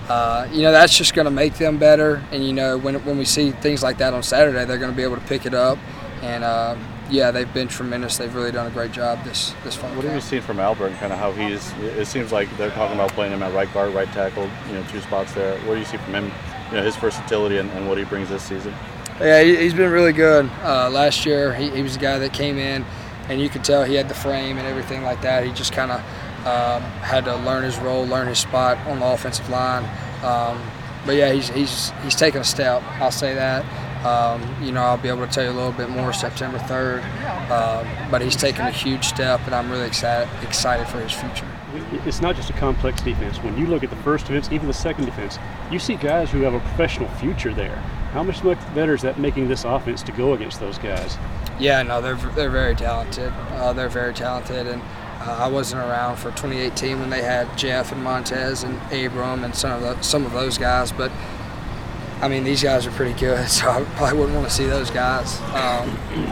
uh, 0.10 0.48
you 0.52 0.62
know 0.62 0.72
that's 0.72 0.98
just 0.98 1.14
going 1.14 1.26
to 1.26 1.32
make 1.32 1.56
them 1.56 1.78
better. 1.78 2.24
And 2.32 2.46
you 2.46 2.54
know 2.54 2.78
when 2.78 2.96
when 3.06 3.18
we 3.18 3.26
see 3.26 3.52
things 3.52 3.84
like 3.84 3.98
that 4.00 4.14
on 4.14 4.24
Saturday, 4.24 4.66
they're 4.66 4.78
going 4.78 4.92
to 4.92 4.98
be 4.98 5.04
able 5.04 5.16
to 5.16 5.26
pick 5.28 5.46
it 5.46 5.54
up. 5.54 5.78
And 6.22 6.44
uh, 6.44 6.76
yeah, 7.10 7.32
they've 7.32 7.52
been 7.54 7.68
tremendous. 7.68 8.18
They've 8.18 8.34
really 8.34 8.52
done 8.52 8.68
a 8.68 8.72
great 8.72 8.92
job 8.92 9.24
this 9.24 9.54
this 9.64 9.76
fall. 9.76 9.90
What 9.92 10.06
have 10.06 10.16
you 10.16 10.22
seen 10.22 10.42
from 10.42 10.60
Albert 10.60 10.88
and 10.88 10.98
kind 10.98 11.14
of 11.14 11.20
how 11.20 11.32
he's? 11.32 11.72
It 11.98 12.08
seems 12.08 12.32
like 12.32 12.56
they're 12.58 12.72
talking 12.72 12.96
about 12.96 13.12
playing 13.12 13.34
him 13.34 13.44
at 13.44 13.54
right 13.54 13.72
guard, 13.74 13.94
right 13.94 14.12
tackle. 14.12 14.50
You 14.68 14.74
know, 14.74 14.84
two 14.90 15.02
spots 15.02 15.34
there. 15.34 15.58
What 15.62 15.74
do 15.74 15.80
you 15.80 15.86
see 15.86 15.98
from 15.98 16.16
him? 16.16 16.32
You 16.72 16.78
know, 16.78 16.84
his 16.84 16.96
versatility 16.96 17.58
and, 17.58 17.70
and 17.72 17.88
what 17.88 17.98
he 17.98 18.06
brings 18.06 18.30
this 18.30 18.44
season. 18.44 18.74
Yeah, 19.20 19.42
he- 19.42 19.56
he's 19.58 19.74
been 19.74 19.92
really 19.92 20.14
good. 20.14 20.50
Uh, 20.64 20.90
last 20.90 21.26
year, 21.26 21.54
he, 21.54 21.70
he 21.70 21.82
was 21.82 21.94
the 21.94 22.00
guy 22.02 22.20
that 22.20 22.34
came 22.34 22.58
in, 22.58 22.86
and 23.30 23.40
you 23.40 23.50
could 23.50 23.64
tell 23.64 23.84
he 23.84 23.96
had 23.96 24.10
the 24.10 24.14
frame 24.16 24.58
and 24.58 24.68
everything 24.68 25.04
like 25.04 25.22
that. 25.22 25.46
He 25.46 25.52
just 25.54 25.72
kind 25.72 25.92
of 25.92 26.00
um, 26.46 26.82
had 27.02 27.26
to 27.26 27.36
learn 27.38 27.64
his 27.64 27.78
role, 27.80 28.06
learn 28.06 28.28
his 28.28 28.40
spot 28.40 28.78
on 28.88 29.00
the 29.00 29.06
offensive 29.06 29.50
line. 29.50 29.84
Um, 30.24 30.62
but 31.06 31.16
yeah, 31.16 31.32
he's 31.32 31.50
he's 31.50 31.92
he's 32.04 32.16
taken 32.16 32.42
a 32.42 32.44
step. 32.44 32.82
I'll 33.00 33.12
say 33.12 33.36
that. 33.36 33.64
Um, 34.06 34.42
you 34.64 34.72
know, 34.72 34.82
I'll 34.82 34.98
be 34.98 35.08
able 35.10 35.26
to 35.26 35.32
tell 35.32 35.44
you 35.44 35.50
a 35.50 35.54
little 35.54 35.72
bit 35.72 35.90
more 35.90 36.14
September 36.14 36.60
3rd. 36.60 37.02
Um, 37.50 37.88
but 38.12 38.22
he's 38.22 38.36
taken 38.36 38.66
a 38.68 38.72
huge 38.72 39.06
step, 39.06 39.40
and 39.46 39.56
I'm 39.56 39.70
really 39.72 39.86
excited 39.88 40.28
excited 40.44 40.88
for 40.88 41.00
his 41.00 41.12
future. 41.12 41.48
It's 42.06 42.22
not 42.22 42.36
just 42.36 42.50
a 42.50 42.54
complex 42.54 43.02
defense. 43.02 43.38
When 43.38 43.58
you 43.58 43.66
look 43.66 43.84
at 43.84 43.90
the 43.90 43.96
first 43.98 44.26
defense, 44.28 44.52
even 44.52 44.68
the 44.68 44.74
second 44.74 45.06
defense, 45.06 45.40
you 45.72 45.80
see 45.80 45.96
guys 45.96 46.30
who 46.32 46.42
have 46.42 46.54
a 46.54 46.60
professional 46.60 47.08
future 47.16 47.54
there. 47.54 47.82
How 48.16 48.24
much 48.24 48.46
much 48.46 48.58
better 48.74 48.94
is 48.94 49.02
that 49.02 49.20
making 49.20 49.50
this 49.50 49.66
offense 49.66 50.02
to 50.04 50.14
go 50.14 50.36
against 50.36 50.62
those 50.62 50.78
guys? 50.78 51.18
Yeah, 51.60 51.84
no, 51.84 52.00
they're 52.00 52.16
they're 52.16 52.50
very 52.50 52.74
talented. 52.74 53.34
Uh, 53.52 53.74
they're 53.74 53.90
very 53.90 54.14
talented, 54.14 54.68
and 54.68 54.82
uh, 55.20 55.40
I 55.42 55.50
wasn't 55.50 55.82
around 55.82 56.16
for 56.16 56.30
2018 56.32 57.02
when 57.02 57.10
they 57.10 57.22
had 57.22 57.58
Jeff 57.58 57.92
and 57.92 58.02
Montez 58.02 58.64
and 58.64 58.80
Abram 58.94 59.44
and 59.44 59.54
some 59.54 59.72
of 59.74 59.82
the, 59.82 60.02
some 60.02 60.26
of 60.26 60.32
those 60.32 60.58
guys, 60.58 60.94
but 60.94 61.12
I 62.22 62.30
mean 62.30 62.46
these 62.46 62.64
guys 62.64 62.88
are 62.88 62.92
pretty 62.92 63.20
good, 63.20 63.50
so 63.50 63.70
I 63.70 63.84
probably 63.84 64.18
wouldn't 64.18 64.38
want 64.38 64.48
to 64.48 64.54
see 64.54 64.66
those 64.66 64.90
guys. 64.90 65.38
Um, 65.54 65.90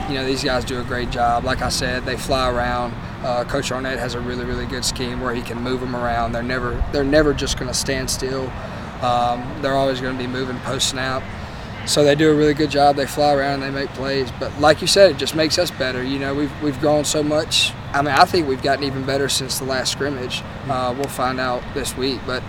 you 0.07 0.15
know, 0.15 0.25
these 0.25 0.41
guys 0.41 0.63
do 0.63 0.79
a 0.79 0.85
great 0.85 1.09
job. 1.09 1.43
Like 1.43 1.61
I 1.61 1.67
said, 1.67 2.05
they 2.05 2.15
fly 2.15 2.49
around. 2.49 2.93
Uh, 3.25 3.43
Coach 3.43 3.73
Arnett 3.73 3.99
has 3.99 4.13
a 4.13 4.21
really 4.21 4.45
really 4.45 4.67
good 4.67 4.85
scheme 4.85 5.19
where 5.19 5.35
he 5.35 5.41
can 5.41 5.61
move 5.61 5.81
them 5.81 5.97
around. 5.97 6.31
They're 6.31 6.43
never 6.43 6.81
they're 6.93 7.03
never 7.03 7.33
just 7.33 7.59
going 7.59 7.67
to 7.67 7.77
stand 7.77 8.09
still. 8.09 8.49
Um, 9.01 9.61
they're 9.61 9.75
always 9.75 9.99
going 9.99 10.17
to 10.17 10.23
be 10.23 10.27
moving 10.27 10.57
post 10.59 10.87
snap. 10.87 11.21
So 11.85 12.03
they 12.03 12.15
do 12.15 12.31
a 12.31 12.33
really 12.33 12.53
good 12.53 12.71
job. 12.71 12.95
They 12.95 13.05
fly 13.05 13.33
around 13.33 13.61
and 13.61 13.63
they 13.63 13.81
make 13.81 13.89
plays. 13.89 14.31
But 14.39 14.57
like 14.59 14.81
you 14.81 14.87
said, 14.87 15.11
it 15.11 15.17
just 15.17 15.35
makes 15.35 15.59
us 15.59 15.69
better. 15.69 16.01
You 16.01 16.17
know, 16.17 16.33
we've 16.33 16.61
we've 16.61 16.79
grown 16.79 17.03
so 17.03 17.21
much. 17.21 17.73
I 17.91 18.01
mean, 18.01 18.13
I 18.13 18.25
think 18.25 18.47
we've 18.47 18.63
gotten 18.63 18.85
even 18.85 19.05
better 19.05 19.27
since 19.27 19.59
the 19.59 19.65
last 19.65 19.91
scrimmage. 19.91 20.41
Uh, 20.67 20.93
we'll 20.97 21.09
find 21.09 21.39
out 21.39 21.61
this 21.73 21.95
week, 21.97 22.19
but 22.25 22.41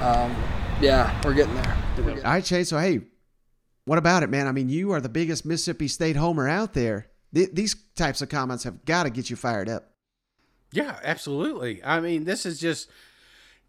um, 0.00 0.34
yeah, 0.80 1.20
we're 1.24 1.34
getting 1.34 1.54
there. 1.54 1.76
All 1.98 2.32
right, 2.32 2.44
Chase. 2.44 2.70
So 2.70 2.78
hey, 2.78 3.02
what 3.84 3.98
about 3.98 4.22
it, 4.22 4.30
man? 4.30 4.46
I 4.46 4.52
mean, 4.52 4.68
you 4.68 4.92
are 4.92 5.00
the 5.00 5.08
biggest 5.08 5.44
Mississippi 5.44 5.88
State 5.88 6.16
homer 6.16 6.48
out 6.48 6.72
there. 6.72 7.08
Th- 7.34 7.50
these 7.52 7.76
types 7.94 8.22
of 8.22 8.28
comments 8.28 8.64
have 8.64 8.84
got 8.84 9.02
to 9.02 9.10
get 9.10 9.28
you 9.28 9.36
fired 9.36 9.68
up. 9.68 9.90
Yeah, 10.72 10.98
absolutely. 11.02 11.82
I 11.84 12.00
mean, 12.00 12.24
this 12.24 12.46
is 12.46 12.58
just 12.58 12.88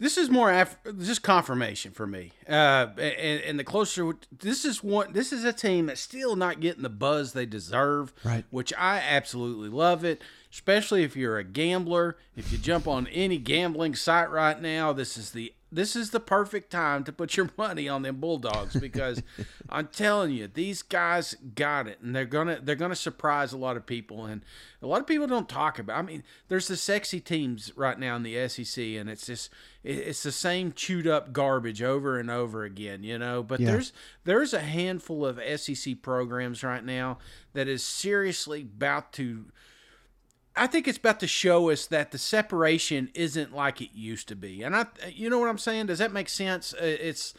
this 0.02 0.18
is 0.18 0.32
more 0.32 0.52
af- 0.52 0.80
just 1.00 1.22
confirmation 1.22 1.92
for 1.92 2.08
me. 2.08 2.32
Uh, 2.50 2.88
and, 2.98 3.42
and 3.42 3.60
the 3.60 3.64
closer 3.64 4.14
this 4.36 4.66
is 4.66 4.84
one, 4.84 5.14
this 5.14 5.32
is 5.32 5.44
a 5.44 5.54
team 5.54 5.86
that's 5.86 6.02
still 6.02 6.36
not 6.36 6.60
getting 6.60 6.82
the 6.82 6.90
buzz 6.90 7.34
they 7.34 7.46
deserve. 7.46 8.12
Right. 8.24 8.44
Which 8.50 8.74
I 8.80 8.98
absolutely 8.98 9.70
love 9.70 10.04
it. 10.04 10.24
Especially 10.52 11.04
if 11.04 11.16
you're 11.16 11.38
a 11.38 11.44
gambler, 11.44 12.18
if 12.36 12.52
you 12.52 12.58
jump 12.58 12.88
on 12.88 13.06
any 13.08 13.38
gambling 13.38 13.94
site 13.94 14.32
right 14.32 14.60
now, 14.60 14.92
this 14.92 15.18
is 15.18 15.32
the 15.32 15.54
this 15.72 15.96
is 15.96 16.10
the 16.10 16.20
perfect 16.20 16.70
time 16.72 17.04
to 17.04 17.14
put 17.14 17.38
your 17.38 17.50
money 17.58 17.88
on 17.88 18.02
them 18.02 18.18
Bulldogs 18.18 18.76
because 18.76 19.22
I'm 19.70 19.88
telling 19.88 20.32
you, 20.32 20.48
these 20.48 20.82
guys 20.82 21.36
got 21.56 21.88
it, 21.88 22.00
and 22.02 22.16
they're 22.16 22.26
gonna 22.26 22.60
they're 22.62 22.76
gonna 22.76 22.96
surprise 22.96 23.54
a 23.54 23.58
lot 23.58 23.78
of 23.78 23.86
people, 23.86 24.26
and 24.26 24.42
a 24.82 24.88
lot 24.88 25.00
of 25.00 25.08
people 25.08 25.28
don't 25.28 25.48
talk 25.48 25.78
about. 25.78 26.00
I 26.00 26.02
mean, 26.02 26.24
there's 26.48 26.68
the 26.68 26.76
sexy 26.76 27.20
teams 27.20 27.72
right 27.78 27.98
now 27.98 28.16
in 28.16 28.24
the 28.24 28.48
SEC, 28.50 28.84
and 28.84 29.10
it's 29.10 29.28
just 29.28 29.52
it's 29.84 30.24
the 30.24 30.32
same 30.32 30.74
chewed 30.74 31.08
up 31.08 31.34
garbage 31.34 31.82
over 31.82 32.20
and 32.20 32.30
over 32.30 32.64
again, 32.64 33.04
you 33.04 33.18
know. 33.18 33.42
But 33.42 33.60
Yeah. 33.60 33.72
there's 33.72 33.94
there's 34.24 34.54
a 34.54 34.60
handful 34.62 35.26
of 35.26 35.40
SEC 35.40 36.02
programs 36.02 36.64
right 36.64 36.84
now 36.86 37.18
that 37.54 37.68
is 37.68 37.84
seriously 37.84 38.62
about 38.62 39.12
to 39.14 39.46
I 40.56 40.68
think 40.68 40.88
it's 40.88 40.98
about 40.98 41.20
to 41.22 41.28
show 41.28 41.70
us 41.70 41.88
that 41.88 42.12
the 42.12 42.18
separation 42.18 43.10
isn't 43.14 43.56
like 43.56 43.82
it 43.82 43.92
used 43.94 44.28
to 44.28 44.36
be. 44.36 44.62
And 44.64 44.76
I 44.76 44.86
you 45.10 45.30
know 45.30 45.40
what 45.40 45.50
I'm 45.50 45.58
saying? 45.58 45.88
Does 45.88 46.00
that 46.00 46.12
make 46.12 46.30
sense? 46.30 46.74
It's 46.80 47.34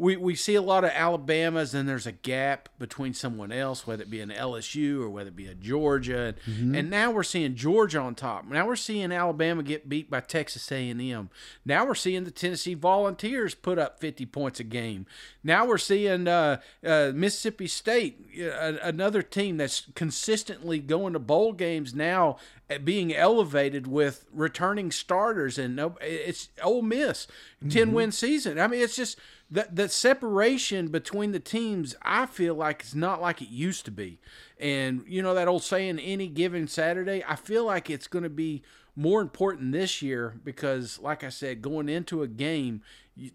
we, 0.00 0.16
we 0.16 0.36
see 0.36 0.54
a 0.54 0.62
lot 0.62 0.84
of 0.84 0.90
Alabamas, 0.90 1.74
and 1.74 1.88
there's 1.88 2.06
a 2.06 2.12
gap 2.12 2.68
between 2.78 3.12
someone 3.14 3.50
else, 3.50 3.84
whether 3.84 4.02
it 4.04 4.10
be 4.10 4.20
an 4.20 4.30
LSU 4.30 5.00
or 5.02 5.10
whether 5.10 5.28
it 5.28 5.34
be 5.36 5.48
a 5.48 5.54
Georgia, 5.56 6.34
and, 6.46 6.72
Mhm. 6.72 6.78
and 6.78 6.88
now 6.90 7.10
we're 7.10 7.24
seeing 7.24 7.56
Georgia 7.56 7.98
on 7.98 8.14
top. 8.14 8.46
Now 8.48 8.66
we're 8.68 8.76
seeing 8.76 9.10
Alabama 9.10 9.64
get 9.64 9.88
beat 9.88 10.08
by 10.08 10.20
Texas 10.20 10.70
A&M. 10.70 11.30
Now 11.64 11.84
we're 11.84 11.96
seeing 11.96 12.22
the 12.22 12.30
Tennessee 12.30 12.74
Volunteers 12.74 13.56
put 13.56 13.76
up 13.76 13.98
50 13.98 14.24
points 14.24 14.60
a 14.60 14.64
game. 14.64 15.04
Now 15.42 15.66
we're 15.66 15.78
seeing 15.78 16.28
uh, 16.28 16.60
uh, 16.86 17.10
Mississippi 17.12 17.66
State, 17.66 18.24
uh, 18.40 18.74
another 18.82 19.22
team 19.22 19.56
that's 19.56 19.88
consistently 19.96 20.78
going 20.78 21.12
to 21.14 21.18
bowl 21.18 21.52
games 21.52 21.92
now, 21.92 22.36
uh, 22.70 22.78
being 22.78 23.12
elevated 23.14 23.86
with 23.88 24.26
returning 24.32 24.92
starters, 24.92 25.58
and 25.58 25.74
no, 25.74 25.96
it's 26.00 26.50
Ole 26.62 26.82
Miss, 26.82 27.26
10 27.68 27.92
win 27.92 28.12
season. 28.12 28.60
I 28.60 28.66
mean, 28.68 28.80
it's 28.80 28.94
just 28.96 29.18
the 29.50 29.68
the 29.72 29.88
separation 29.88 30.88
between 30.88 31.32
the 31.32 31.40
teams. 31.40 31.94
I 32.02 32.26
feel 32.26 32.54
like 32.54 32.82
it's 32.82 32.94
not 32.94 33.20
like 33.20 33.40
it 33.40 33.48
used 33.48 33.84
to 33.86 33.90
be, 33.90 34.18
and 34.58 35.04
you 35.06 35.22
know 35.22 35.34
that 35.34 35.48
old 35.48 35.62
saying, 35.62 35.98
"Any 35.98 36.28
given 36.28 36.68
Saturday." 36.68 37.24
I 37.26 37.36
feel 37.36 37.64
like 37.64 37.88
it's 37.88 38.06
going 38.06 38.24
to 38.24 38.30
be 38.30 38.62
more 38.94 39.20
important 39.20 39.72
this 39.72 40.02
year 40.02 40.34
because, 40.44 40.98
like 40.98 41.22
I 41.22 41.28
said, 41.28 41.62
going 41.62 41.88
into 41.88 42.22
a 42.22 42.28
game, 42.28 42.82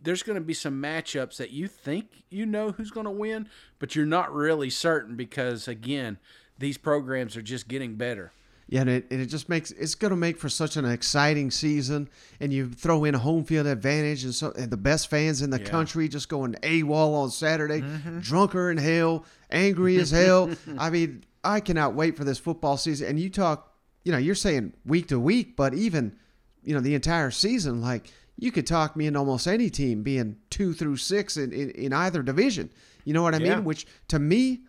there's 0.01 0.21
going 0.21 0.35
to 0.35 0.41
be 0.41 0.53
some 0.53 0.81
matchups 0.81 1.37
that 1.37 1.51
you 1.51 1.67
think 1.67 2.23
you 2.29 2.45
know 2.45 2.71
who's 2.71 2.91
going 2.91 3.05
to 3.05 3.11
win, 3.11 3.47
but 3.79 3.95
you're 3.95 4.05
not 4.05 4.33
really 4.33 4.69
certain 4.69 5.15
because, 5.15 5.67
again, 5.67 6.19
these 6.59 6.77
programs 6.77 7.37
are 7.37 7.41
just 7.41 7.67
getting 7.67 7.95
better. 7.95 8.33
Yeah, 8.69 8.81
and 8.81 8.89
it, 8.89 9.05
and 9.11 9.21
it 9.21 9.25
just 9.27 9.49
makes 9.49 9.71
it's 9.71 9.93
going 9.95 10.11
to 10.11 10.15
make 10.17 10.37
for 10.37 10.49
such 10.49 10.77
an 10.77 10.85
exciting 10.85 11.51
season. 11.51 12.09
And 12.39 12.51
you 12.53 12.69
throw 12.69 13.03
in 13.03 13.13
a 13.13 13.19
home 13.19 13.43
field 13.43 13.67
advantage, 13.67 14.23
and 14.23 14.33
so 14.33 14.51
and 14.57 14.71
the 14.71 14.77
best 14.77 15.09
fans 15.09 15.41
in 15.41 15.49
the 15.49 15.59
Yeah. 15.59 15.65
country 15.69 16.07
just 16.07 16.29
going 16.29 16.55
AWOL 16.63 17.13
on 17.23 17.29
Saturday, 17.29 17.81
Mhm. 17.81 18.21
drunker 18.23 18.71
in 18.71 18.77
hell, 18.77 19.25
angry 19.51 19.97
as 19.97 20.11
hell. 20.11 20.49
I 20.77 20.89
mean, 20.89 21.23
I 21.43 21.59
cannot 21.59 21.93
wait 21.93 22.15
for 22.15 22.23
this 22.23 22.39
football 22.39 22.77
season. 22.77 23.07
And 23.09 23.19
you 23.19 23.29
talk, 23.29 23.73
you 24.05 24.11
know, 24.11 24.17
you're 24.17 24.33
saying 24.35 24.73
week 24.85 25.07
to 25.09 25.19
week, 25.19 25.55
but 25.55 25.73
even 25.73 26.15
you 26.63 26.73
know 26.73 26.79
the 26.79 26.95
entire 26.95 27.29
season, 27.31 27.81
like 27.81 28.11
you 28.39 28.49
could 28.51 28.65
talk 28.65 28.95
me 28.95 29.05
into 29.07 29.19
almost 29.19 29.45
any 29.45 29.69
team 29.69 30.01
being 30.03 30.37
two 30.49 30.73
through 30.73 30.97
six 30.97 31.35
in, 31.37 31.51
in, 31.51 31.69
in 31.71 31.93
either 31.93 32.23
division. 32.23 32.69
You 33.03 33.13
know 33.13 33.21
what 33.21 33.35
I 33.35 33.39
Yeah. 33.39 33.55
mean? 33.57 33.65
Which 33.65 33.85
to 34.07 34.17
me, 34.19 34.61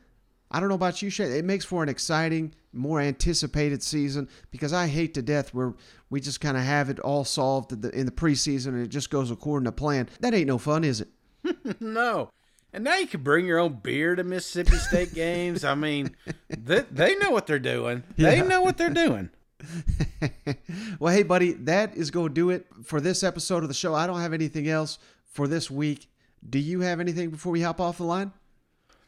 I 0.54 0.60
don't 0.60 0.68
know 0.68 0.76
about 0.76 1.02
you, 1.02 1.10
Shay. 1.10 1.36
It 1.38 1.44
makes 1.44 1.64
for 1.64 1.82
an 1.82 1.88
exciting, 1.88 2.54
more 2.72 3.00
anticipated 3.00 3.82
season 3.82 4.28
because 4.52 4.72
I 4.72 4.86
hate 4.86 5.14
to 5.14 5.22
death 5.22 5.52
where 5.52 5.74
we 6.10 6.20
just 6.20 6.40
kind 6.40 6.56
of 6.56 6.62
have 6.62 6.88
it 6.90 7.00
all 7.00 7.24
solved 7.24 7.72
in 7.72 7.80
the, 7.80 7.90
in 7.90 8.06
the 8.06 8.12
preseason 8.12 8.68
and 8.68 8.80
it 8.82 8.88
just 8.88 9.10
goes 9.10 9.32
according 9.32 9.64
to 9.64 9.72
plan. 9.72 10.08
That 10.20 10.32
ain't 10.32 10.46
no 10.46 10.58
fun, 10.58 10.84
is 10.84 11.00
it? 11.00 11.08
no. 11.80 12.30
And 12.72 12.84
now 12.84 12.96
you 12.96 13.08
can 13.08 13.22
bring 13.22 13.46
your 13.46 13.58
own 13.58 13.80
beer 13.82 14.14
to 14.14 14.22
Mississippi 14.22 14.76
State 14.76 15.12
games. 15.14 15.64
I 15.64 15.74
mean, 15.74 16.14
they, 16.48 16.80
they 16.90 17.16
know 17.16 17.30
what 17.32 17.46
they're 17.48 17.58
doing. 17.58 18.04
They 18.16 18.36
Yeah. 18.36 18.44
know 18.44 18.62
what 18.62 18.76
they're 18.78 18.90
doing. 18.90 19.30
well, 20.98 21.12
hey, 21.12 21.22
buddy, 21.24 21.52
that 21.52 21.96
is 21.96 22.10
going 22.10 22.28
to 22.28 22.34
do 22.34 22.50
it 22.50 22.66
for 22.84 23.00
this 23.00 23.22
episode 23.22 23.62
of 23.62 23.68
the 23.68 23.74
show. 23.74 23.94
I 23.94 24.06
don't 24.06 24.20
have 24.20 24.32
anything 24.32 24.68
else 24.68 24.98
for 25.24 25.48
this 25.48 25.70
week. 25.70 26.08
Do 26.48 26.58
you 26.58 26.80
have 26.82 27.00
anything 27.00 27.30
before 27.30 27.52
we 27.52 27.62
hop 27.62 27.80
off 27.80 27.98
the 27.98 28.04
line? 28.04 28.32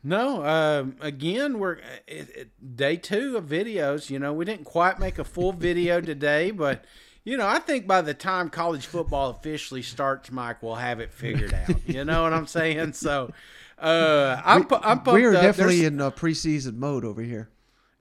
No, 0.03 0.45
um, 0.45 0.97
again, 1.01 1.59
we're 1.59 1.75
it, 2.07 2.29
it, 2.37 2.77
day 2.77 2.97
two 2.97 3.37
of 3.37 3.45
videos. 3.47 4.09
You 4.11 4.19
know, 4.19 4.33
we 4.33 4.45
didn't 4.45 4.65
quite 4.65 4.99
make 5.01 5.19
a 5.19 5.25
full 5.25 5.53
video 5.53 6.01
today, 6.01 6.51
but 6.53 6.85
you 7.25 7.37
know, 7.37 7.47
I 7.47 7.59
think 7.59 7.87
by 7.89 8.03
the 8.03 8.15
time 8.15 8.49
college 8.51 8.87
football 8.87 9.31
officially 9.31 9.83
starts, 9.83 10.31
Mike, 10.31 10.63
we'll 10.63 10.77
have 10.77 11.01
it 11.01 11.13
figured 11.13 11.53
out. 11.53 11.89
You 11.89 12.05
know 12.05 12.23
what 12.23 12.33
I'm 12.33 12.47
saying? 12.47 12.93
So, 12.93 13.33
uh, 13.81 14.41
I'm 14.45 14.65
pu- 14.65 14.77
I'm 14.77 15.03
we 15.13 15.25
are 15.25 15.35
up. 15.35 15.43
definitely 15.43 15.81
There's- 15.81 15.93
in 15.93 16.01
uh, 16.01 16.11
preseason 16.13 16.77
mode 16.77 17.05
over 17.05 17.23
here. 17.23 17.49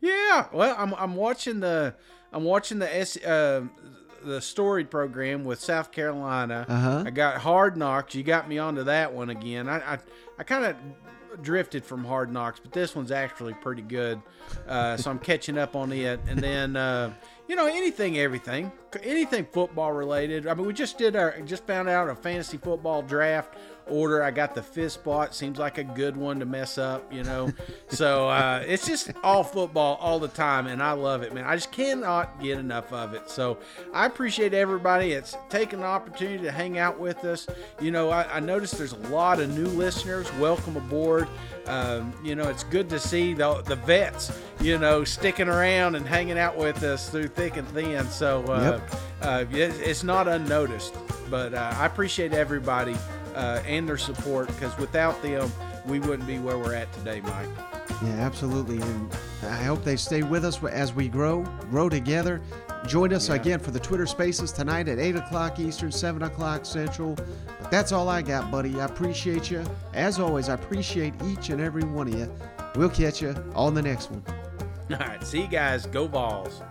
Yeah, 0.02 0.48
well, 0.54 0.76
I'm 0.78 0.93
I'm 0.93 1.16
watching 1.16 1.60
the 1.62 1.96
I'm 2.32 2.43
watching 2.43 2.78
the 2.78 2.96
S 2.96 3.18
uh, 3.24 3.64
the 4.24 4.39
storied 4.41 4.91
program 4.91 5.43
with 5.43 5.60
South 5.60 5.91
Carolina. 5.91 6.66
Uh-huh. 6.70 7.04
I 7.08 7.10
got 7.10 7.38
Hard 7.41 7.78
Knocks. 7.78 8.14
You 8.14 8.22
got 8.22 8.48
me 8.48 8.60
onto 8.60 8.84
that 8.84 9.14
one 9.14 9.32
again. 9.32 9.68
I 9.68 9.93
I, 9.93 9.98
I 10.38 10.43
kind 10.43 10.66
of 10.66 10.76
drifted 11.42 11.86
from 11.86 12.04
Hard 12.04 12.32
Knocks, 12.32 12.60
but 12.60 12.72
this 12.72 12.96
one's 12.96 13.12
actually 13.12 13.54
pretty 13.54 13.82
good. 13.82 14.22
Uh, 14.68 14.98
so 14.98 15.12
I'm 15.12 15.20
catching 15.20 15.58
up 15.58 15.76
on 15.76 15.92
it, 15.92 16.20
and 16.28 16.40
then. 16.40 16.76
Uh, 16.76 17.14
you 17.48 17.56
know 17.56 17.68
anything, 17.68 18.18
everything, 18.18 18.72
anything 19.04 19.46
football 19.46 19.92
related. 19.92 20.48
I 20.48 20.54
mean, 20.56 20.66
we 20.66 20.74
just 20.74 20.98
did 20.98 21.16
our, 21.16 21.40
just 21.42 21.66
found 21.68 21.88
out 21.88 22.10
a 22.10 22.16
fantasy 22.16 22.58
football 22.58 23.02
draft 23.04 23.56
order. 23.88 24.24
I 24.24 24.32
got 24.32 24.56
the 24.56 24.62
fifth 24.62 24.94
spot. 24.94 25.34
Seems 25.36 25.60
like 25.60 25.78
a 25.78 25.84
good 25.84 26.16
one 26.18 26.40
to 26.40 26.46
mess 26.46 26.78
up, 26.78 27.12
you 27.12 27.24
know. 27.24 27.52
so 27.88 28.30
uh, 28.30 28.64
it's 28.66 28.86
just 28.86 29.12
all 29.24 29.44
football 29.44 29.98
all 30.02 30.20
the 30.20 30.28
time, 30.28 30.68
and 30.68 30.82
I 30.82 30.92
love 30.92 31.24
it, 31.24 31.34
man. 31.34 31.46
I 31.46 31.56
just 31.56 31.72
cannot 31.72 32.42
get 32.42 32.58
enough 32.58 32.92
of 32.92 33.14
it. 33.14 33.30
So 33.30 33.58
I 33.94 34.06
appreciate 34.06 34.54
everybody 34.54 35.14
that's 35.14 35.36
taking 35.50 35.80
the 35.80 35.86
opportunity 35.86 36.44
to 36.44 36.52
hang 36.52 36.78
out 36.78 37.00
with 37.00 37.24
us. 37.26 37.48
You 37.80 37.92
know, 37.92 38.10
I, 38.10 38.38
I 38.38 38.40
noticed 38.40 38.78
there's 38.78 38.94
a 38.94 39.08
lot 39.10 39.40
of 39.40 39.56
new 39.56 39.68
listeners. 39.68 40.32
Welcome 40.34 40.78
aboard. 40.78 41.28
Um, 41.68 42.14
you 42.24 42.36
know, 42.36 42.48
it's 42.48 42.64
good 42.64 42.90
to 42.90 43.00
see 43.00 43.34
the, 43.34 43.62
the 43.64 43.76
vets, 43.76 44.40
you 44.60 44.78
know, 44.78 45.04
sticking 45.04 45.48
around 45.48 45.96
and 45.96 46.08
hanging 46.08 46.38
out 46.38 46.56
with 46.58 46.84
us 46.84 47.10
through 47.10 47.30
thick 47.30 47.58
and 47.58 47.68
thin. 47.70 48.06
So 48.08 48.44
uh, 48.44 48.80
uh, 49.22 49.46
it, 49.52 49.74
it's 49.80 50.04
not 50.04 50.28
unnoticed. 50.28 50.96
But 51.30 51.54
uh, 51.54 51.74
I 51.78 51.86
appreciate 51.86 52.34
everybody 52.34 52.96
uh, 53.36 53.62
and 53.68 53.88
their 53.88 53.98
support 53.98 54.48
because 54.48 54.76
without 54.78 55.22
them, 55.22 55.52
we 55.86 56.00
wouldn't 56.00 56.28
be 56.28 56.40
where 56.40 56.58
we're 56.58 56.74
at 56.74 56.92
today, 56.94 57.22
Mike. 57.22 57.48
Yeah, 58.04 58.14
absolutely. 58.20 58.82
And 58.82 59.10
I 59.44 59.64
hope 59.64 59.84
they 59.84 59.96
stay 59.96 60.24
with 60.24 60.44
us 60.44 60.62
as 60.64 60.94
we 60.94 61.08
grow, 61.08 61.44
grow 61.70 61.88
together. 61.90 62.42
Join 62.88 63.14
us 63.14 63.30
Yeah. 63.30 63.36
again 63.36 63.60
for 63.60 63.72
the 63.72 63.80
Twitter 63.80 64.06
Spaces 64.06 64.52
tonight 64.52 64.88
at 64.88 65.00
8 65.00 65.16
o'clock 65.16 65.60
Eastern, 65.60 65.92
7 65.92 66.24
o'clock 66.24 66.66
Central. 66.66 67.16
But 67.62 67.72
that's 67.72 67.92
all 67.92 68.10
I 68.10 68.22
got, 68.22 68.52
buddy. 68.52 68.80
I 68.80 68.86
appreciate 68.86 69.50
you. 69.52 69.64
As 69.94 70.20
always, 70.20 70.50
I 70.50 70.56
appreciate 70.56 71.14
each 71.26 71.50
and 71.50 71.62
every 71.62 71.84
one 71.84 72.08
of 72.08 72.16
you. 72.16 72.32
We'll 72.76 72.90
catch 72.90 73.22
you 73.22 73.36
on 73.56 73.74
the 73.74 73.82
next 73.82 74.12
one. 74.12 74.24
All 74.92 74.98
right, 75.08 75.24
see 75.24 75.42
you 75.42 75.48
guys. 75.48 75.86
Go 75.86 76.08
Vols. 76.08 76.62